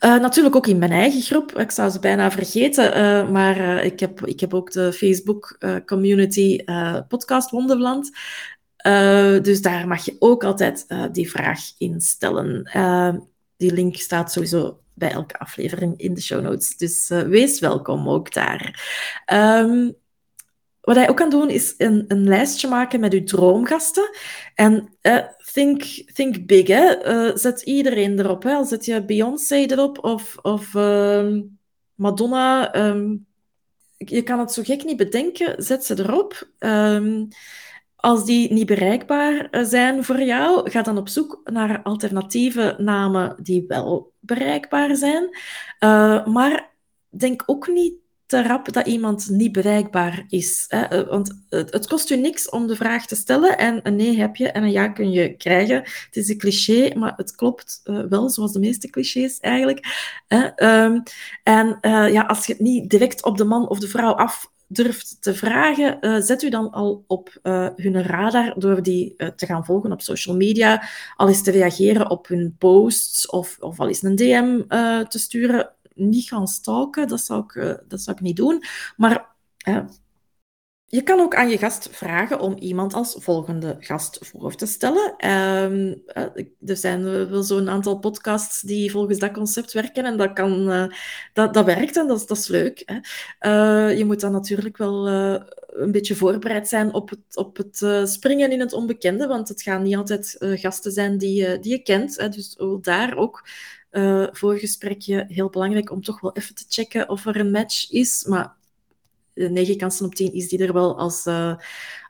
Uh, 0.00 0.20
natuurlijk 0.20 0.56
ook 0.56 0.66
in 0.66 0.78
mijn 0.78 0.92
eigen 0.92 1.22
groep. 1.22 1.58
Ik 1.58 1.70
zou 1.70 1.90
ze 1.90 1.98
bijna 1.98 2.30
vergeten, 2.30 2.96
uh, 2.96 3.30
maar 3.30 3.58
uh, 3.58 3.84
ik, 3.84 4.00
heb, 4.00 4.26
ik 4.26 4.40
heb 4.40 4.54
ook 4.54 4.72
de 4.72 4.92
Facebook 4.92 5.58
community 5.86 6.64
Podcast 7.08 7.50
Wonderland. 7.50 8.10
dus 9.42 9.62
daar 9.62 9.88
mag 9.88 10.04
je 10.04 10.16
ook 10.18 10.44
altijd 10.44 10.86
die 11.12 11.30
vraag 11.30 11.60
instellen. 11.78 12.70
die 13.56 13.72
link 13.72 13.96
staat 13.96 14.32
sowieso 14.32 14.80
bij 14.94 15.10
elke 15.10 15.38
aflevering 15.38 15.98
in 15.98 16.14
de 16.14 16.20
show 16.20 16.42
notes. 16.42 16.76
Dus 16.76 17.08
wees 17.08 17.60
welkom 17.60 18.08
ook 18.08 18.32
daar. 18.32 18.80
Um, 19.32 19.96
wat 20.80 20.96
hij 20.96 21.08
ook 21.08 21.16
kan 21.16 21.30
doen, 21.30 21.50
is 21.50 21.74
een, 21.78 22.04
een 22.08 22.28
lijstje 22.28 22.68
maken 22.68 23.00
met 23.00 23.12
uw 23.12 23.24
droomgasten. 23.24 24.10
En 24.54 24.88
uh, 25.02 25.18
think, 25.52 25.82
think 26.14 26.46
big. 26.46 26.68
Uh, 26.68 27.30
zet 27.34 27.62
iedereen 27.62 28.18
erop. 28.18 28.42
Hè. 28.42 28.64
Zet 28.64 28.84
je 28.84 29.04
Beyoncé 29.04 29.54
erop 29.54 30.04
of, 30.04 30.36
of 30.42 30.74
uh, 30.74 31.40
Madonna. 31.94 32.76
Um, 32.86 33.26
je 33.96 34.22
kan 34.22 34.38
het 34.38 34.52
zo 34.52 34.62
gek 34.62 34.84
niet 34.84 34.96
bedenken, 34.96 35.62
zet 35.62 35.84
ze 35.84 35.98
erop. 35.98 36.48
Um, 36.58 37.28
als 37.96 38.24
die 38.24 38.52
niet 38.52 38.66
bereikbaar 38.66 39.48
eh, 39.50 39.64
zijn 39.64 40.04
voor 40.04 40.22
jou, 40.22 40.70
ga 40.70 40.82
dan 40.82 40.98
op 40.98 41.08
zoek 41.08 41.40
naar 41.44 41.82
alternatieve 41.82 42.74
namen 42.78 43.36
die 43.42 43.64
wel 43.68 44.12
bereikbaar 44.20 44.96
zijn. 44.96 45.28
Maar 46.32 46.70
denk 47.08 47.42
ook 47.46 47.68
niet 47.68 47.94
te 48.30 48.42
rap 48.42 48.72
dat 48.72 48.86
iemand 48.86 49.28
niet 49.28 49.52
bereikbaar 49.52 50.24
is. 50.28 50.64
Hè? 50.68 50.80
Eh, 50.80 51.08
want 51.08 51.40
het, 51.48 51.86
kost 51.86 52.10
u 52.10 52.16
niks 52.16 52.48
om 52.48 52.66
de 52.66 52.76
vraag 52.76 53.06
te 53.06 53.14
stellen 53.14 53.58
en 53.58 53.80
een 53.82 53.96
nee 53.96 54.18
heb 54.18 54.36
je 54.36 54.50
en 54.50 54.62
een 54.62 54.70
ja 54.70 54.88
kun 54.88 55.10
je 55.10 55.36
krijgen. 55.36 55.76
Het 55.76 56.16
is 56.16 56.28
een 56.28 56.38
cliché, 56.38 56.98
maar 56.98 57.12
het 57.16 57.34
klopt 57.34 57.80
uh, 57.84 58.04
wel, 58.08 58.28
zoals 58.28 58.52
de 58.52 58.58
meeste 58.58 58.90
clichés 58.90 59.40
eigenlijk. 59.40 59.86
Hè? 60.28 60.66
Um, 60.84 61.02
en 61.42 61.78
uh, 61.80 62.12
ja, 62.12 62.22
als 62.22 62.46
je 62.46 62.52
het 62.52 62.62
niet 62.62 62.90
direct 62.90 63.24
op 63.24 63.36
de 63.36 63.44
man 63.44 63.68
of 63.68 63.78
de 63.78 63.88
vrouw 63.88 64.12
af 64.12 64.50
durft 64.66 65.16
te 65.20 65.34
vragen, 65.34 66.22
zet 66.22 66.42
u 66.42 66.50
dan 66.50 66.70
al 66.70 67.04
op 67.06 67.38
hun 67.76 68.02
radar 68.02 68.54
door 68.56 68.82
die 68.82 69.16
te 69.36 69.46
gaan 69.46 69.64
volgen 69.64 69.92
op 69.92 70.00
social 70.00 70.36
media, 70.36 70.82
al 71.16 71.28
eens 71.28 71.42
te 71.42 71.50
reageren 71.50 72.10
op 72.10 72.28
hun 72.28 72.56
posts 72.58 73.26
of, 73.26 73.56
of 73.60 73.80
al 73.80 73.88
eens 73.88 74.02
een 74.02 74.16
DM 74.16 74.60
te 75.08 75.18
sturen 75.18 75.70
niet 75.94 76.28
gaan 76.28 76.48
stalken, 76.48 77.08
dat 77.08 77.20
zou 77.20 77.44
ik, 77.44 77.54
uh, 77.54 77.74
dat 77.88 78.00
zou 78.00 78.16
ik 78.16 78.22
niet 78.22 78.36
doen. 78.36 78.62
Maar 78.96 79.26
uh, 79.68 79.84
je 80.84 81.02
kan 81.02 81.20
ook 81.20 81.34
aan 81.34 81.48
je 81.48 81.58
gast 81.58 81.88
vragen 81.92 82.40
om 82.40 82.56
iemand 82.58 82.94
als 82.94 83.16
volgende 83.18 83.76
gast 83.78 84.18
voor 84.20 84.54
te 84.54 84.66
stellen. 84.66 85.28
Um, 85.30 86.02
er 86.66 86.76
zijn 86.76 87.28
wel 87.30 87.42
zo'n 87.42 87.68
aantal 87.68 87.98
podcasts 87.98 88.60
die 88.60 88.90
volgens 88.90 89.18
dat 89.18 89.30
concept 89.32 89.72
werken 89.72 90.04
en 90.04 90.16
dat, 90.16 90.32
kan, 90.32 90.66
dat, 91.32 91.54
dat 91.54 91.64
werkt 91.64 91.96
en 91.96 92.06
dat, 92.06 92.28
dat 92.28 92.36
is 92.36 92.48
leuk. 92.48 92.82
Hè. 93.38 93.88
je 93.88 94.04
moet 94.04 94.20
dan 94.20 94.32
natuurlijk 94.32 94.76
wel 94.76 95.08
een 95.08 95.92
beetje 95.92 96.14
voorbereid 96.14 96.68
zijn 96.68 96.94
op 96.94 97.10
het, 97.10 97.36
op 97.36 97.56
het 97.56 98.08
springen 98.08 98.52
in 98.52 98.60
het 98.60 98.72
onbekende, 98.72 99.26
want 99.26 99.48
het 99.48 99.62
gaan 99.62 99.82
niet 99.82 99.96
altijd 99.96 100.36
gasten 100.38 100.92
zijn 100.92 101.18
die, 101.18 101.58
die 101.58 101.72
je 101.72 101.82
kent. 101.82 102.16
Hè. 102.16 102.28
Dus 102.28 102.56
daar 102.80 103.16
ook 103.16 103.42
uh, 103.90 104.26
voorgesprekje 104.32 105.24
heel 105.28 105.48
belangrijk 105.48 105.90
om 105.90 106.02
toch 106.02 106.20
wel 106.20 106.36
even 106.36 106.54
te 106.54 106.64
checken 106.68 107.08
of 107.08 107.26
er 107.26 107.36
een 107.36 107.50
match 107.50 107.90
is. 107.90 108.24
Maar 108.24 108.54
9 109.34 109.76
kansen 109.76 110.06
op 110.06 110.14
10 110.14 110.32
is 110.32 110.48
die 110.48 110.66
er 110.66 110.72
wel 110.72 110.98
als, 110.98 111.26
uh, 111.26 111.54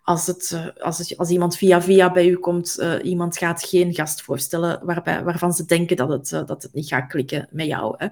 als, 0.03 0.26
het, 0.26 0.72
als, 0.78 1.18
als 1.18 1.31
iemand 1.31 1.57
via 1.57 1.83
via 1.83 2.12
bij 2.12 2.28
u 2.28 2.37
komt. 2.37 2.78
iemand 3.03 3.39
gaat 3.39 3.62
geen 3.62 3.95
gast 3.95 4.22
voorstellen 4.22 4.81
waarbij, 4.85 5.24
waarvan 5.24 5.53
ze 5.53 5.64
denken 5.64 5.97
dat 5.97 6.09
het, 6.09 6.47
dat 6.47 6.62
het 6.62 6.74
niet 6.74 6.89
gaat 6.89 7.09
klikken 7.09 7.49
met 7.51 7.66
jou. 7.66 7.95
Hè. 7.99 8.09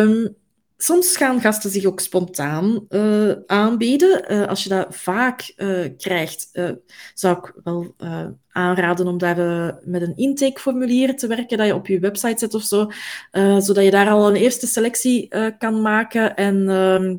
Um, 0.00 0.36
soms 0.82 1.16
gaan 1.16 1.40
gasten 1.40 1.70
zich 1.70 1.84
ook 1.84 2.00
spontaan 2.00 2.86
uh, 2.88 3.32
aanbieden. 3.46 4.32
Uh, 4.32 4.46
als 4.46 4.62
je 4.62 4.68
dat 4.68 4.86
vaak 4.90 5.52
uh, 5.56 5.88
krijgt, 5.96 6.50
zou 7.14 7.38
ik 7.38 7.52
wel 7.64 7.94
aanraden 8.48 9.06
om 9.06 9.18
daar 9.18 9.36
met 9.84 10.02
een 10.02 10.16
intakeformulier 10.16 11.16
te 11.16 11.26
werken, 11.26 11.58
dat 11.58 11.66
je 11.66 11.74
op 11.74 11.86
je 11.86 11.98
website 11.98 12.38
zet 12.38 12.54
of 12.54 12.62
zo, 12.62 12.90
zodat 13.58 13.84
je 13.84 13.90
daar 13.90 14.10
al 14.10 14.28
een 14.28 14.36
eerste 14.36 14.66
selectie 14.66 15.28
kan 15.58 15.82
maken. 15.82 16.36
En 16.36 16.68
ehm, 16.68 17.16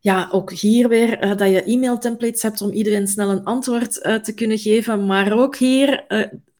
ja, 0.00 0.28
ook 0.30 0.52
hier 0.52 0.88
weer 0.88 1.36
dat 1.36 1.50
je 1.50 1.62
e-mail-templates 1.62 2.42
hebt 2.42 2.60
om 2.60 2.70
iedereen 2.70 3.08
snel 3.08 3.30
een 3.30 3.44
antwoord 3.44 3.92
te 3.92 4.32
kunnen 4.34 4.58
geven, 4.58 5.06
maar 5.06 5.38
ook 5.38 5.56
hier 5.56 6.04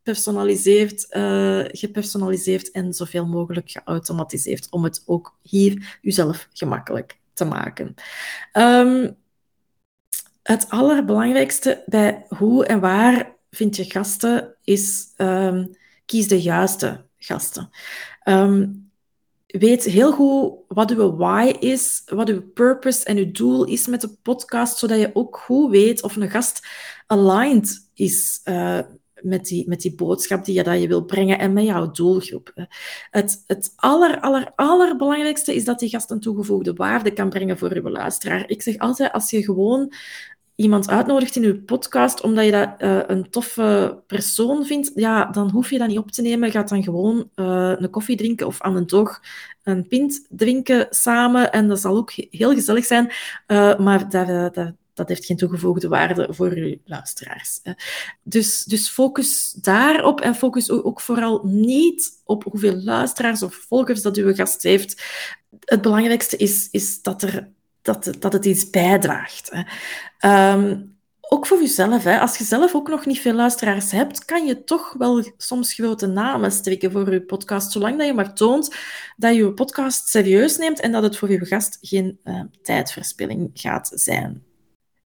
gepersonaliseerd, 0.07 1.07
uh, 1.11 1.64
gepersonaliseerd 1.68 2.70
en 2.70 2.92
zoveel 2.92 3.26
mogelijk 3.26 3.70
geautomatiseerd 3.70 4.66
om 4.70 4.84
het 4.84 5.02
ook 5.07 5.38
hier 5.42 5.98
jezelf 6.00 6.48
gemakkelijk 6.52 7.18
te 7.32 7.44
maken. 7.44 7.94
Um, 8.52 9.16
het 10.42 10.70
allerbelangrijkste 10.70 11.82
bij 11.86 12.26
hoe 12.28 12.66
en 12.66 12.80
waar 12.80 13.34
vind 13.50 13.76
je 13.76 13.84
gasten 13.84 14.54
is 14.64 15.12
um, 15.16 15.76
kies 16.04 16.28
de 16.28 16.42
juiste 16.42 17.04
gasten. 17.18 17.70
Um, 18.24 18.90
weet 19.46 19.84
heel 19.84 20.12
goed 20.12 20.54
wat 20.68 20.90
uw 20.90 21.16
why 21.16 21.54
is, 21.61 22.02
wat 22.07 22.28
uw 22.28 22.42
purpose 22.42 23.04
en 23.04 23.16
uw 23.16 23.30
doel 23.30 23.64
is 23.64 23.86
met 23.86 24.00
de 24.00 24.16
podcast, 24.22 24.78
zodat 24.78 24.98
je 24.98 25.11
ook 25.14 25.36
goed 25.36 25.70
weet 25.70 26.02
of 26.02 26.16
een 26.16 26.30
gast 26.30 26.66
aligned 27.07 27.90
is 27.94 28.40
uh, 28.44 28.78
met 29.27 29.47
die, 29.47 29.68
met 29.68 29.81
die 29.81 29.95
boodschap 29.95 30.45
die 30.45 30.55
je, 30.55 30.62
dat 30.62 30.81
je 30.81 30.89
wil 30.89 31.05
brengen 31.05 31.39
en 31.39 31.53
met 31.53 31.64
jouw 31.64 31.91
doelgroep. 31.91 32.53
Het, 33.11 33.45
het 33.47 33.72
aller, 33.77 34.20
aller, 34.20 34.53
allerbelangrijkste 34.57 35.55
is 35.55 35.64
dat 35.64 35.79
die 35.79 35.89
gast 35.89 36.11
een 36.11 36.20
toegevoegde 36.20 36.72
waarde 36.72 37.12
kan 37.12 37.29
brengen 37.29 37.59
voor 37.59 37.74
je 37.74 37.91
luisteraar. 37.91 38.49
Ik 38.49 38.62
zeg 38.62 38.79
altijd, 38.79 39.12
als 39.12 39.31
je 39.31 39.45
gewoon 39.45 39.93
iemand 40.55 40.89
uitnodigt 40.89 41.37
in 41.37 41.43
je 41.43 41.55
podcast 41.55 42.20
omdat 42.20 42.45
je 42.45 42.51
dat 42.51 42.74
uh, 42.79 43.01
een 43.07 43.31
toffe 43.31 43.99
persoon 44.07 44.64
vindt, 44.64 44.91
ja, 44.95 45.24
dan 45.24 45.51
hoef 45.51 45.70
je 45.70 45.79
dat 45.79 45.89
niet 45.89 45.99
op 45.99 46.11
te 46.11 46.22
nemen. 46.22 46.51
Ga 46.51 46.62
dan 46.62 46.83
gewoon 46.83 47.31
uh, 47.37 47.72
een 47.77 47.91
koffie 47.91 48.16
drinken 48.16 48.47
of 48.47 48.61
aan 48.61 48.77
een 48.77 48.87
toog 48.87 49.20
een 49.62 49.89
pint 49.89 50.27
drinken 50.29 50.87
samen. 50.91 51.53
En 51.53 51.68
dat 51.68 51.81
zal 51.81 51.97
ook 51.97 52.12
heel 52.12 52.55
gezellig 52.55 52.85
zijn. 52.85 53.12
Uh, 53.47 53.79
maar 53.79 54.11
dat, 54.11 54.55
dat, 54.55 54.72
dat 54.97 55.09
heeft 55.09 55.24
geen 55.24 55.36
toegevoegde 55.36 55.88
waarde 55.88 56.26
voor 56.30 56.51
uw 56.51 56.76
luisteraars. 56.84 57.61
Dus, 58.22 58.64
dus 58.64 58.88
focus 58.88 59.53
daarop 59.53 60.20
en 60.20 60.34
focus 60.34 60.70
ook 60.70 61.01
vooral 61.01 61.40
niet 61.44 62.20
op 62.24 62.44
hoeveel 62.44 62.76
luisteraars 62.76 63.42
of 63.42 63.55
volgers 63.55 64.03
dat 64.03 64.16
uw 64.16 64.34
gast 64.34 64.62
heeft. 64.62 65.03
Het 65.61 65.82
belangrijkste 65.82 66.36
is, 66.36 66.68
is 66.70 67.03
dat, 67.03 67.22
er, 67.22 67.49
dat, 67.82 68.11
dat 68.18 68.32
het 68.32 68.44
iets 68.44 68.70
bijdraagt. 68.70 69.53
Um, 70.24 70.97
ook 71.28 71.47
voor 71.47 71.61
jezelf. 71.61 72.05
Hè. 72.05 72.20
Als 72.20 72.38
je 72.38 72.44
zelf 72.44 72.74
ook 72.74 72.88
nog 72.88 73.07
niet 73.07 73.20
veel 73.20 73.34
luisteraars 73.34 73.90
hebt, 73.90 74.24
kan 74.24 74.47
je 74.47 74.64
toch 74.64 74.94
wel 74.99 75.24
soms 75.36 75.74
grote 75.74 76.07
namen 76.07 76.53
strikken 76.53 76.92
voor 76.92 77.12
je 77.12 77.22
podcast, 77.22 77.72
zolang 77.72 77.99
dat 77.99 78.07
je 78.07 78.14
maar 78.14 78.34
toont 78.34 78.74
dat 79.16 79.34
je 79.34 79.42
je 79.42 79.53
podcast 79.53 80.09
serieus 80.09 80.57
neemt 80.57 80.80
en 80.80 80.92
dat 80.92 81.03
het 81.03 81.16
voor 81.16 81.30
je 81.30 81.47
gast 81.47 81.78
geen 81.80 82.18
uh, 82.24 82.40
tijdverspilling 82.62 83.51
gaat 83.55 83.90
zijn. 83.94 84.44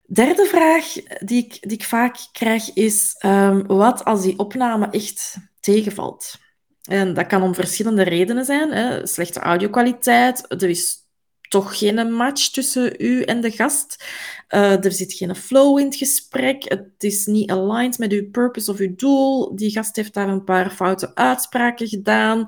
Derde 0.07 0.45
vraag 0.45 0.93
die 1.19 1.45
ik, 1.45 1.57
die 1.61 1.77
ik 1.77 1.83
vaak 1.83 2.17
krijg 2.31 2.73
is: 2.73 3.15
um, 3.25 3.67
wat 3.67 4.03
als 4.03 4.21
die 4.21 4.39
opname 4.39 4.89
echt 4.89 5.35
tegenvalt? 5.59 6.35
En 6.83 7.13
dat 7.13 7.27
kan 7.27 7.41
om 7.41 7.55
verschillende 7.55 8.03
redenen 8.03 8.45
zijn. 8.45 8.71
Hè. 8.71 9.07
Slechte 9.07 9.39
audio-kwaliteit, 9.39 10.61
er 10.61 10.69
is 10.69 11.03
toch 11.49 11.77
geen 11.77 12.13
match 12.13 12.49
tussen 12.49 12.93
u 12.97 13.21
en 13.21 13.41
de 13.41 13.51
gast. 13.51 14.03
Uh, 14.49 14.85
er 14.85 14.91
zit 14.91 15.13
geen 15.13 15.35
flow 15.35 15.79
in 15.79 15.85
het 15.85 15.95
gesprek. 15.95 16.63
Het 16.69 16.93
is 16.97 17.25
niet 17.25 17.51
aligned 17.51 17.97
met 17.97 18.11
uw 18.11 18.29
purpose 18.31 18.71
of 18.71 18.77
uw 18.77 18.95
doel. 18.95 19.55
Die 19.55 19.71
gast 19.71 19.95
heeft 19.95 20.13
daar 20.13 20.29
een 20.29 20.43
paar 20.43 20.69
foute 20.69 21.15
uitspraken 21.15 21.87
gedaan 21.87 22.45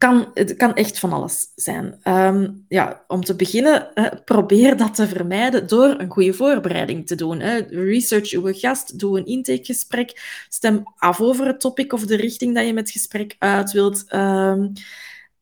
kan, 0.00 0.30
het 0.34 0.56
kan 0.56 0.74
echt 0.74 0.98
van 0.98 1.12
alles 1.12 1.52
zijn. 1.54 2.00
Um, 2.04 2.64
ja, 2.68 3.04
om 3.06 3.24
te 3.24 3.36
beginnen, 3.36 3.90
uh, 3.94 4.06
probeer 4.24 4.76
dat 4.76 4.94
te 4.94 5.08
vermijden 5.08 5.68
door 5.68 5.94
een 5.98 6.10
goede 6.10 6.34
voorbereiding 6.34 7.06
te 7.06 7.14
doen. 7.14 7.40
Hè. 7.40 7.56
Research 7.68 8.32
uw 8.32 8.52
gast, 8.52 8.98
doe 8.98 9.18
een 9.18 9.26
intakegesprek, 9.26 10.44
stem 10.48 10.82
af 10.96 11.20
over 11.20 11.46
het 11.46 11.60
topic 11.60 11.92
of 11.92 12.06
de 12.06 12.16
richting 12.16 12.54
dat 12.54 12.66
je 12.66 12.72
met 12.72 12.82
het 12.82 12.92
gesprek 12.92 13.36
uit 13.38 13.72
wilt. 13.72 14.04
Um, 14.14 14.72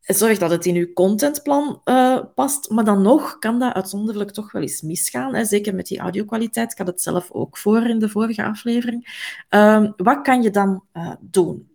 Zorg 0.01 0.37
dat 0.37 0.51
het 0.51 0.65
in 0.65 0.75
uw 0.75 0.93
contentplan 0.93 1.81
uh, 1.85 2.19
past, 2.35 2.69
maar 2.69 2.85
dan 2.85 3.01
nog 3.01 3.39
kan 3.39 3.59
dat 3.59 3.73
uitzonderlijk 3.73 4.31
toch 4.31 4.51
wel 4.51 4.61
eens 4.61 4.81
misgaan. 4.81 5.35
Hè? 5.35 5.45
Zeker 5.45 5.75
met 5.75 5.87
die 5.87 5.99
audio-kwaliteit. 5.99 6.71
Ik 6.71 6.77
had 6.77 6.87
het 6.87 7.01
zelf 7.01 7.31
ook 7.31 7.57
voor 7.57 7.87
in 7.87 7.99
de 7.99 8.09
vorige 8.09 8.43
aflevering. 8.43 9.27
Uh, 9.49 9.87
wat 9.97 10.21
kan 10.21 10.41
je 10.41 10.49
dan 10.49 10.83
uh, 10.93 11.11
doen? 11.19 11.69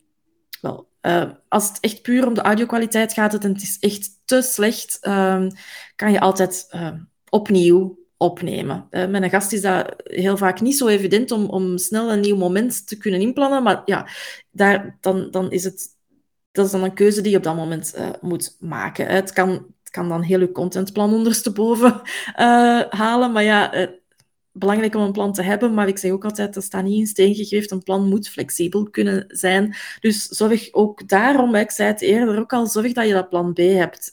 Wel, 0.60 0.88
uh, 1.06 1.30
als 1.48 1.68
het 1.68 1.80
echt 1.80 2.02
puur 2.02 2.26
om 2.26 2.34
de 2.34 2.40
audio-kwaliteit 2.40 3.12
gaat 3.12 3.44
en 3.44 3.52
het 3.52 3.62
is 3.62 3.76
echt 3.80 4.10
te 4.24 4.42
slecht, 4.42 4.98
ehm, 5.00 5.50
kan 5.96 6.12
je 6.12 6.20
altijd 6.20 6.66
ehm, 6.70 6.98
opnieuw 7.28 7.98
opnemen. 8.16 8.86
Uh, 8.90 9.06
met 9.06 9.22
een 9.22 9.30
gast 9.30 9.52
is 9.52 9.60
dat 9.60 9.94
heel 10.04 10.36
vaak 10.36 10.60
niet 10.60 10.76
zo 10.76 10.86
evident 10.86 11.30
om, 11.30 11.46
om 11.46 11.78
snel 11.78 12.12
een 12.12 12.20
nieuw 12.20 12.36
moment 12.36 12.86
te 12.86 12.96
kunnen 12.96 13.20
inplannen, 13.20 13.62
maar 13.62 13.82
ja, 13.84 14.08
daar, 14.50 14.98
dan, 15.00 15.30
dan 15.30 15.50
is 15.50 15.64
het 15.64 15.92
dat 16.52 16.66
is 16.66 16.72
dan 16.72 16.84
een 16.84 16.94
keuze 16.94 17.20
die 17.20 17.30
je 17.30 17.36
op 17.36 17.42
dat 17.42 17.56
moment 17.56 17.94
uh, 17.98 18.08
moet 18.20 18.56
maken. 18.60 19.06
Het 19.06 19.32
kan, 19.32 19.48
het 19.50 19.90
kan 19.90 20.08
dan 20.08 20.22
heel 20.22 20.40
je 20.40 20.52
contentplan 20.52 21.14
ondersteboven 21.14 22.00
halen, 22.88 23.32
maar 23.32 23.42
ja, 23.42 23.88
belangrijk 24.56 24.94
om 24.94 25.02
een 25.02 25.12
plan 25.12 25.32
te 25.32 25.42
hebben, 25.42 25.74
maar 25.74 25.88
ik 25.88 25.98
zeg 25.98 26.10
ook 26.10 26.24
altijd, 26.24 26.54
dat 26.54 26.64
staat 26.64 26.84
niet 26.84 26.98
in 26.98 27.06
steen 27.06 27.34
gegeven. 27.34 27.76
Een 27.76 27.82
plan 27.82 28.08
moet 28.08 28.28
flexibel 28.28 28.90
kunnen 28.90 29.24
zijn. 29.28 29.76
Dus 30.00 30.26
zorg 30.26 30.72
ook 30.72 31.08
daarom, 31.08 31.54
ik 31.54 31.70
zei 31.70 31.88
het 31.88 32.00
eerder 32.00 32.38
ook 32.38 32.52
al, 32.52 32.66
zorg 32.66 32.92
dat 32.92 33.06
je 33.06 33.12
dat 33.12 33.28
plan 33.28 33.52
B 33.52 33.58
hebt. 33.58 34.12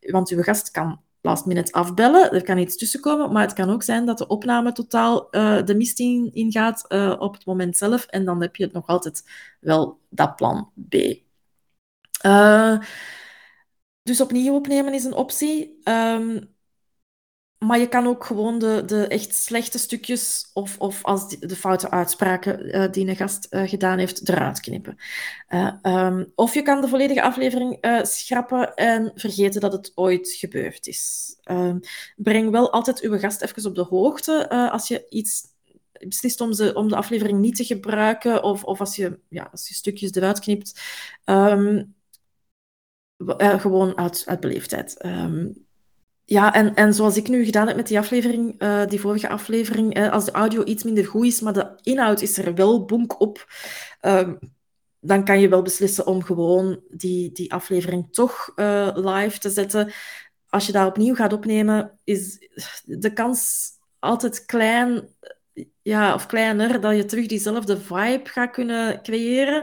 Want 0.00 0.28
je 0.28 0.42
gast 0.42 0.70
kan 0.70 1.00
last 1.20 1.46
minute 1.46 1.72
afbellen, 1.72 2.32
er 2.32 2.42
kan 2.42 2.58
iets 2.58 2.76
tussenkomen, 2.76 3.32
maar 3.32 3.42
het 3.42 3.52
kan 3.52 3.70
ook 3.70 3.82
zijn 3.82 4.06
dat 4.06 4.18
de 4.18 4.26
opname 4.26 4.72
totaal 4.72 5.28
uh, 5.30 5.64
de 5.64 5.74
mist 5.74 6.00
in, 6.00 6.30
ingaat 6.32 6.84
uh, 6.88 7.16
op 7.18 7.34
het 7.34 7.46
moment 7.46 7.76
zelf 7.76 8.04
en 8.04 8.24
dan 8.24 8.40
heb 8.40 8.56
je 8.56 8.68
nog 8.72 8.86
altijd 8.86 9.22
wel 9.60 9.98
dat 10.08 10.36
plan 10.36 10.70
B. 10.88 10.94
Uh, 12.26 12.78
dus 14.02 14.20
opnieuw 14.20 14.54
opnemen 14.54 14.94
is 14.94 15.04
een 15.04 15.14
optie. 15.14 15.80
Um, 15.84 16.54
maar 17.66 17.78
je 17.78 17.88
kan 17.88 18.06
ook 18.06 18.24
gewoon 18.24 18.58
de, 18.58 18.82
de 18.86 19.06
echt 19.06 19.34
slechte 19.34 19.78
stukjes 19.78 20.50
of, 20.52 20.78
of 20.78 21.04
als 21.04 21.28
de 21.28 21.56
foute 21.56 21.90
uitspraken 21.90 22.66
uh, 22.66 22.90
die 22.90 23.08
een 23.08 23.16
gast 23.16 23.46
uh, 23.50 23.68
gedaan 23.68 23.98
heeft, 23.98 24.28
eruit 24.28 24.60
knippen. 24.60 24.96
Uh, 25.48 25.72
um, 25.82 26.32
of 26.34 26.54
je 26.54 26.62
kan 26.62 26.80
de 26.80 26.88
volledige 26.88 27.22
aflevering 27.22 27.78
schrappen 28.02 28.74
en 28.74 29.12
vergeten 29.14 29.60
dat 29.60 29.72
het 29.72 29.92
ooit 29.94 30.30
gebeurd 30.30 30.86
is. 30.86 31.34
Ehm, 31.42 31.78
breng 32.16 32.50
wel 32.50 32.72
altijd 32.72 33.00
uw 33.00 33.18
gast 33.18 33.40
even 33.40 33.64
op 33.64 33.74
de 33.74 33.82
hoogte 33.82 34.48
als 34.48 34.88
je 34.88 35.06
iets 35.08 35.42
beslist 36.08 36.40
om, 36.40 36.52
ze, 36.52 36.74
om 36.74 36.88
de 36.88 36.96
aflevering 36.96 37.38
niet 37.38 37.56
te 37.56 37.64
gebruiken 37.64 38.42
of, 38.42 38.64
of 38.64 38.80
als, 38.80 38.96
je, 38.96 39.18
ja, 39.28 39.48
als 39.52 39.68
je 39.68 39.74
stukjes 39.74 40.14
eruit 40.14 40.40
knipt. 40.40 40.80
Um, 41.24 41.94
gewoon 43.36 43.96
uit, 43.96 44.22
uit 44.26 44.40
beleefdheid. 44.40 45.04
Um, 45.04 45.68
ja, 46.30 46.54
en, 46.54 46.74
en 46.74 46.94
zoals 46.94 47.16
ik 47.16 47.28
nu 47.28 47.44
gedaan 47.44 47.66
heb 47.66 47.76
met 47.76 47.86
die 47.86 47.98
aflevering, 47.98 48.62
uh, 48.62 48.86
die 48.86 49.00
vorige 49.00 49.28
aflevering, 49.28 49.98
uh, 49.98 50.12
als 50.12 50.24
de 50.24 50.30
audio 50.30 50.64
iets 50.64 50.82
minder 50.82 51.06
goed 51.06 51.26
is, 51.26 51.40
maar 51.40 51.52
de 51.52 51.78
inhoud 51.82 52.20
is 52.20 52.38
er 52.38 52.54
wel 52.54 52.84
bonk 52.84 53.20
op, 53.20 53.52
uh, 54.02 54.28
dan 55.00 55.24
kan 55.24 55.40
je 55.40 55.48
wel 55.48 55.62
beslissen 55.62 56.06
om 56.06 56.22
gewoon 56.22 56.80
die, 56.90 57.32
die 57.32 57.52
aflevering 57.52 58.12
toch 58.12 58.52
uh, 58.56 58.90
live 58.94 59.38
te 59.38 59.50
zetten. 59.50 59.92
Als 60.48 60.66
je 60.66 60.72
daar 60.72 60.86
opnieuw 60.86 61.14
gaat 61.14 61.32
opnemen, 61.32 61.98
is 62.04 62.38
de 62.84 63.12
kans 63.12 63.68
altijd 63.98 64.44
klein 64.44 65.08
ja, 65.82 66.14
of 66.14 66.26
kleiner, 66.26 66.80
dat 66.80 66.96
je 66.96 67.04
terug 67.04 67.26
diezelfde 67.26 67.80
vibe 67.80 68.20
gaat 68.24 68.50
kunnen 68.50 69.02
creëren. 69.02 69.62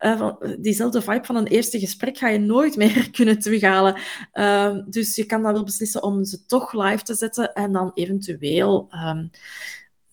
Uh, 0.00 0.18
van, 0.18 0.56
diezelfde 0.58 1.02
vibe 1.02 1.24
van 1.24 1.36
een 1.36 1.46
eerste 1.46 1.78
gesprek 1.78 2.18
ga 2.18 2.28
je 2.28 2.38
nooit 2.38 2.76
meer 2.82 3.10
kunnen 3.10 3.38
terughalen. 3.38 4.00
Uh, 4.32 4.78
dus 4.86 5.16
je 5.16 5.24
kan 5.24 5.42
dan 5.42 5.52
wel 5.52 5.64
beslissen 5.64 6.02
om 6.02 6.24
ze 6.24 6.46
toch 6.46 6.72
live 6.72 7.02
te 7.02 7.14
zetten 7.14 7.52
en 7.54 7.72
dan 7.72 7.90
eventueel, 7.94 8.88
um, 8.92 9.30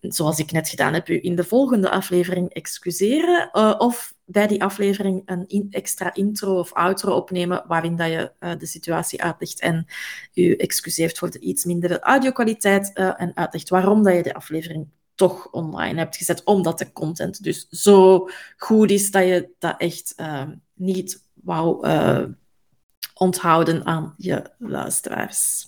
zoals 0.01 0.39
ik 0.39 0.51
net 0.51 0.69
gedaan 0.69 0.93
heb, 0.93 1.09
u 1.09 1.19
in 1.21 1.35
de 1.35 1.43
volgende 1.43 1.89
aflevering 1.89 2.49
excuseren. 2.49 3.49
Uh, 3.53 3.75
of 3.77 4.13
bij 4.25 4.47
die 4.47 4.63
aflevering 4.63 5.21
een 5.25 5.67
extra 5.69 6.13
intro 6.13 6.59
of 6.59 6.73
outro 6.73 7.15
opnemen 7.15 7.63
waarin 7.67 7.95
dat 7.95 8.07
je 8.07 8.31
uh, 8.39 8.51
de 8.57 8.65
situatie 8.65 9.23
uitlegt 9.23 9.59
en 9.59 9.85
u 10.33 10.55
excuseert 10.55 11.17
voor 11.17 11.31
de 11.31 11.39
iets 11.39 11.65
mindere 11.65 11.99
audio-kwaliteit 11.99 12.93
en 12.93 13.31
uitlegt 13.35 13.69
waarom 13.69 14.03
dat 14.03 14.15
je 14.15 14.23
de 14.23 14.33
aflevering 14.33 14.87
toch 15.15 15.51
online 15.51 15.97
hebt 15.97 16.17
gezet, 16.17 16.43
omdat 16.43 16.79
de 16.79 16.91
content 16.91 17.43
dus 17.43 17.67
zo 17.69 18.29
goed 18.57 18.91
is 18.91 19.11
dat 19.11 19.23
je 19.23 19.49
dat 19.59 19.75
echt 19.77 20.13
uh, 20.17 20.43
niet 20.73 21.23
wou 21.33 21.87
uh, 21.87 22.23
onthouden 23.13 23.85
aan 23.85 24.13
je 24.17 24.51
luisteraars. 24.57 25.67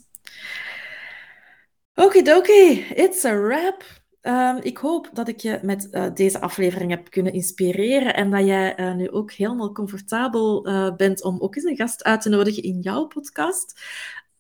Okidoki, 1.94 2.86
it's 2.96 3.26
a 3.26 3.40
wrap. 3.40 3.84
Um, 4.22 4.58
ik 4.62 4.78
hoop 4.78 5.10
dat 5.14 5.28
ik 5.28 5.40
je 5.40 5.60
met 5.62 5.88
uh, 5.92 6.06
deze 6.14 6.42
aflevering 6.42 6.92
heb 6.92 7.10
kunnen 7.10 7.34
inspireren 7.34 8.14
en 8.14 8.32
dat 8.32 8.46
jij 8.46 8.80
uh, 8.80 8.94
nu 8.94 9.10
ook 9.12 9.32
helemaal 9.32 9.72
comfortabel 9.72 10.62
bent 10.98 11.24
om 11.24 11.40
ook 11.40 11.56
eens 11.56 11.66
een 11.66 11.76
gast 11.76 12.04
uit 12.04 12.22
te 12.22 12.30
nodigen 12.30 12.64
in 12.64 12.80
jouw 12.80 13.06
podcast 13.06 13.82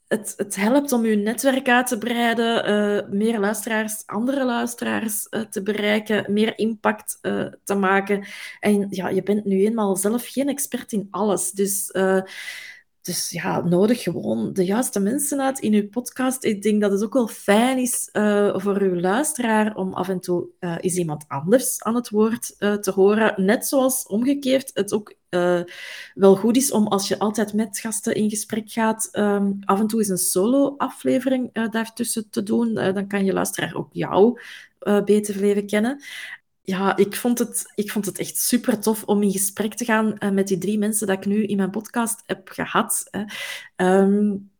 het, 0.07 0.33
het 0.37 0.55
helpt 0.55 0.91
om 0.91 1.05
je 1.05 1.15
netwerk 1.15 1.69
uit 1.69 1.87
te 1.87 1.97
breiden, 1.97 2.69
uh, 2.69 3.09
meer 3.09 3.39
luisteraars, 3.39 4.03
andere 4.05 4.45
luisteraars 4.45 5.27
uh, 5.29 5.41
te 5.41 5.63
bereiken, 5.63 6.33
meer 6.33 6.57
impact 6.57 7.17
uh, 7.21 7.45
te 7.63 7.75
maken. 7.75 8.25
En 8.59 8.87
ja, 8.89 9.09
je 9.09 9.23
bent 9.23 9.45
nu 9.45 9.65
eenmaal 9.65 9.95
zelf 9.95 10.27
geen 10.27 10.49
expert 10.49 10.91
in 10.91 11.07
alles. 11.11 11.51
Dus, 11.51 11.91
dus 13.01 13.29
ja, 13.29 13.61
nodig 13.61 14.03
gewoon 14.03 14.53
de 14.53 14.65
juiste 14.65 14.99
mensen 14.99 15.41
uit 15.41 15.59
in 15.59 15.71
je 15.71 15.87
podcast. 15.87 16.43
Ik 16.43 16.61
denk 16.61 16.81
dat 16.81 16.91
het 16.91 17.03
ook 17.03 17.13
wel 17.13 17.27
fijn 17.27 17.77
is 17.77 18.09
voor 18.53 18.81
uw 18.81 18.99
luisteraar 18.99 19.75
om 19.75 19.93
af 19.93 20.09
en 20.09 20.19
toe 20.19 20.47
eens 20.59 20.95
iemand 20.95 21.25
anders 21.27 21.83
aan 21.83 21.95
het 21.95 22.09
woord 22.09 22.55
te 22.57 22.91
horen. 22.95 23.45
Net 23.45 23.67
zoals 23.67 24.07
omgekeerd 24.07 24.71
het 24.73 24.93
ook 24.93 25.13
uh, 25.29 25.61
wel 26.13 26.35
goed 26.35 26.57
is 26.57 26.71
om 26.71 26.87
als 26.87 27.07
je 27.07 27.19
altijd 27.19 27.53
met 27.53 27.79
gasten 27.79 28.15
in 28.15 28.29
gesprek 28.29 28.71
gaat, 28.71 29.09
um, 29.11 29.59
af 29.65 29.79
en 29.79 29.87
toe 29.87 29.99
eens 29.99 30.09
een 30.09 30.17
solo-aflevering 30.17 31.49
uh, 31.53 31.69
daartussen 31.69 32.29
te 32.29 32.43
doen. 32.43 32.69
Uh, 32.69 32.93
dan 32.93 33.07
kan 33.07 33.25
je 33.25 33.33
luisteraar 33.33 33.75
ook 33.75 33.89
jou 33.91 34.39
beter 35.05 35.39
leren 35.39 35.67
kennen. 35.67 36.01
Ja, 36.61 36.97
ik 36.97 37.15
vond, 37.15 37.39
het, 37.39 37.71
ik 37.75 37.91
vond 37.91 38.05
het 38.05 38.17
echt 38.19 38.37
super 38.37 38.79
tof 38.79 39.03
om 39.03 39.23
in 39.23 39.31
gesprek 39.31 39.73
te 39.73 39.85
gaan 39.85 40.17
met 40.33 40.47
die 40.47 40.57
drie 40.57 40.77
mensen 40.77 41.07
dat 41.07 41.17
ik 41.17 41.25
nu 41.25 41.43
in 41.43 41.57
mijn 41.57 41.69
podcast 41.69 42.23
heb 42.25 42.49
gehad. 42.49 43.03
Um, 43.75 44.51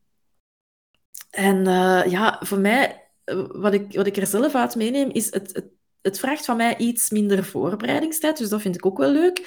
en 1.29 1.63
ja, 2.09 2.39
voor 2.43 2.59
mij, 2.59 3.07
wat 3.51 3.73
ik, 3.73 3.95
wat 3.95 4.07
ik 4.07 4.17
er 4.17 4.27
zelf 4.27 4.55
uit 4.55 4.75
meeneem, 4.75 5.09
is 5.09 5.33
het, 5.33 5.53
het 5.53 5.76
het 6.07 6.19
vraagt 6.19 6.45
van 6.45 6.57
mij 6.57 6.77
iets 6.77 7.09
minder 7.09 7.43
voorbereidingstijd, 7.43 8.37
dus 8.37 8.49
dat 8.49 8.61
vind 8.61 8.75
ik 8.75 8.85
ook 8.85 8.97
wel 8.97 9.11
leuk. 9.11 9.39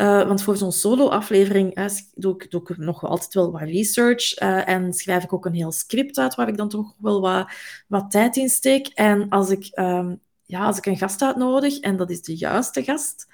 Uh, 0.00 0.26
want 0.26 0.42
voor 0.42 0.56
zo'n 0.56 0.72
solo-aflevering 0.72 1.90
doe, 2.14 2.34
ik, 2.36 2.76
nog 2.76 3.04
altijd 3.04 3.34
wel 3.34 3.52
wat 3.52 3.62
research 3.62 4.42
uh, 4.42 4.68
en 4.68 4.92
schrijf 4.92 5.24
ik 5.24 5.32
ook 5.32 5.46
een 5.46 5.54
heel 5.54 5.72
script 5.72 6.18
uit 6.18 6.34
waar 6.34 6.48
ik 6.48 6.56
dan 6.56 6.68
toch 6.68 6.94
wel 6.98 7.20
wat, 7.20 7.50
wat 7.88 8.10
tijd 8.10 8.36
in 8.36 8.48
steek. 8.48 8.86
En 8.86 9.28
als 9.28 9.50
ik, 9.50 9.78
um, 9.78 10.20
ja, 10.44 10.64
als 10.64 10.76
ik 10.76 10.86
een 10.86 10.96
gast 10.96 11.22
uitnodig 11.22 11.78
en 11.78 11.96
dat 11.96 12.10
is 12.10 12.22
de 12.22 12.36
juiste 12.36 12.84
gast, 12.84 13.26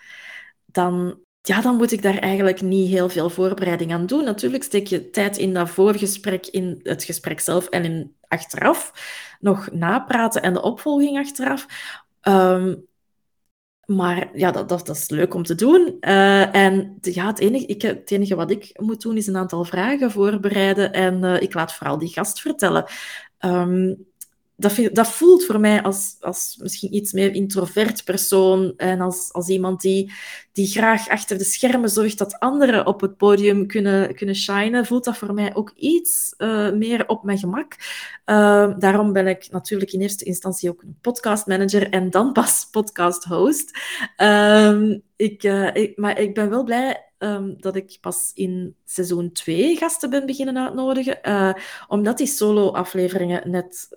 dan, 0.66 1.18
ja, 1.40 1.60
dan 1.60 1.76
moet 1.76 1.92
ik 1.92 2.02
daar 2.02 2.18
eigenlijk 2.18 2.60
niet 2.60 2.90
heel 2.90 3.08
veel 3.08 3.30
voorbereiding 3.30 3.92
aan 3.92 4.06
doen. 4.06 4.24
Natuurlijk 4.24 4.62
steek 4.62 4.86
je 4.86 5.10
tijd 5.10 5.36
in 5.36 5.54
dat 5.54 5.70
voorgesprek, 5.70 6.46
in 6.46 6.80
het 6.82 7.04
gesprek 7.04 7.40
zelf 7.40 7.68
en 7.68 7.84
in 7.84 8.16
achteraf 8.28 8.92
nog 9.40 9.70
napraten 9.70 10.42
en 10.42 10.52
de 10.52 10.62
opvolging 10.62 11.18
achteraf. 11.18 11.66
Um, 12.22 12.86
maar 13.84 14.30
ja, 14.34 14.50
dat, 14.50 14.68
dat, 14.68 14.88
is 14.88 15.08
leuk 15.08 15.34
om 15.34 15.42
te 15.42 15.54
doen. 15.54 15.96
Uh, 16.00 16.54
en 16.54 16.98
ja, 17.00 17.26
het 17.26 17.38
enige, 17.38 17.66
ik, 17.66 17.82
het 17.82 18.10
enige 18.10 18.34
wat 18.34 18.50
ik 18.50 18.70
moet 18.80 19.02
doen 19.02 19.16
is 19.16 19.26
een 19.26 19.36
aantal 19.36 19.64
vragen 19.64 20.10
voorbereiden 20.10 20.92
en 20.92 21.24
uh, 21.24 21.40
ik 21.40 21.54
laat 21.54 21.74
vooral 21.74 21.98
die 21.98 22.08
gast 22.08 22.40
vertellen. 22.40 22.84
Um, 23.40 24.06
dat, 24.56 24.88
dat 24.92 25.08
voelt 25.08 25.44
voor 25.44 25.60
mij 25.60 25.82
als, 25.82 26.16
als 26.20 26.58
misschien 26.62 26.94
iets 26.94 27.12
meer 27.12 27.34
introvert 27.34 28.04
persoon 28.04 28.72
en 28.76 29.00
als, 29.00 29.32
als 29.32 29.48
iemand 29.48 29.80
die, 29.80 30.12
die 30.58 30.66
graag 30.66 31.08
achter 31.08 31.38
de 31.38 31.44
schermen 31.44 31.88
zorgt 31.88 32.18
dat 32.18 32.38
anderen 32.38 32.86
op 32.86 33.00
het 33.00 33.16
podium 33.16 33.66
kunnen, 33.66 34.14
kunnen 34.14 34.34
shinen, 34.34 34.86
voelt 34.86 35.04
dat 35.04 35.16
voor 35.16 35.34
mij 35.34 35.54
ook 35.54 35.72
iets 35.76 36.34
uh, 36.38 36.72
meer 36.72 37.08
op 37.08 37.24
mijn 37.24 37.38
gemak. 37.38 37.76
Uh, 38.26 38.78
daarom 38.78 39.12
ben 39.12 39.26
ik 39.26 39.50
natuurlijk 39.50 39.92
in 39.92 40.00
eerste 40.00 40.24
instantie 40.24 40.70
ook 40.70 40.82
een 40.82 40.98
podcastmanager 41.00 41.90
en 41.90 42.10
dan 42.10 42.32
pas 42.32 42.68
podcast 42.70 43.24
host. 43.24 43.78
Uh, 44.16 44.90
ik, 45.16 45.42
ik, 45.72 45.92
maar 45.96 46.18
ik 46.18 46.34
ben 46.34 46.50
wel 46.50 46.64
blij 46.64 47.04
um, 47.18 47.56
dat 47.60 47.76
ik 47.76 47.98
pas 48.00 48.30
in 48.34 48.74
seizoen 48.84 49.32
2 49.32 49.76
gasten 49.76 50.10
ben 50.10 50.26
beginnen 50.26 50.58
uitnodigen. 50.58 51.18
Uh, 51.22 51.52
omdat 51.88 52.18
die 52.18 52.26
solo-afleveringen 52.26 53.50
net 53.50 53.88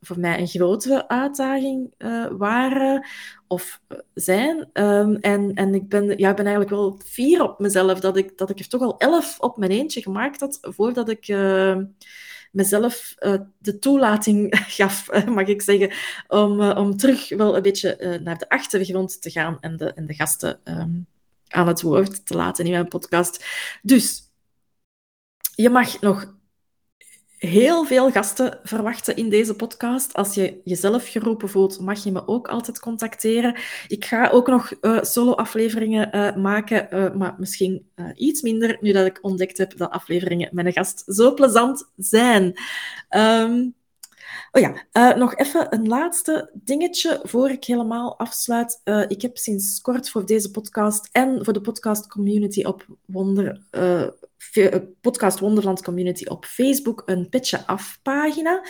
voor 0.00 0.18
mij 0.18 0.38
een 0.38 0.48
grotere 0.48 1.08
uitdaging 1.08 1.94
waren. 2.38 3.06
Of 3.50 3.80
zijn. 4.14 4.70
Ehm, 4.72 5.14
en 5.14 5.54
en 5.54 5.74
ik, 5.74 5.88
ben, 5.88 6.18
ja, 6.18 6.30
ik 6.30 6.36
ben 6.36 6.46
eigenlijk 6.46 6.70
wel 6.70 7.00
fier 7.04 7.42
op 7.42 7.58
mezelf 7.58 8.00
dat 8.00 8.16
ik, 8.16 8.38
dat 8.38 8.50
ik 8.50 8.58
er 8.58 8.68
toch 8.68 8.82
al 8.82 8.98
elf 8.98 9.40
op 9.40 9.56
mijn 9.56 9.70
eentje 9.70 10.02
gemaakt 10.02 10.40
had 10.40 10.58
voordat 10.60 11.08
ik 11.08 11.28
mezelf 12.50 13.14
uh, 13.18 13.34
de 13.58 13.78
toelating 13.78 14.56
gaf, 14.78 15.24
mag 15.26 15.46
ik 15.46 15.62
zeggen, 15.62 15.92
om, 16.28 16.60
om 16.60 16.96
terug 16.96 17.28
wel 17.28 17.56
een 17.56 17.62
beetje 17.62 18.18
naar 18.22 18.38
de 18.38 18.48
achtergrond 18.48 19.22
te 19.22 19.30
gaan 19.30 19.58
en 19.60 19.76
de, 19.76 19.92
en 19.92 20.06
de 20.06 20.14
gasten 20.14 20.60
um, 20.64 21.06
aan 21.48 21.68
het 21.68 21.82
woord 21.82 22.26
te 22.26 22.34
laten 22.34 22.64
in 22.64 22.70
mijn 22.70 22.88
podcast. 22.88 23.44
Dus 23.82 24.30
je 25.54 25.70
mag 25.70 26.00
nog 26.00 26.38
heel 27.40 27.84
veel 27.84 28.10
gasten 28.10 28.58
verwachten 28.62 29.16
in 29.16 29.28
deze 29.28 29.54
podcast. 29.54 30.14
Als 30.14 30.34
je 30.34 30.60
jezelf 30.64 31.08
geroepen 31.08 31.48
voelt, 31.48 31.80
mag 31.80 32.04
je 32.04 32.12
me 32.12 32.26
ook 32.28 32.48
altijd 32.48 32.80
contacteren. 32.80 33.56
Ik 33.88 34.04
ga 34.04 34.28
ook 34.28 34.46
nog 34.46 34.72
uh, 34.80 35.02
solo-afleveringen 35.02 36.16
uh, 36.16 36.36
maken, 36.36 36.88
uh, 36.92 37.14
maar 37.14 37.34
misschien 37.38 37.90
iets 38.14 38.42
minder 38.42 38.76
nu 38.80 38.92
dat 38.92 39.06
ik 39.06 39.18
ontdekt 39.22 39.58
heb 39.58 39.76
dat 39.76 39.90
afleveringen 39.90 40.48
met 40.52 40.66
een 40.66 40.72
gast 40.72 41.02
zo 41.06 41.34
plezant 41.34 41.90
zijn. 41.96 42.54
Um, 43.10 43.74
Oh 44.52 44.62
ja, 44.62 44.86
uh, 44.92 45.16
nog 45.16 45.36
even 45.36 45.74
een 45.74 45.88
laatste 45.88 46.50
dingetje 46.52 47.20
voor 47.22 47.50
ik 47.50 47.64
helemaal 47.64 48.18
afsluit. 48.18 48.80
Uh, 48.84 49.04
ik 49.08 49.22
heb 49.22 49.36
sinds 49.36 49.80
kort 49.80 50.10
voor 50.10 50.26
deze 50.26 50.50
podcast 50.50 51.08
en 51.12 51.44
voor 51.44 51.52
de 51.52 51.60
podcast 51.60 52.06
community 52.06 52.64
op 52.64 52.86
Wonder, 53.04 53.64
uh, 53.70 54.06
podcast 55.00 55.38
Wonderland 55.38 55.82
Community 55.82 56.24
op 56.24 56.44
Facebook 56.44 57.02
een 57.06 57.28
Petje 57.28 57.66
Af 57.66 57.98
pagina. 58.02 58.66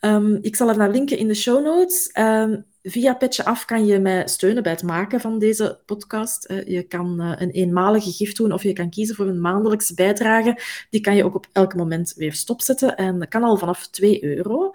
Um, 0.00 0.38
ik 0.40 0.56
zal 0.56 0.68
er 0.68 0.76
naar 0.76 0.90
linken 0.90 1.18
in 1.18 1.28
de 1.28 1.34
show 1.34 1.64
notes. 1.64 2.10
Um, 2.18 2.71
via 2.82 3.14
Petje 3.14 3.44
Af 3.44 3.64
kan 3.64 3.86
je 3.86 3.98
mij 3.98 4.28
steunen 4.28 4.62
bij 4.62 4.72
het 4.72 4.82
maken 4.82 5.20
van 5.20 5.38
deze 5.38 5.80
podcast. 5.86 6.50
Uh, 6.50 6.66
je 6.66 6.82
kan 6.82 7.20
uh, 7.20 7.32
een 7.36 7.50
eenmalige 7.50 8.10
gift 8.10 8.36
doen 8.36 8.52
of 8.52 8.62
je 8.62 8.72
kan 8.72 8.90
kiezen 8.90 9.16
voor 9.16 9.26
een 9.26 9.40
maandelijkse 9.40 9.94
bijdrage. 9.94 10.58
Die 10.90 11.00
kan 11.00 11.16
je 11.16 11.24
ook 11.24 11.34
op 11.34 11.46
elk 11.52 11.74
moment 11.74 12.14
weer 12.16 12.32
stopzetten 12.32 12.96
en 12.96 13.18
dat 13.18 13.28
kan 13.28 13.42
al 13.42 13.56
vanaf 13.56 13.86
2 13.86 14.24
euro. 14.24 14.70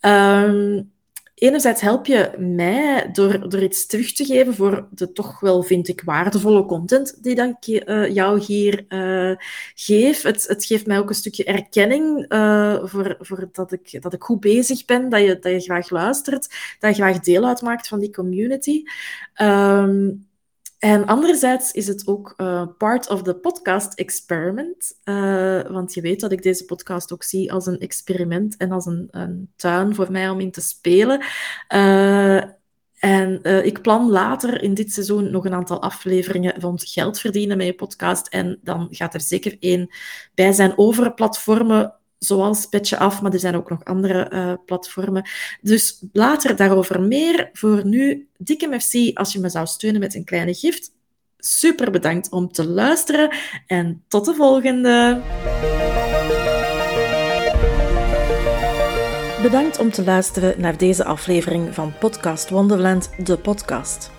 Um, 0.00 0.90
enerzijds 1.38 1.80
help 1.80 2.06
je 2.06 2.30
mij 2.38 3.08
door, 3.12 3.48
door 3.48 3.62
iets 3.62 3.86
terug 3.86 4.12
te 4.12 4.24
geven 4.24 4.54
voor 4.54 4.88
de 4.90 5.12
toch 5.12 5.40
wel, 5.40 5.62
vind 5.62 5.88
ik, 5.88 6.02
waardevolle 6.04 6.64
content 6.66 7.22
die 7.22 7.34
dat 7.34 7.56
ik 7.60 7.88
uh, 7.88 8.14
jou 8.14 8.40
hier 8.40 8.84
uh, 8.88 9.36
geef. 9.74 10.22
Het, 10.22 10.46
het 10.48 10.64
geeft 10.64 10.86
mij 10.86 10.98
ook 10.98 11.08
een 11.08 11.14
stukje 11.14 11.44
erkenning 11.44 12.32
uh, 12.32 12.84
voor, 12.84 13.16
voor 13.20 13.48
dat, 13.52 13.72
ik, 13.72 14.02
dat 14.02 14.12
ik 14.12 14.22
goed 14.22 14.40
bezig 14.40 14.84
ben, 14.84 15.08
dat 15.08 15.20
je, 15.20 15.38
dat 15.38 15.52
je 15.52 15.60
graag 15.60 15.90
luistert, 15.90 16.76
dat 16.78 16.96
je 16.96 17.02
graag 17.02 17.20
deel 17.20 17.44
uitmaakt 17.44 17.88
van 17.88 17.98
die 17.98 18.12
community. 18.12 18.82
Um, 19.42 20.27
en 20.78 21.06
anderzijds 21.06 21.72
is 21.72 21.86
het 21.86 22.06
ook 22.06 22.34
uh, 22.36 22.66
part 22.78 23.08
of 23.08 23.22
the 23.22 23.34
podcast 23.34 23.94
experiment. 23.94 24.98
Uh, 25.04 25.62
want 25.62 25.94
je 25.94 26.00
weet 26.00 26.20
dat 26.20 26.32
ik 26.32 26.42
deze 26.42 26.64
podcast 26.64 27.12
ook 27.12 27.22
zie 27.22 27.52
als 27.52 27.66
een 27.66 27.78
experiment 27.78 28.56
en 28.56 28.72
als 28.72 28.86
een, 28.86 29.08
een 29.10 29.52
tuin 29.56 29.94
voor 29.94 30.12
mij 30.12 30.28
om 30.28 30.40
in 30.40 30.50
te 30.50 30.60
spelen. 30.60 31.22
Uh, 31.74 32.42
en 32.98 33.42
ik 33.64 33.82
plan 33.82 34.10
later 34.10 34.62
in 34.62 34.74
dit 34.74 34.92
seizoen 34.92 35.30
nog 35.30 35.44
een 35.44 35.54
aantal 35.54 35.82
afleveringen 35.82 36.60
rond 36.60 36.84
geld 36.84 37.18
verdienen 37.18 37.56
met 37.56 37.66
je 37.66 37.74
podcast. 37.74 38.28
En 38.28 38.58
dan 38.62 38.88
gaat 38.90 39.14
er 39.14 39.20
zeker 39.20 39.56
één 39.60 39.88
bij 40.34 40.52
zijn 40.52 40.72
over 40.78 41.14
platformen 41.14 41.97
zoals 42.18 42.66
Petje 42.66 42.98
Af, 42.98 43.22
maar 43.22 43.32
er 43.32 43.38
zijn 43.38 43.56
ook 43.56 43.70
nog 43.70 43.84
andere 43.84 44.30
uh, 44.32 44.52
platformen. 44.66 45.28
Dus 45.60 46.02
later 46.12 46.56
daarover 46.56 47.00
meer. 47.00 47.50
Voor 47.52 47.86
nu, 47.86 48.28
dikke 48.36 48.66
merci 48.66 49.10
als 49.14 49.32
je 49.32 49.40
me 49.40 49.48
zou 49.48 49.66
steunen 49.66 50.00
met 50.00 50.14
een 50.14 50.24
kleine 50.24 50.54
gift. 50.54 50.92
Super 51.38 51.90
bedankt 51.90 52.30
om 52.30 52.52
te 52.52 52.66
luisteren 52.68 53.30
en 53.66 54.04
tot 54.08 54.24
de 54.24 54.34
volgende. 54.34 55.20
Bedankt 59.42 59.78
om 59.78 59.90
te 59.90 60.04
luisteren 60.04 60.60
naar 60.60 60.78
deze 60.78 61.04
aflevering 61.04 61.74
van 61.74 61.92
Podcast 61.98 62.50
Wonderland, 62.50 63.10
de 63.24 63.36
podcast. 63.38 64.10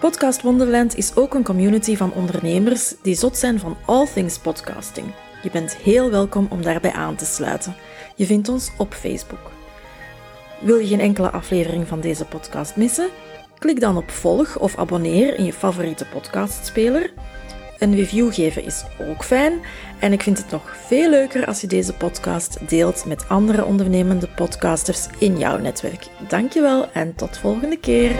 Podcast 0.00 0.42
Wonderland 0.42 0.96
is 0.96 1.16
ook 1.16 1.34
een 1.34 1.44
community 1.44 1.96
van 1.96 2.12
ondernemers 2.12 2.94
die 3.02 3.14
zot 3.14 3.36
zijn 3.36 3.58
van 3.58 3.76
all 3.84 4.06
things 4.06 4.38
podcasting. 4.38 5.06
Je 5.46 5.52
bent 5.52 5.76
heel 5.76 6.10
welkom 6.10 6.46
om 6.50 6.62
daarbij 6.62 6.92
aan 6.92 7.16
te 7.16 7.24
sluiten. 7.24 7.74
Je 8.16 8.26
vindt 8.26 8.48
ons 8.48 8.70
op 8.78 8.94
Facebook. 8.94 9.50
Wil 10.60 10.76
je 10.78 10.86
geen 10.86 11.00
enkele 11.00 11.30
aflevering 11.30 11.88
van 11.88 12.00
deze 12.00 12.24
podcast 12.24 12.76
missen? 12.76 13.08
Klik 13.58 13.80
dan 13.80 13.96
op 13.96 14.10
volg 14.10 14.58
of 14.58 14.76
abonneer 14.76 15.38
in 15.38 15.44
je 15.44 15.52
favoriete 15.52 16.06
podcastspeler. 16.06 17.12
Een 17.78 17.94
review 17.94 18.34
geven 18.34 18.64
is 18.64 18.84
ook 19.08 19.24
fijn 19.24 19.60
en 20.00 20.12
ik 20.12 20.22
vind 20.22 20.38
het 20.38 20.50
nog 20.50 20.76
veel 20.86 21.10
leuker 21.10 21.46
als 21.46 21.60
je 21.60 21.66
deze 21.66 21.92
podcast 21.92 22.68
deelt 22.68 23.04
met 23.04 23.28
andere 23.28 23.64
ondernemende 23.64 24.28
podcasters 24.28 25.06
in 25.18 25.38
jouw 25.38 25.58
netwerk. 25.58 26.06
Dankjewel 26.28 26.90
en 26.92 27.14
tot 27.14 27.38
volgende 27.38 27.78
keer. 27.78 28.10